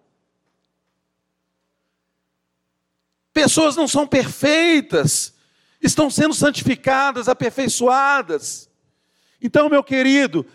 Pessoas 3.32 3.76
não 3.76 3.88
são 3.88 4.06
perfeitas, 4.06 5.34
estão 5.80 6.10
sendo 6.10 6.34
santificadas, 6.34 7.28
aperfeiçoadas. 7.28 8.68
Então, 9.40 9.70
meu 9.70 9.82
querido, 9.82 10.46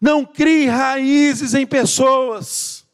não 0.00 0.24
crie 0.24 0.66
raízes 0.66 1.52
em 1.54 1.66
pessoas. 1.66 2.86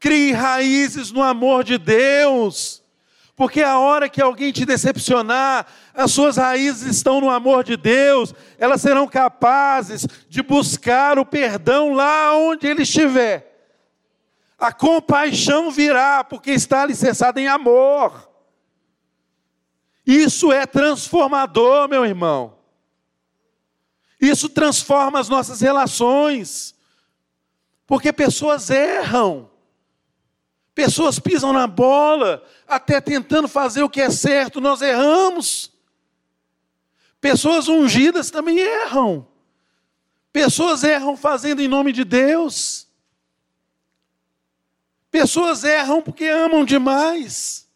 Crie 0.00 0.32
raízes 0.32 1.12
no 1.12 1.22
amor 1.22 1.62
de 1.62 1.76
Deus. 1.76 2.82
Porque 3.36 3.62
a 3.62 3.78
hora 3.78 4.08
que 4.08 4.20
alguém 4.20 4.52
te 4.52 4.64
decepcionar, 4.64 5.66
as 5.94 6.12
suas 6.12 6.36
raízes 6.36 6.82
estão 6.82 7.20
no 7.20 7.30
amor 7.30 7.64
de 7.64 7.76
Deus, 7.76 8.34
elas 8.58 8.80
serão 8.80 9.06
capazes 9.06 10.06
de 10.28 10.42
buscar 10.42 11.18
o 11.18 11.26
perdão 11.26 11.92
lá 11.92 12.36
onde 12.36 12.66
ele 12.66 12.82
estiver. 12.82 13.50
A 14.58 14.72
compaixão 14.72 15.70
virá, 15.70 16.22
porque 16.22 16.52
está 16.52 16.82
alicerçada 16.82 17.40
em 17.40 17.48
amor. 17.48 18.30
Isso 20.06 20.52
é 20.52 20.66
transformador, 20.66 21.88
meu 21.88 22.04
irmão. 22.04 22.61
Isso 24.22 24.48
transforma 24.48 25.18
as 25.18 25.28
nossas 25.28 25.60
relações. 25.60 26.76
Porque 27.84 28.12
pessoas 28.12 28.70
erram. 28.70 29.50
Pessoas 30.72 31.18
pisam 31.18 31.52
na 31.52 31.66
bola, 31.66 32.42
até 32.66 33.00
tentando 33.00 33.48
fazer 33.48 33.82
o 33.82 33.90
que 33.90 34.00
é 34.00 34.08
certo, 34.08 34.60
nós 34.60 34.80
erramos. 34.80 35.72
Pessoas 37.20 37.66
ungidas 37.68 38.30
também 38.30 38.58
erram. 38.58 39.26
Pessoas 40.32 40.84
erram 40.84 41.16
fazendo 41.16 41.60
em 41.60 41.68
nome 41.68 41.92
de 41.92 42.04
Deus. 42.04 42.88
Pessoas 45.10 45.62
erram 45.64 46.00
porque 46.00 46.24
amam 46.24 46.64
demais. 46.64 47.68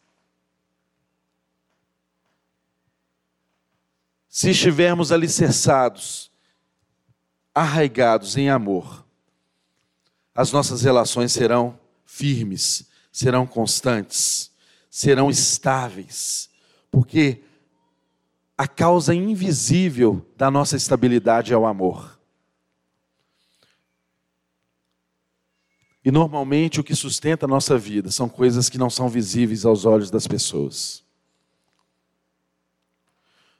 Se 4.28 4.50
estivermos 4.50 5.12
alicerçados, 5.12 6.25
arraigados 7.56 8.36
em 8.36 8.50
amor, 8.50 9.02
as 10.34 10.52
nossas 10.52 10.82
relações 10.82 11.32
serão 11.32 11.80
firmes, 12.04 12.86
serão 13.10 13.46
constantes, 13.46 14.52
serão 14.90 15.30
estáveis, 15.30 16.50
porque 16.90 17.40
a 18.58 18.68
causa 18.68 19.14
invisível 19.14 20.24
da 20.36 20.50
nossa 20.50 20.76
estabilidade 20.76 21.54
é 21.54 21.56
o 21.56 21.64
amor. 21.64 22.20
E 26.04 26.10
normalmente 26.10 26.78
o 26.78 26.84
que 26.84 26.94
sustenta 26.94 27.46
a 27.46 27.48
nossa 27.48 27.78
vida 27.78 28.10
são 28.10 28.28
coisas 28.28 28.68
que 28.68 28.76
não 28.76 28.90
são 28.90 29.08
visíveis 29.08 29.64
aos 29.64 29.86
olhos 29.86 30.10
das 30.10 30.26
pessoas. 30.26 31.02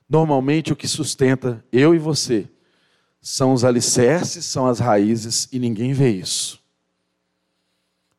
Normalmente 0.06 0.70
o 0.70 0.76
que 0.76 0.86
sustenta 0.86 1.64
eu 1.72 1.94
e 1.94 1.98
você 1.98 2.46
são 3.28 3.52
os 3.52 3.64
alicerces, 3.64 4.44
são 4.44 4.68
as 4.68 4.78
raízes 4.78 5.48
e 5.50 5.58
ninguém 5.58 5.92
vê 5.92 6.10
isso. 6.10 6.62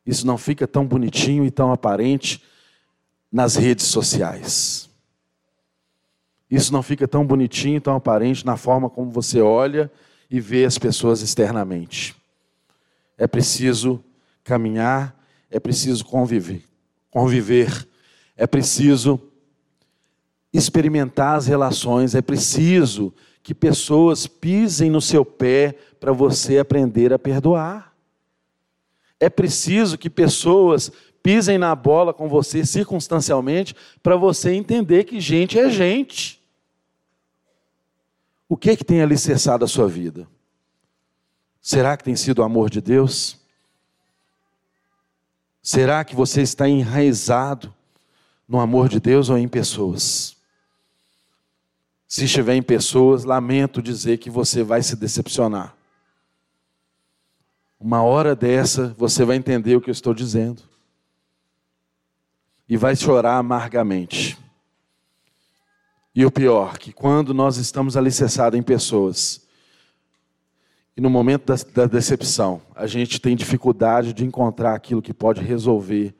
Isso 0.04 0.26
não 0.26 0.36
fica 0.36 0.68
tão 0.68 0.86
bonitinho 0.86 1.46
e 1.46 1.50
tão 1.50 1.72
aparente 1.72 2.44
nas 3.32 3.56
redes 3.56 3.86
sociais. 3.86 4.90
Isso 6.50 6.74
não 6.74 6.82
fica 6.82 7.08
tão 7.08 7.26
bonitinho 7.26 7.78
e 7.78 7.80
tão 7.80 7.96
aparente 7.96 8.44
na 8.44 8.58
forma 8.58 8.90
como 8.90 9.10
você 9.10 9.40
olha 9.40 9.90
e 10.30 10.40
vê 10.40 10.66
as 10.66 10.76
pessoas 10.76 11.22
externamente. 11.22 12.14
É 13.16 13.26
preciso 13.26 14.04
caminhar, 14.44 15.18
é 15.50 15.58
preciso 15.58 16.04
conviver, 16.04 16.62
conviver, 17.10 17.88
é 18.36 18.46
preciso 18.46 19.18
experimentar 20.52 21.38
as 21.38 21.46
relações, 21.46 22.14
é 22.14 22.20
preciso 22.20 23.10
que 23.48 23.54
pessoas 23.54 24.26
pisem 24.26 24.90
no 24.90 25.00
seu 25.00 25.24
pé 25.24 25.74
para 25.98 26.12
você 26.12 26.58
aprender 26.58 27.14
a 27.14 27.18
perdoar. 27.18 27.96
É 29.18 29.30
preciso 29.30 29.96
que 29.96 30.10
pessoas 30.10 30.92
pisem 31.22 31.56
na 31.56 31.74
bola 31.74 32.12
com 32.12 32.28
você 32.28 32.66
circunstancialmente 32.66 33.74
para 34.02 34.16
você 34.16 34.52
entender 34.52 35.04
que 35.04 35.18
gente 35.18 35.58
é 35.58 35.70
gente. 35.70 36.38
O 38.46 38.54
que 38.54 38.68
é 38.68 38.76
que 38.76 38.84
tem 38.84 39.00
alicerçado 39.00 39.64
a 39.64 39.68
sua 39.68 39.88
vida? 39.88 40.28
Será 41.58 41.96
que 41.96 42.04
tem 42.04 42.16
sido 42.16 42.40
o 42.40 42.44
amor 42.44 42.68
de 42.68 42.82
Deus? 42.82 43.38
Será 45.62 46.04
que 46.04 46.14
você 46.14 46.42
está 46.42 46.68
enraizado 46.68 47.74
no 48.46 48.60
amor 48.60 48.90
de 48.90 49.00
Deus 49.00 49.30
ou 49.30 49.38
em 49.38 49.48
pessoas? 49.48 50.37
Se 52.08 52.24
estiver 52.24 52.54
em 52.54 52.62
pessoas, 52.62 53.24
lamento 53.24 53.82
dizer 53.82 54.16
que 54.16 54.30
você 54.30 54.62
vai 54.62 54.82
se 54.82 54.96
decepcionar. 54.96 55.76
Uma 57.78 58.02
hora 58.02 58.34
dessa, 58.34 58.94
você 58.96 59.26
vai 59.26 59.36
entender 59.36 59.76
o 59.76 59.80
que 59.80 59.90
eu 59.90 59.92
estou 59.92 60.14
dizendo. 60.14 60.62
E 62.66 62.78
vai 62.78 62.96
chorar 62.96 63.36
amargamente. 63.36 64.38
E 66.14 66.24
o 66.24 66.30
pior, 66.30 66.78
que 66.78 66.92
quando 66.92 67.34
nós 67.34 67.58
estamos 67.58 67.96
alicerçados 67.96 68.58
em 68.58 68.62
pessoas, 68.62 69.46
e 70.96 71.00
no 71.00 71.10
momento 71.10 71.44
da, 71.44 71.54
da, 71.72 71.86
decepção, 71.86 72.60
a 72.74 72.86
gente 72.86 73.20
tem 73.20 73.36
dificuldade 73.36 74.12
de 74.12 74.24
encontrar 74.24 74.74
aquilo 74.74 75.02
que 75.02 75.14
pode 75.14 75.42
resolver 75.42 76.12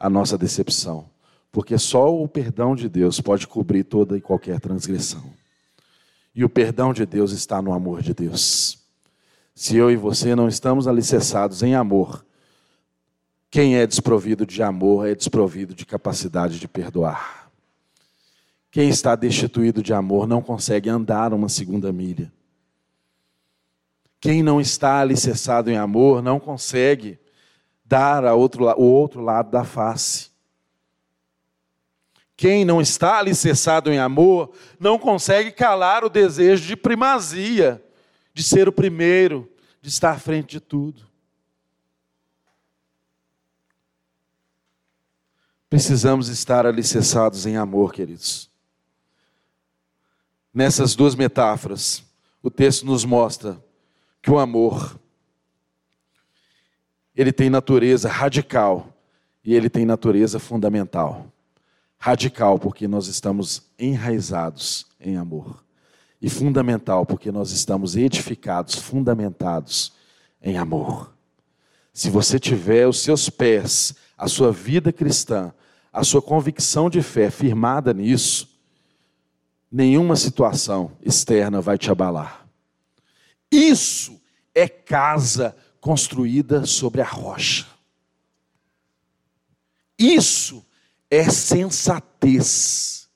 a 0.00 0.10
nossa 0.10 0.36
decepção. 0.36 1.08
Porque 1.54 1.78
só 1.78 2.12
o 2.12 2.26
perdão 2.26 2.74
de 2.74 2.88
Deus 2.88 3.20
pode 3.20 3.46
cobrir 3.46 3.84
toda 3.84 4.18
e 4.18 4.20
qualquer 4.20 4.58
transgressão. 4.58 5.22
E 6.34 6.44
o 6.44 6.48
perdão 6.48 6.92
de 6.92 7.06
Deus 7.06 7.30
está 7.30 7.62
no 7.62 7.72
amor 7.72 8.02
de 8.02 8.12
Deus. 8.12 8.82
Se 9.54 9.76
eu 9.76 9.88
e 9.88 9.94
você 9.94 10.34
não 10.34 10.48
estamos 10.48 10.88
alicerçados 10.88 11.62
em 11.62 11.76
amor, 11.76 12.26
quem 13.52 13.76
é 13.76 13.86
desprovido 13.86 14.44
de 14.44 14.64
amor 14.64 15.06
é 15.06 15.14
desprovido 15.14 15.76
de 15.76 15.86
capacidade 15.86 16.58
de 16.58 16.66
perdoar. 16.66 17.48
Quem 18.68 18.88
está 18.88 19.14
destituído 19.14 19.80
de 19.80 19.94
amor 19.94 20.26
não 20.26 20.42
consegue 20.42 20.90
andar 20.90 21.32
uma 21.32 21.48
segunda 21.48 21.92
milha. 21.92 22.32
Quem 24.20 24.42
não 24.42 24.60
está 24.60 24.98
alicerçado 24.98 25.70
em 25.70 25.76
amor 25.76 26.20
não 26.20 26.40
consegue 26.40 27.16
dar 27.84 28.24
a 28.24 28.34
outro, 28.34 28.64
o 28.76 28.82
outro 28.82 29.20
lado 29.20 29.52
da 29.52 29.62
face. 29.62 30.33
Quem 32.36 32.64
não 32.64 32.80
está 32.80 33.18
alicerçado 33.18 33.92
em 33.92 33.98
amor 33.98 34.52
não 34.78 34.98
consegue 34.98 35.52
calar 35.52 36.04
o 36.04 36.08
desejo 36.08 36.66
de 36.66 36.76
primazia, 36.76 37.82
de 38.32 38.42
ser 38.42 38.68
o 38.68 38.72
primeiro, 38.72 39.50
de 39.80 39.88
estar 39.88 40.10
à 40.10 40.18
frente 40.18 40.52
de 40.52 40.60
tudo. 40.60 41.06
Precisamos 45.70 46.28
estar 46.28 46.66
alicerçados 46.66 47.46
em 47.46 47.56
amor, 47.56 47.92
queridos. 47.92 48.50
Nessas 50.52 50.94
duas 50.94 51.14
metáforas, 51.14 52.04
o 52.42 52.50
texto 52.50 52.86
nos 52.86 53.04
mostra 53.04 53.62
que 54.22 54.30
o 54.30 54.38
amor 54.38 54.98
ele 57.14 57.32
tem 57.32 57.48
natureza 57.48 58.08
radical 58.08 58.88
e 59.44 59.54
ele 59.54 59.68
tem 59.68 59.84
natureza 59.84 60.38
fundamental. 60.38 61.32
Radical 62.04 62.58
porque 62.58 62.86
nós 62.86 63.06
estamos 63.06 63.62
enraizados 63.78 64.86
em 65.00 65.16
amor. 65.16 65.64
E 66.20 66.28
fundamental 66.28 67.06
porque 67.06 67.32
nós 67.32 67.50
estamos 67.50 67.96
edificados, 67.96 68.74
fundamentados 68.74 69.90
em 70.42 70.58
amor. 70.58 71.14
Se 71.94 72.10
você 72.10 72.38
tiver 72.38 72.86
os 72.86 73.00
seus 73.00 73.30
pés, 73.30 73.94
a 74.18 74.28
sua 74.28 74.52
vida 74.52 74.92
cristã, 74.92 75.50
a 75.90 76.04
sua 76.04 76.20
convicção 76.20 76.90
de 76.90 77.00
fé 77.00 77.30
firmada 77.30 77.94
nisso, 77.94 78.54
nenhuma 79.72 80.14
situação 80.14 80.92
externa 81.00 81.58
vai 81.58 81.78
te 81.78 81.90
abalar. 81.90 82.46
Isso 83.50 84.20
é 84.54 84.68
casa 84.68 85.56
construída 85.80 86.66
sobre 86.66 87.00
a 87.00 87.06
rocha. 87.06 87.66
Isso 89.98 90.62
é 91.10 91.28
sensatez. 91.30 93.08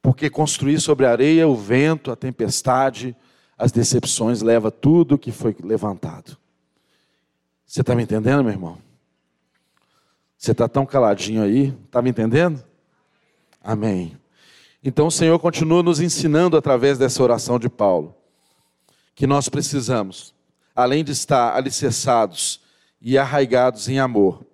Porque 0.00 0.28
construir 0.28 0.80
sobre 0.80 1.06
a 1.06 1.10
areia, 1.10 1.48
o 1.48 1.56
vento, 1.56 2.10
a 2.10 2.16
tempestade, 2.16 3.16
as 3.56 3.72
decepções 3.72 4.42
leva 4.42 4.70
tudo 4.70 5.18
que 5.18 5.32
foi 5.32 5.56
levantado. 5.62 6.36
Você 7.66 7.80
está 7.80 7.94
me 7.94 8.02
entendendo, 8.02 8.44
meu 8.44 8.52
irmão? 8.52 8.78
Você 10.36 10.52
está 10.52 10.68
tão 10.68 10.84
caladinho 10.84 11.42
aí, 11.42 11.74
está 11.86 12.02
me 12.02 12.10
entendendo? 12.10 12.62
Amém. 13.62 14.14
Então 14.82 15.06
o 15.06 15.10
Senhor 15.10 15.38
continua 15.38 15.82
nos 15.82 16.00
ensinando 16.00 16.56
através 16.56 16.98
dessa 16.98 17.22
oração 17.22 17.58
de 17.58 17.70
Paulo 17.70 18.14
que 19.14 19.26
nós 19.26 19.48
precisamos, 19.48 20.34
além 20.74 21.02
de 21.02 21.12
estar 21.12 21.56
alicerçados 21.56 22.60
e 23.04 23.18
arraigados 23.18 23.86
em 23.86 23.98
amor, 23.98 24.46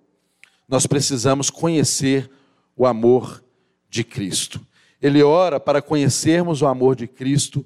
nós 0.67 0.85
precisamos 0.85 1.49
conhecer 1.49 2.29
o 2.75 2.85
amor 2.85 3.41
de 3.89 4.03
Cristo. 4.03 4.59
Ele 5.01 5.23
ora 5.23 5.57
para 5.57 5.81
conhecermos 5.81 6.61
o 6.61 6.67
amor 6.67 6.97
de 6.97 7.07
Cristo 7.07 7.65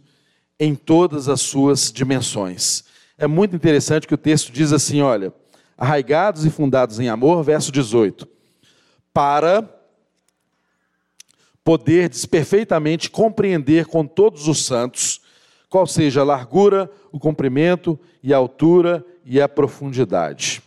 em 0.59 0.75
todas 0.75 1.27
as 1.27 1.41
suas 1.41 1.91
dimensões. 1.91 2.83
É 3.17 3.25
muito 3.25 3.55
interessante 3.55 4.07
que 4.07 4.13
o 4.13 4.17
texto 4.17 4.51
diz 4.51 4.71
assim: 4.71 5.01
olha, 5.01 5.33
arraigados 5.75 6.45
e 6.45 6.51
fundados 6.51 6.99
em 6.99 7.09
amor, 7.09 7.43
verso 7.43 7.71
18, 7.71 8.27
para 9.11 9.67
poderdes 11.63 12.27
perfeitamente 12.27 13.09
compreender 13.09 13.87
com 13.87 14.05
todos 14.05 14.47
os 14.47 14.63
santos 14.63 15.19
qual 15.67 15.87
seja 15.87 16.21
a 16.21 16.25
largura, 16.25 16.91
o 17.11 17.19
comprimento 17.19 17.99
e 18.21 18.31
a 18.31 18.37
altura 18.37 19.03
e 19.25 19.41
a 19.41 19.49
profundidade. 19.49 20.61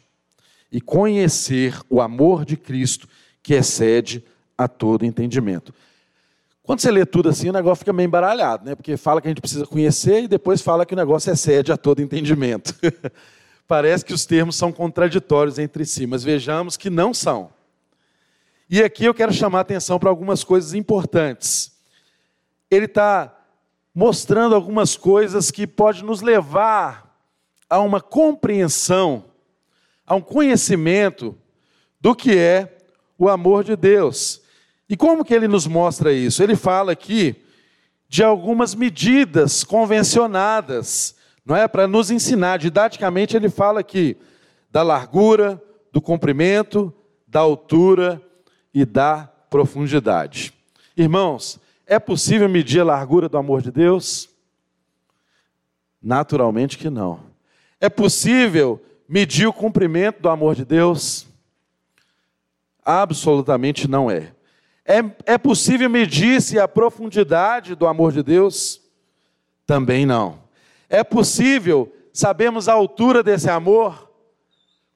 E 0.70 0.80
conhecer 0.80 1.78
o 1.88 2.00
amor 2.00 2.44
de 2.44 2.56
Cristo 2.56 3.08
que 3.42 3.54
excede 3.54 4.24
a 4.56 4.68
todo 4.68 5.06
entendimento. 5.06 5.72
Quando 6.62 6.80
você 6.80 6.90
lê 6.90 7.06
tudo 7.06 7.30
assim, 7.30 7.48
o 7.48 7.52
negócio 7.52 7.78
fica 7.78 7.94
meio 7.94 8.06
embaralhado, 8.06 8.66
né? 8.66 8.74
Porque 8.74 8.96
fala 8.98 9.22
que 9.22 9.28
a 9.28 9.30
gente 9.30 9.40
precisa 9.40 9.66
conhecer 9.66 10.24
e 10.24 10.28
depois 10.28 10.60
fala 10.60 10.84
que 10.84 10.92
o 10.92 10.96
negócio 10.96 11.32
excede 11.32 11.72
a 11.72 11.78
todo 11.78 12.02
entendimento. 12.02 12.74
Parece 13.66 14.04
que 14.04 14.12
os 14.12 14.26
termos 14.26 14.56
são 14.56 14.70
contraditórios 14.70 15.58
entre 15.58 15.86
si, 15.86 16.06
mas 16.06 16.22
vejamos 16.22 16.76
que 16.76 16.90
não 16.90 17.14
são. 17.14 17.50
E 18.68 18.82
aqui 18.82 19.06
eu 19.06 19.14
quero 19.14 19.32
chamar 19.32 19.58
a 19.58 19.62
atenção 19.62 19.98
para 19.98 20.10
algumas 20.10 20.44
coisas 20.44 20.74
importantes. 20.74 21.72
Ele 22.70 22.84
está 22.84 23.34
mostrando 23.94 24.54
algumas 24.54 24.94
coisas 24.94 25.50
que 25.50 25.66
pode 25.66 26.04
nos 26.04 26.20
levar 26.20 27.18
a 27.68 27.80
uma 27.80 28.00
compreensão, 28.00 29.24
a 30.08 30.14
um 30.14 30.20
conhecimento 30.22 31.36
do 32.00 32.14
que 32.14 32.36
é 32.36 32.78
o 33.18 33.28
amor 33.28 33.62
de 33.62 33.76
Deus. 33.76 34.40
E 34.88 34.96
como 34.96 35.24
que 35.24 35.34
ele 35.34 35.46
nos 35.46 35.66
mostra 35.66 36.12
isso? 36.12 36.42
Ele 36.42 36.56
fala 36.56 36.92
aqui 36.92 37.36
de 38.08 38.24
algumas 38.24 38.74
medidas 38.74 39.62
convencionadas, 39.62 41.14
não 41.44 41.54
é? 41.54 41.68
Para 41.68 41.86
nos 41.86 42.10
ensinar. 42.10 42.58
Didaticamente, 42.58 43.36
ele 43.36 43.50
fala 43.50 43.80
aqui 43.80 44.16
da 44.70 44.82
largura, 44.82 45.62
do 45.92 46.00
comprimento, 46.00 46.92
da 47.26 47.40
altura 47.40 48.22
e 48.72 48.86
da 48.86 49.30
profundidade. 49.50 50.54
Irmãos, 50.96 51.60
é 51.86 51.98
possível 51.98 52.48
medir 52.48 52.80
a 52.80 52.84
largura 52.84 53.28
do 53.28 53.36
amor 53.36 53.60
de 53.60 53.70
Deus? 53.70 54.30
Naturalmente 56.02 56.78
que 56.78 56.88
não. 56.88 57.20
É 57.78 57.90
possível 57.90 58.80
medir 59.08 59.46
o 59.46 59.52
cumprimento 59.52 60.20
do 60.20 60.28
amor 60.28 60.54
de 60.54 60.64
Deus? 60.64 61.26
Absolutamente 62.84 63.88
não 63.88 64.10
é. 64.10 64.32
É, 64.84 64.98
é 65.26 65.38
possível 65.38 65.88
medir-se 65.88 66.58
a 66.58 66.68
profundidade 66.68 67.74
do 67.74 67.86
amor 67.86 68.12
de 68.12 68.22
Deus? 68.22 68.80
Também 69.66 70.06
não. 70.06 70.38
É 70.88 71.04
possível 71.04 71.92
sabermos 72.12 72.68
a 72.68 72.72
altura 72.72 73.22
desse 73.22 73.50
amor? 73.50 74.10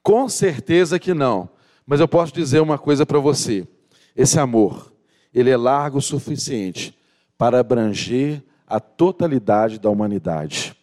Com 0.03 0.29
certeza 0.29 0.99
que 0.99 1.13
não. 1.13 1.49
Mas 1.87 2.01
eu 2.01 2.09
posso 2.09 2.33
dizer 2.33 2.61
uma 2.61 2.79
coisa 2.79 3.05
para 3.05 3.19
você: 3.19 3.67
esse 4.17 4.39
amor, 4.39 4.93
ele 5.33 5.51
é 5.51 5.57
largo 5.57 5.99
o 5.99 6.03
suficiente 6.03 6.99
para 7.37 7.61
abranger 7.61 8.43
a 8.67 8.81
totalidade 8.81 9.79
da 9.79 9.91
humanidade. 9.91 10.75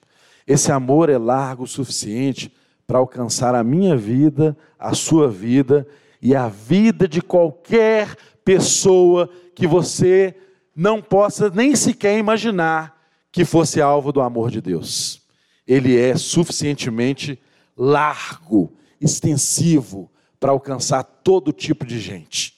Esse 0.45 0.71
amor 0.71 1.09
é 1.09 1.17
largo 1.17 1.63
o 1.63 1.67
suficiente 1.67 2.53
para 2.89 2.97
alcançar 2.97 3.53
a 3.53 3.63
minha 3.63 3.95
vida, 3.95 4.57
a 4.79 4.95
sua 4.95 5.29
vida 5.29 5.87
e 6.19 6.35
a 6.35 6.47
vida 6.49 7.07
de 7.07 7.21
qualquer 7.21 8.15
pessoa 8.43 9.29
que 9.53 9.67
você 9.67 10.35
não 10.75 10.99
possa 10.99 11.51
nem 11.51 11.75
sequer 11.75 12.17
imaginar 12.17 12.99
que 13.31 13.45
fosse 13.45 13.79
alvo 13.79 14.11
do 14.11 14.19
amor 14.21 14.49
de 14.49 14.59
Deus. 14.59 15.21
Ele 15.67 15.99
é 15.99 16.17
suficientemente 16.17 17.39
largo, 17.77 18.73
extensivo, 18.99 20.11
para 20.39 20.51
alcançar 20.51 21.03
todo 21.03 21.53
tipo 21.53 21.85
de 21.85 21.99
gente. 21.99 22.55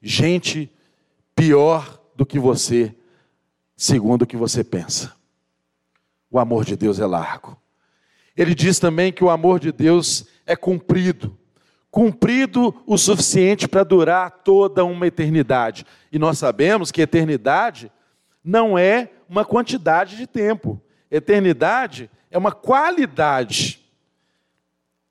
Gente 0.00 0.72
pior 1.34 2.00
do 2.14 2.24
que 2.24 2.38
você, 2.38 2.94
segundo 3.76 4.22
o 4.22 4.26
que 4.28 4.36
você 4.36 4.62
pensa. 4.62 5.12
o 6.30 6.38
amor 6.38 6.64
de 6.64 6.76
Deus 6.76 7.00
é 7.00 7.04
largo. 7.04 7.60
Ele 8.36 8.54
diz 8.54 8.78
também 8.78 9.12
que 9.12 9.24
o 9.24 9.30
amor 9.30 9.60
de 9.60 9.72
Deus 9.72 10.26
é 10.46 10.56
cumprido 10.56 11.38
cumprido 11.92 12.74
o 12.86 12.96
suficiente 12.96 13.68
para 13.68 13.84
durar 13.84 14.30
toda 14.42 14.82
uma 14.82 15.06
eternidade. 15.06 15.84
E 16.10 16.18
nós 16.18 16.38
sabemos 16.38 16.90
que 16.90 17.02
eternidade 17.02 17.92
não 18.42 18.78
é 18.78 19.10
uma 19.28 19.44
quantidade 19.44 20.16
de 20.16 20.26
tempo. 20.26 20.80
Eternidade 21.10 22.10
é 22.30 22.38
uma 22.38 22.50
qualidade. 22.50 23.78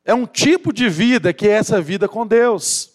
É 0.04 0.12
um 0.12 0.26
tipo 0.26 0.74
de 0.74 0.90
vida 0.90 1.32
que 1.32 1.48
é 1.48 1.52
essa 1.52 1.80
vida 1.80 2.10
com 2.10 2.26
Deus. 2.26 2.92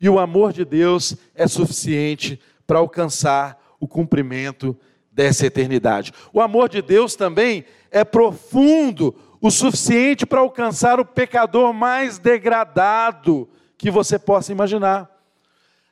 E 0.00 0.08
o 0.08 0.18
amor 0.18 0.54
de 0.54 0.64
Deus 0.64 1.16
é 1.34 1.46
suficiente 1.46 2.40
para 2.66 2.78
alcançar 2.78 3.76
o 3.78 3.86
cumprimento 3.86 4.74
dessa 5.12 5.44
eternidade. 5.44 6.14
O 6.32 6.40
amor 6.40 6.70
de 6.70 6.80
Deus 6.80 7.14
também 7.14 7.66
é 7.90 8.04
profundo 8.04 9.14
o 9.46 9.50
suficiente 9.50 10.26
para 10.26 10.40
alcançar 10.40 10.98
o 10.98 11.04
pecador 11.04 11.72
mais 11.72 12.18
degradado 12.18 13.48
que 13.78 13.92
você 13.92 14.18
possa 14.18 14.50
imaginar. 14.50 15.08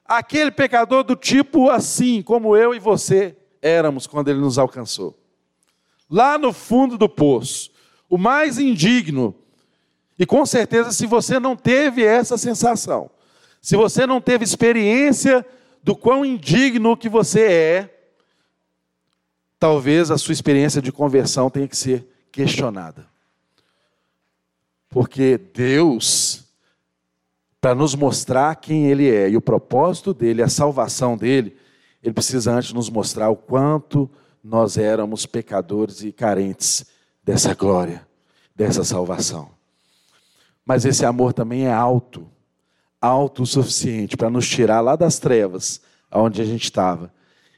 Aquele 0.04 0.50
pecador 0.50 1.04
do 1.04 1.14
tipo 1.14 1.70
assim, 1.70 2.20
como 2.20 2.56
eu 2.56 2.74
e 2.74 2.80
você 2.80 3.36
éramos 3.62 4.08
quando 4.08 4.28
ele 4.28 4.40
nos 4.40 4.58
alcançou. 4.58 5.16
Lá 6.10 6.36
no 6.36 6.52
fundo 6.52 6.98
do 6.98 7.08
poço, 7.08 7.70
o 8.10 8.18
mais 8.18 8.58
indigno. 8.58 9.32
E 10.18 10.26
com 10.26 10.44
certeza, 10.44 10.90
se 10.90 11.06
você 11.06 11.38
não 11.38 11.54
teve 11.54 12.02
essa 12.02 12.36
sensação, 12.36 13.08
se 13.62 13.76
você 13.76 14.04
não 14.04 14.20
teve 14.20 14.42
experiência 14.42 15.46
do 15.80 15.94
quão 15.94 16.24
indigno 16.24 16.96
que 16.96 17.08
você 17.08 17.42
é, 17.42 17.94
talvez 19.60 20.10
a 20.10 20.18
sua 20.18 20.32
experiência 20.32 20.82
de 20.82 20.90
conversão 20.90 21.48
tenha 21.48 21.68
que 21.68 21.76
ser 21.76 22.04
questionada. 22.32 23.13
Porque 24.94 25.36
Deus, 25.36 26.44
para 27.60 27.74
nos 27.74 27.96
mostrar 27.96 28.54
quem 28.54 28.86
Ele 28.86 29.10
é 29.10 29.28
e 29.28 29.36
o 29.36 29.40
propósito 29.40 30.14
dele, 30.14 30.40
a 30.40 30.48
salvação 30.48 31.16
dele, 31.16 31.56
Ele 32.00 32.14
precisa 32.14 32.52
antes 32.52 32.72
nos 32.72 32.88
mostrar 32.88 33.28
o 33.28 33.34
quanto 33.34 34.08
nós 34.42 34.78
éramos 34.78 35.26
pecadores 35.26 36.04
e 36.04 36.12
carentes 36.12 36.86
dessa 37.24 37.56
glória, 37.56 38.06
dessa 38.54 38.84
salvação. 38.84 39.50
Mas 40.64 40.84
esse 40.84 41.04
amor 41.04 41.32
também 41.32 41.66
é 41.66 41.72
alto, 41.72 42.28
alto 43.00 43.42
o 43.42 43.46
suficiente 43.46 44.16
para 44.16 44.30
nos 44.30 44.48
tirar 44.48 44.80
lá 44.80 44.94
das 44.94 45.18
trevas, 45.18 45.80
aonde 46.08 46.40
a 46.40 46.44
gente 46.44 46.62
estava, 46.62 47.12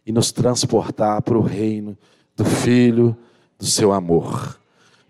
e 0.07 0.11
nos 0.11 0.33
transportar 0.33 1.21
para 1.21 1.37
o 1.37 1.43
reino 1.43 1.99
do 2.35 2.47
Filho 2.47 3.15
do 3.59 3.67
seu 3.67 3.93
amor 3.93 4.59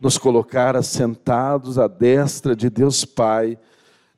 nos 0.01 0.19
colocar 0.19 0.77
assentados 0.77 1.79
à 1.79 1.87
destra 1.87 2.55
de 2.55 2.69
Deus 2.69 3.05
Pai, 3.05 3.59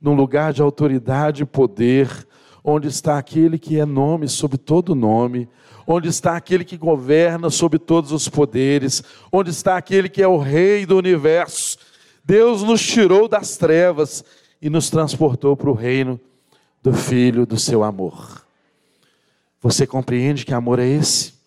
num 0.00 0.14
lugar 0.14 0.52
de 0.52 0.62
autoridade 0.62 1.42
e 1.42 1.46
poder, 1.46 2.26
onde 2.62 2.88
está 2.88 3.18
aquele 3.18 3.58
que 3.58 3.78
é 3.78 3.84
nome 3.84 4.28
sobre 4.28 4.58
todo 4.58 4.94
nome, 4.94 5.48
onde 5.86 6.08
está 6.08 6.36
aquele 6.36 6.64
que 6.64 6.76
governa 6.76 7.48
sobre 7.48 7.78
todos 7.78 8.12
os 8.12 8.28
poderes, 8.28 9.02
onde 9.32 9.50
está 9.50 9.76
aquele 9.76 10.08
que 10.08 10.22
é 10.22 10.28
o 10.28 10.36
Rei 10.36 10.84
do 10.84 10.98
universo. 10.98 11.78
Deus 12.22 12.62
nos 12.62 12.86
tirou 12.86 13.26
das 13.26 13.56
trevas 13.56 14.22
e 14.60 14.68
nos 14.68 14.90
transportou 14.90 15.56
para 15.56 15.70
o 15.70 15.74
reino 15.74 16.20
do 16.82 16.92
Filho 16.92 17.46
do 17.46 17.58
seu 17.58 17.82
amor. 17.82 18.44
Você 19.62 19.86
compreende 19.86 20.44
que 20.44 20.52
amor 20.52 20.78
é 20.78 20.86
esse? 20.86 21.37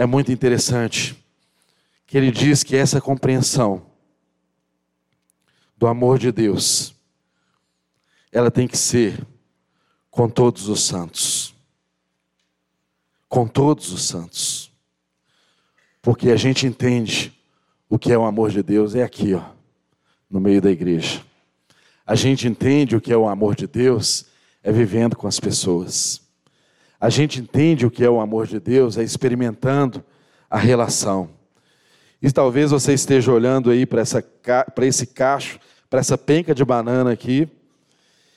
É 0.00 0.06
muito 0.06 0.32
interessante 0.32 1.14
que 2.06 2.16
ele 2.16 2.30
diz 2.30 2.62
que 2.62 2.74
essa 2.74 3.02
compreensão 3.02 3.82
do 5.76 5.86
amor 5.86 6.18
de 6.18 6.32
Deus, 6.32 6.94
ela 8.32 8.50
tem 8.50 8.66
que 8.66 8.78
ser 8.78 9.26
com 10.10 10.26
todos 10.26 10.70
os 10.70 10.82
santos. 10.82 11.54
Com 13.28 13.46
todos 13.46 13.92
os 13.92 14.02
santos. 14.02 14.72
Porque 16.00 16.30
a 16.30 16.36
gente 16.36 16.66
entende 16.66 17.38
o 17.86 17.98
que 17.98 18.10
é 18.10 18.16
o 18.16 18.24
amor 18.24 18.50
de 18.50 18.62
Deus, 18.62 18.94
é 18.94 19.02
aqui, 19.02 19.34
ó, 19.34 19.50
no 20.30 20.40
meio 20.40 20.62
da 20.62 20.70
igreja. 20.70 21.22
A 22.06 22.14
gente 22.14 22.48
entende 22.48 22.96
o 22.96 23.02
que 23.02 23.12
é 23.12 23.16
o 23.18 23.28
amor 23.28 23.54
de 23.54 23.66
Deus, 23.66 24.24
é 24.62 24.72
vivendo 24.72 25.14
com 25.14 25.28
as 25.28 25.38
pessoas. 25.38 26.22
A 27.00 27.08
gente 27.08 27.40
entende 27.40 27.86
o 27.86 27.90
que 27.90 28.04
é 28.04 28.10
o 28.10 28.20
amor 28.20 28.46
de 28.46 28.60
Deus, 28.60 28.98
é 28.98 29.02
experimentando 29.02 30.04
a 30.50 30.58
relação. 30.58 31.30
E 32.20 32.30
talvez 32.30 32.70
você 32.70 32.92
esteja 32.92 33.32
olhando 33.32 33.70
aí 33.70 33.86
para 33.86 34.02
esse 34.86 35.06
cacho, 35.06 35.58
para 35.88 36.00
essa 36.00 36.18
penca 36.18 36.54
de 36.54 36.62
banana 36.62 37.10
aqui, 37.12 37.48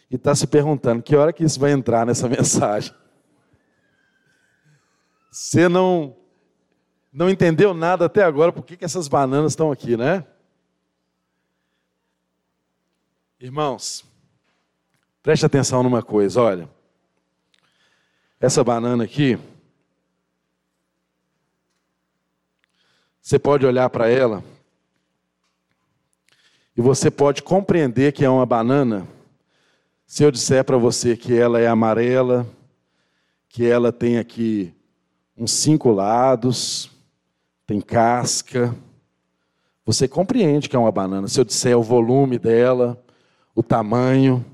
e 0.09 0.15
está 0.15 0.33
se 0.33 0.47
perguntando 0.47 1.03
que 1.03 1.15
hora 1.15 1.33
que 1.33 1.43
isso 1.43 1.59
vai 1.59 1.71
entrar 1.71 2.05
nessa 2.05 2.29
mensagem. 2.29 2.93
Você 5.29 5.67
não, 5.67 6.15
não 7.11 7.29
entendeu 7.29 7.73
nada 7.73 8.05
até 8.05 8.23
agora, 8.23 8.53
por 8.53 8.63
que, 8.63 8.77
que 8.77 8.85
essas 8.85 9.09
bananas 9.09 9.51
estão 9.51 9.71
aqui, 9.71 9.97
né? 9.97 10.23
Irmãos, 13.39 14.05
preste 15.21 15.45
atenção 15.45 15.83
numa 15.83 16.01
coisa, 16.01 16.41
olha. 16.41 16.72
Essa 18.43 18.61
banana 18.61 19.05
aqui, 19.05 19.39
você 23.21 23.39
pode 23.39 23.65
olhar 23.65 23.89
para 23.89 24.09
ela 24.09 24.43
e 26.75 26.81
você 26.81 27.09
pode 27.09 27.41
compreender 27.41 28.11
que 28.11 28.25
é 28.25 28.29
uma 28.29 28.45
banana 28.45 29.07
se 30.05 30.25
eu 30.25 30.29
disser 30.29 30.65
para 30.65 30.75
você 30.75 31.15
que 31.15 31.33
ela 31.33 31.57
é 31.57 31.67
amarela, 31.67 32.45
que 33.47 33.65
ela 33.65 33.93
tem 33.93 34.17
aqui 34.17 34.73
uns 35.37 35.51
cinco 35.51 35.89
lados, 35.91 36.91
tem 37.65 37.79
casca. 37.79 38.75
Você 39.85 40.05
compreende 40.05 40.67
que 40.67 40.75
é 40.75 40.79
uma 40.79 40.91
banana. 40.91 41.29
Se 41.29 41.39
eu 41.39 41.45
disser 41.45 41.77
o 41.77 41.81
volume 41.81 42.37
dela, 42.37 43.01
o 43.55 43.63
tamanho, 43.63 44.45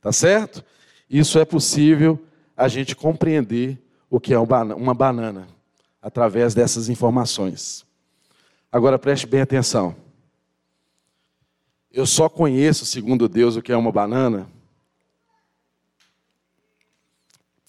tá 0.00 0.12
certo? 0.12 0.64
Isso 1.10 1.36
é 1.40 1.44
possível 1.44 2.16
a 2.56 2.68
gente 2.68 2.94
compreender 2.94 3.82
o 4.10 4.20
que 4.20 4.34
é 4.34 4.38
uma 4.38 4.94
banana 4.94 5.48
através 6.00 6.54
dessas 6.54 6.88
informações. 6.88 7.86
Agora 8.70 8.98
preste 8.98 9.26
bem 9.26 9.40
atenção. 9.40 9.94
Eu 11.90 12.06
só 12.06 12.28
conheço, 12.28 12.86
segundo 12.86 13.28
Deus, 13.28 13.56
o 13.56 13.62
que 13.62 13.72
é 13.72 13.76
uma 13.76 13.92
banana 13.92 14.48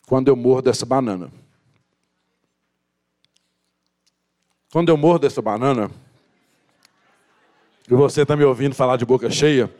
quando 0.06 0.28
eu 0.28 0.36
mordo 0.36 0.70
essa 0.70 0.86
banana. 0.86 1.32
Quando 4.72 4.90
eu 4.90 4.98
mordo 4.98 5.26
essa 5.26 5.42
banana, 5.42 5.90
e 7.90 7.94
você 7.94 8.22
está 8.22 8.36
me 8.36 8.44
ouvindo 8.44 8.76
falar 8.76 8.98
de 8.98 9.06
boca 9.06 9.30
cheia, 9.30 9.74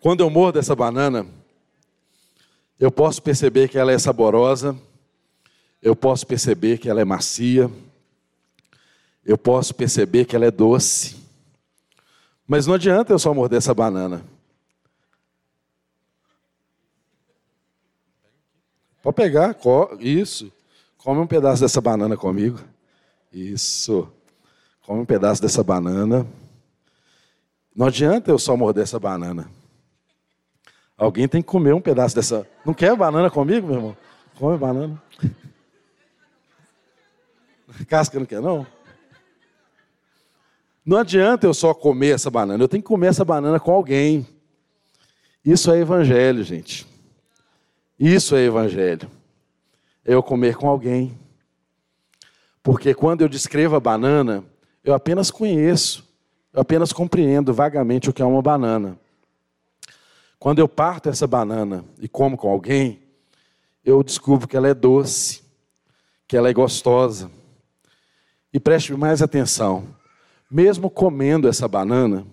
quando 0.00 0.20
eu 0.20 0.30
mordo 0.30 0.58
essa 0.58 0.74
banana, 0.74 1.26
eu 2.78 2.90
posso 2.90 3.22
perceber 3.22 3.68
que 3.68 3.78
ela 3.78 3.92
é 3.92 3.98
saborosa, 3.98 4.76
eu 5.82 5.96
posso 5.96 6.26
perceber 6.26 6.78
que 6.78 6.88
ela 6.88 7.00
é 7.00 7.04
macia, 7.04 7.70
eu 9.24 9.38
posso 9.38 9.74
perceber 9.74 10.24
que 10.24 10.36
ela 10.36 10.46
é 10.46 10.50
doce. 10.50 11.16
Mas 12.46 12.66
não 12.66 12.74
adianta 12.74 13.12
eu 13.12 13.18
só 13.18 13.34
morder 13.34 13.58
essa 13.58 13.74
banana. 13.74 14.24
Pode 19.02 19.16
pegar, 19.16 19.56
isso. 20.00 20.52
Come 20.98 21.20
um 21.20 21.26
pedaço 21.26 21.62
dessa 21.62 21.80
banana 21.80 22.16
comigo. 22.16 22.58
Isso. 23.32 24.08
Come 24.82 25.00
um 25.00 25.04
pedaço 25.04 25.40
dessa 25.40 25.62
banana. 25.62 26.26
Não 27.74 27.86
adianta 27.86 28.30
eu 28.30 28.38
só 28.38 28.56
morder 28.56 28.82
essa 28.82 28.98
banana. 28.98 29.48
Alguém 30.96 31.28
tem 31.28 31.42
que 31.42 31.48
comer 31.48 31.74
um 31.74 31.80
pedaço 31.80 32.14
dessa. 32.14 32.46
Não 32.64 32.72
quer 32.72 32.96
banana 32.96 33.30
comigo, 33.30 33.66
meu 33.66 33.76
irmão? 33.76 33.96
Come 34.38 34.56
banana. 34.56 35.02
Casca 37.86 38.18
não 38.18 38.26
quer, 38.26 38.40
não? 38.40 38.66
Não 40.84 40.98
adianta 40.98 41.46
eu 41.46 41.52
só 41.52 41.74
comer 41.74 42.14
essa 42.14 42.30
banana, 42.30 42.62
eu 42.62 42.68
tenho 42.68 42.82
que 42.82 42.86
comer 42.86 43.08
essa 43.08 43.24
banana 43.24 43.58
com 43.58 43.72
alguém. 43.72 44.26
Isso 45.44 45.70
é 45.70 45.78
evangelho, 45.78 46.44
gente. 46.44 46.86
Isso 47.98 48.36
é 48.36 48.42
evangelho. 48.42 49.10
É 50.04 50.14
eu 50.14 50.22
comer 50.22 50.56
com 50.56 50.68
alguém. 50.68 51.18
Porque 52.62 52.94
quando 52.94 53.22
eu 53.22 53.28
descrevo 53.28 53.76
a 53.76 53.80
banana, 53.80 54.44
eu 54.84 54.94
apenas 54.94 55.30
conheço, 55.30 56.08
eu 56.52 56.60
apenas 56.60 56.92
compreendo 56.92 57.52
vagamente 57.52 58.08
o 58.08 58.12
que 58.12 58.22
é 58.22 58.24
uma 58.24 58.42
banana. 58.42 58.98
Quando 60.46 60.60
eu 60.60 60.68
parto 60.68 61.08
essa 61.08 61.26
banana 61.26 61.84
e 61.98 62.06
como 62.06 62.36
com 62.36 62.48
alguém, 62.48 63.02
eu 63.84 64.00
descubro 64.00 64.46
que 64.46 64.56
ela 64.56 64.68
é 64.68 64.74
doce, 64.74 65.42
que 66.28 66.36
ela 66.36 66.48
é 66.48 66.52
gostosa. 66.52 67.28
E 68.52 68.60
preste 68.60 68.94
mais 68.94 69.20
atenção: 69.20 69.88
mesmo 70.48 70.88
comendo 70.88 71.48
essa 71.48 71.66
banana, 71.66 72.24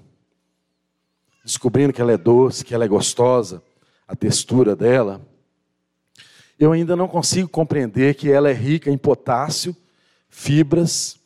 descobrindo 1.44 1.92
que 1.92 2.00
ela 2.00 2.12
é 2.12 2.18
doce, 2.18 2.64
que 2.64 2.76
ela 2.76 2.86
é 2.86 2.88
gostosa, 2.88 3.64
a 4.08 4.16
textura 4.16 4.76
dela, 4.76 5.20
eu 6.60 6.72
ainda 6.72 6.96
não 6.96 7.08
consigo 7.08 7.50
compreender 7.50 8.14
que 8.14 8.32
ela 8.32 8.48
é 8.48 8.54
rica 8.54 8.92
em 8.92 8.98
potássio, 8.98 9.76
fibras 10.30 11.20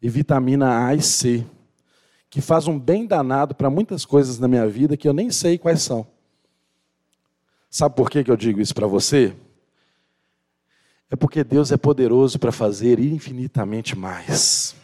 e 0.00 0.08
vitamina 0.08 0.86
A 0.86 0.94
e 0.94 1.02
C, 1.02 1.44
que 2.30 2.40
faz 2.40 2.68
um 2.68 2.78
bem 2.78 3.04
danado 3.04 3.52
para 3.52 3.68
muitas 3.68 4.04
coisas 4.04 4.38
na 4.38 4.46
minha 4.46 4.68
vida 4.68 4.96
que 4.96 5.08
eu 5.08 5.12
nem 5.12 5.28
sei 5.32 5.58
quais 5.58 5.82
são. 5.82 6.06
Sabe 7.70 7.94
por 7.94 8.10
que 8.10 8.28
eu 8.28 8.36
digo 8.36 8.60
isso 8.60 8.74
para 8.74 8.88
você? 8.88 9.32
É 11.08 11.14
porque 11.14 11.44
Deus 11.44 11.70
é 11.70 11.76
poderoso 11.76 12.36
para 12.36 12.50
fazer 12.50 12.98
infinitamente 12.98 13.96
mais 13.96 14.74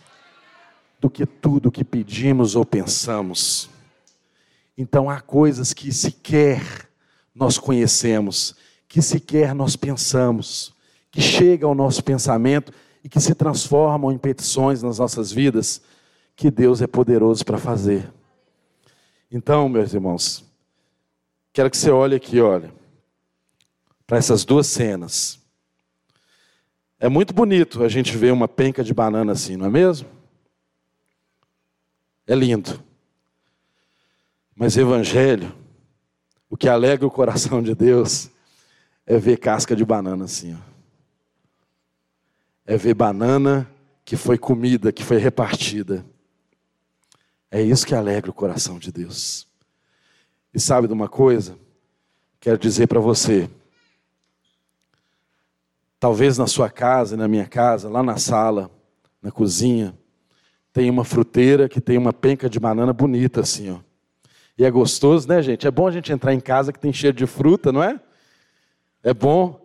do 1.01 1.11
que 1.11 1.27
tudo 1.27 1.71
que 1.71 1.85
pedimos 1.85 2.55
ou 2.55 2.65
pensamos. 2.65 3.69
Então 4.79 5.11
há 5.11 5.21
coisas 5.21 5.73
que 5.73 5.93
sequer 5.93 6.89
nós 7.35 7.59
conhecemos, 7.59 8.55
que 8.89 9.03
sequer 9.03 9.53
nós 9.53 9.75
pensamos, 9.75 10.73
que 11.11 11.21
chegam 11.21 11.71
ao 11.71 11.75
nosso 11.75 12.05
pensamento 12.05 12.73
e 13.03 13.09
que 13.09 13.21
se 13.21 13.35
transformam 13.35 14.13
em 14.13 14.19
petições 14.19 14.83
nas 14.83 15.01
nossas 15.01 15.33
vidas, 15.33 15.83
que 16.37 16.53
Deus 16.53 16.81
é 16.81 16.87
poderoso 16.87 17.45
para 17.45 17.59
fazer. 17.59 18.13
Então, 19.31 19.69
meus 19.69 19.93
irmãos, 19.93 20.46
quero 21.57 21.71
que 21.71 21.77
você 21.79 21.91
olhe 21.91 22.15
aqui, 22.15 22.39
olha, 22.39 22.71
para 24.07 24.19
essas 24.19 24.45
duas 24.45 24.67
cenas. 24.67 25.41
É 27.01 27.09
muito 27.09 27.33
bonito 27.33 27.83
a 27.83 27.89
gente 27.89 28.15
ver 28.15 28.31
uma 28.31 28.47
penca 28.47 28.85
de 28.85 28.93
banana 28.93 29.33
assim, 29.33 29.57
não 29.57 29.65
é 29.65 29.71
mesmo? 29.71 30.07
É 32.27 32.35
lindo. 32.35 32.85
Mas 34.55 34.77
evangelho, 34.77 35.51
o 36.51 36.59
que 36.59 36.69
alegra 36.69 37.07
o 37.07 37.11
coração 37.11 37.63
de 37.63 37.75
Deus 37.75 38.29
é 39.07 39.17
ver 39.17 39.39
casca 39.39 39.75
de 39.75 39.83
banana 39.83 40.27
assim, 40.27 40.55
ó. 40.55 40.59
É 42.67 42.77
ver 42.77 42.93
banana 42.93 43.67
que 44.05 44.15
foi 44.15 44.37
comida, 44.37 44.93
que 44.93 45.03
foi 45.03 45.17
repartida. 45.17 46.05
É 47.51 47.63
isso 47.63 47.87
que 47.87 47.95
alegra 47.95 48.31
o 48.31 48.35
coração 48.35 48.79
de 48.79 48.93
Deus. 48.93 49.46
E 50.57 50.61
sabe 50.61 50.87
de 50.89 50.95
uma 50.95 51.07
coisa? 51.07 51.59
Quero 52.41 52.57
dizer 52.57 52.87
para 52.87 52.99
você, 52.99 53.47
Talvez 56.01 56.39
na 56.39 56.47
sua 56.47 56.71
casa, 56.71 57.15
na 57.15 57.29
minha 57.29 57.47
casa, 57.47 57.91
lá 57.91 58.03
na 58.03 58.17
sala, 58.17 58.71
na 59.21 59.31
cozinha, 59.31 59.95
tem 60.73 60.89
uma 60.89 61.05
fruteira 61.05 61.69
que 61.69 61.79
tem 61.79 61.99
uma 61.99 62.13
penca 62.13 62.49
de 62.49 62.59
banana 62.59 62.93
bonita 62.95 63.43
assim, 63.43 63.71
ó. 63.71 63.79
E 64.57 64.65
é 64.65 64.71
gostoso, 64.71 65.29
né, 65.29 65.43
gente? 65.43 65.67
É 65.67 65.71
bom 65.71 65.87
a 65.87 65.91
gente 65.91 66.11
entrar 66.11 66.33
em 66.33 66.41
casa 66.41 66.73
que 66.73 66.79
tem 66.79 66.91
cheiro 66.91 67.15
de 67.15 67.27
fruta, 67.27 67.71
não 67.71 67.83
é? 67.83 68.01
É 69.03 69.13
bom. 69.13 69.61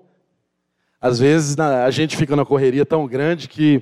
Às 0.99 1.19
vezes 1.19 1.57
a 1.57 1.89
gente 1.89 2.17
fica 2.17 2.35
na 2.35 2.45
correria 2.45 2.85
tão 2.85 3.07
grande 3.07 3.47
que 3.47 3.81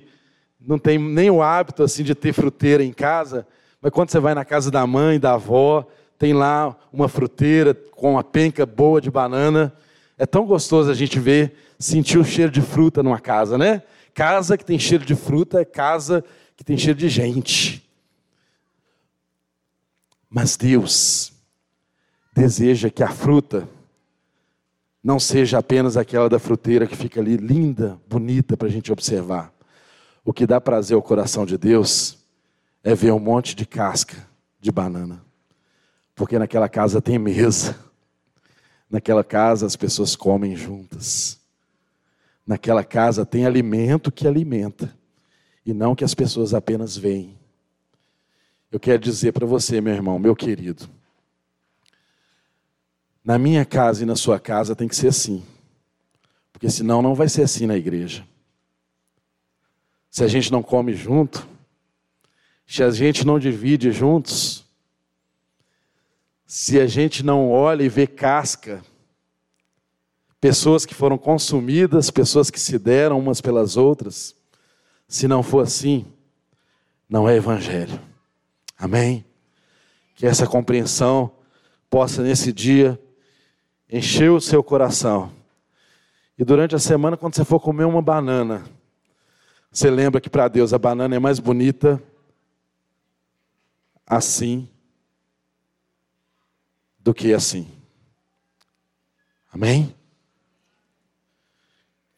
não 0.60 0.78
tem 0.78 1.00
nem 1.00 1.32
o 1.32 1.42
hábito 1.42 1.82
assim 1.82 2.04
de 2.04 2.14
ter 2.14 2.34
fruteira 2.34 2.84
em 2.84 2.94
casa, 2.94 3.48
mas 3.82 3.92
quando 3.92 4.12
você 4.12 4.20
vai 4.20 4.36
na 4.36 4.46
casa 4.46 4.70
da 4.70 4.86
mãe, 4.86 5.20
da 5.20 5.34
avó, 5.34 5.88
tem 6.20 6.34
lá 6.34 6.76
uma 6.92 7.08
fruteira 7.08 7.74
com 7.74 8.12
uma 8.12 8.24
penca 8.24 8.66
boa 8.66 9.00
de 9.00 9.10
banana. 9.10 9.74
É 10.18 10.26
tão 10.26 10.46
gostoso 10.46 10.92
a 10.92 10.94
gente 10.94 11.18
ver 11.18 11.56
sentir 11.80 12.18
o 12.18 12.26
cheiro 12.26 12.52
de 12.52 12.62
fruta 12.62 13.02
numa 13.02 13.22
casa, 13.22 13.58
né? 13.58 13.82
Casa 14.14 14.58
que 14.58 14.66
tem 14.66 14.78
cheiro 14.78 15.06
de 15.06 15.16
fruta 15.16 15.62
é 15.62 15.66
casa 15.66 16.22
que 16.58 16.64
tem 16.64 16.78
cheiro 16.78 17.00
de 17.00 17.08
gente. 17.08 17.90
Mas 20.30 20.58
Deus 20.58 21.32
deseja 22.36 22.90
que 22.90 23.02
a 23.02 23.10
fruta 23.10 23.68
não 25.02 25.22
seja 25.22 25.58
apenas 25.58 25.96
aquela 25.96 26.28
da 26.28 26.38
fruteira 26.38 26.86
que 26.86 26.98
fica 26.98 27.22
ali 27.22 27.38
linda, 27.38 27.98
bonita 28.10 28.58
para 28.58 28.68
a 28.68 28.72
gente 28.72 28.92
observar. 28.92 29.54
O 30.26 30.34
que 30.34 30.46
dá 30.46 30.60
prazer 30.60 30.96
ao 30.96 31.02
coração 31.02 31.46
de 31.46 31.58
Deus 31.58 32.18
é 32.84 32.94
ver 32.94 33.14
um 33.14 33.20
monte 33.20 33.56
de 33.56 33.66
casca 33.66 34.18
de 34.60 34.70
banana. 34.70 35.29
Porque 36.20 36.38
naquela 36.38 36.68
casa 36.68 37.02
tem 37.02 37.18
mesa. 37.18 37.80
Naquela 38.90 39.24
casa 39.24 39.66
as 39.66 39.78
pessoas 39.78 40.18
comem 40.18 40.54
juntas. 40.54 41.40
Naquela 42.46 42.84
casa 42.84 43.26
tem 43.26 43.46
alimento 43.46 44.12
que 44.12 44.28
alimenta, 44.28 44.94
e 45.66 45.74
não 45.74 45.96
que 45.96 46.04
as 46.04 46.14
pessoas 46.14 46.54
apenas 46.54 46.98
veem. 46.98 47.38
Eu 48.70 48.82
quero 48.82 49.00
dizer 49.00 49.32
para 49.32 49.46
você, 49.46 49.80
meu 49.80 49.94
irmão, 49.94 50.20
meu 50.20 50.36
querido, 50.36 50.90
na 53.24 53.40
minha 53.40 53.64
casa 53.64 54.04
e 54.04 54.06
na 54.06 54.18
sua 54.18 54.42
casa 54.42 54.76
tem 54.76 54.90
que 54.90 54.98
ser 54.98 55.08
assim, 55.08 55.42
porque 56.52 56.70
senão 56.70 57.02
não 57.02 57.16
vai 57.16 57.30
ser 57.30 57.44
assim 57.44 57.66
na 57.66 57.78
igreja. 57.78 58.28
Se 60.10 60.22
a 60.22 60.28
gente 60.28 60.52
não 60.52 60.62
come 60.62 60.94
junto, 60.94 61.48
se 62.68 62.84
a 62.84 62.92
gente 62.92 63.26
não 63.26 63.40
divide 63.40 63.90
juntos, 63.94 64.68
se 66.52 66.80
a 66.80 66.88
gente 66.88 67.24
não 67.24 67.52
olha 67.52 67.84
e 67.84 67.90
vê 67.90 68.08
casca, 68.08 68.84
pessoas 70.42 70.84
que 70.84 70.96
foram 70.96 71.16
consumidas, 71.16 72.10
pessoas 72.10 72.50
que 72.50 72.60
se 72.60 72.80
deram 72.80 73.20
umas 73.20 73.40
pelas 73.40 73.78
outras. 73.78 74.36
Se 75.08 75.28
não 75.28 75.44
for 75.44 75.60
assim, 75.60 76.08
não 77.08 77.30
é 77.30 77.36
evangelho. 77.36 78.02
Amém? 78.80 79.24
Que 80.16 80.26
essa 80.26 80.48
compreensão 80.48 81.32
possa 81.88 82.24
nesse 82.24 82.52
dia 82.52 83.00
encher 83.88 84.32
o 84.32 84.42
seu 84.42 84.64
coração. 84.64 85.32
E 86.36 86.44
durante 86.44 86.74
a 86.74 86.80
semana, 86.80 87.16
quando 87.16 87.36
você 87.36 87.46
for 87.46 87.60
comer 87.60 87.84
uma 87.84 88.02
banana, 88.02 88.64
você 89.72 89.92
lembra 89.92 90.20
que 90.20 90.32
para 90.32 90.48
Deus 90.48 90.74
a 90.74 90.80
banana 90.80 91.16
é 91.16 91.20
mais 91.20 91.38
bonita 91.38 92.02
assim 94.04 94.68
do 97.00 97.14
que 97.14 97.34
assim. 97.34 97.68
Amém? 99.52 99.96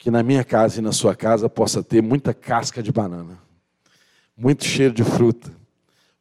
que 0.01 0.09
na 0.09 0.23
minha 0.23 0.43
casa 0.43 0.79
e 0.79 0.81
na 0.81 0.91
sua 0.91 1.15
casa 1.15 1.47
possa 1.47 1.83
ter 1.83 2.01
muita 2.01 2.33
casca 2.33 2.81
de 2.81 2.91
banana, 2.91 3.37
muito 4.35 4.65
cheiro 4.65 4.91
de 4.91 5.03
fruta, 5.03 5.51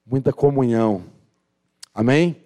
muita 0.04 0.34
comunhão. 0.34 1.02
Amém? 1.94 2.36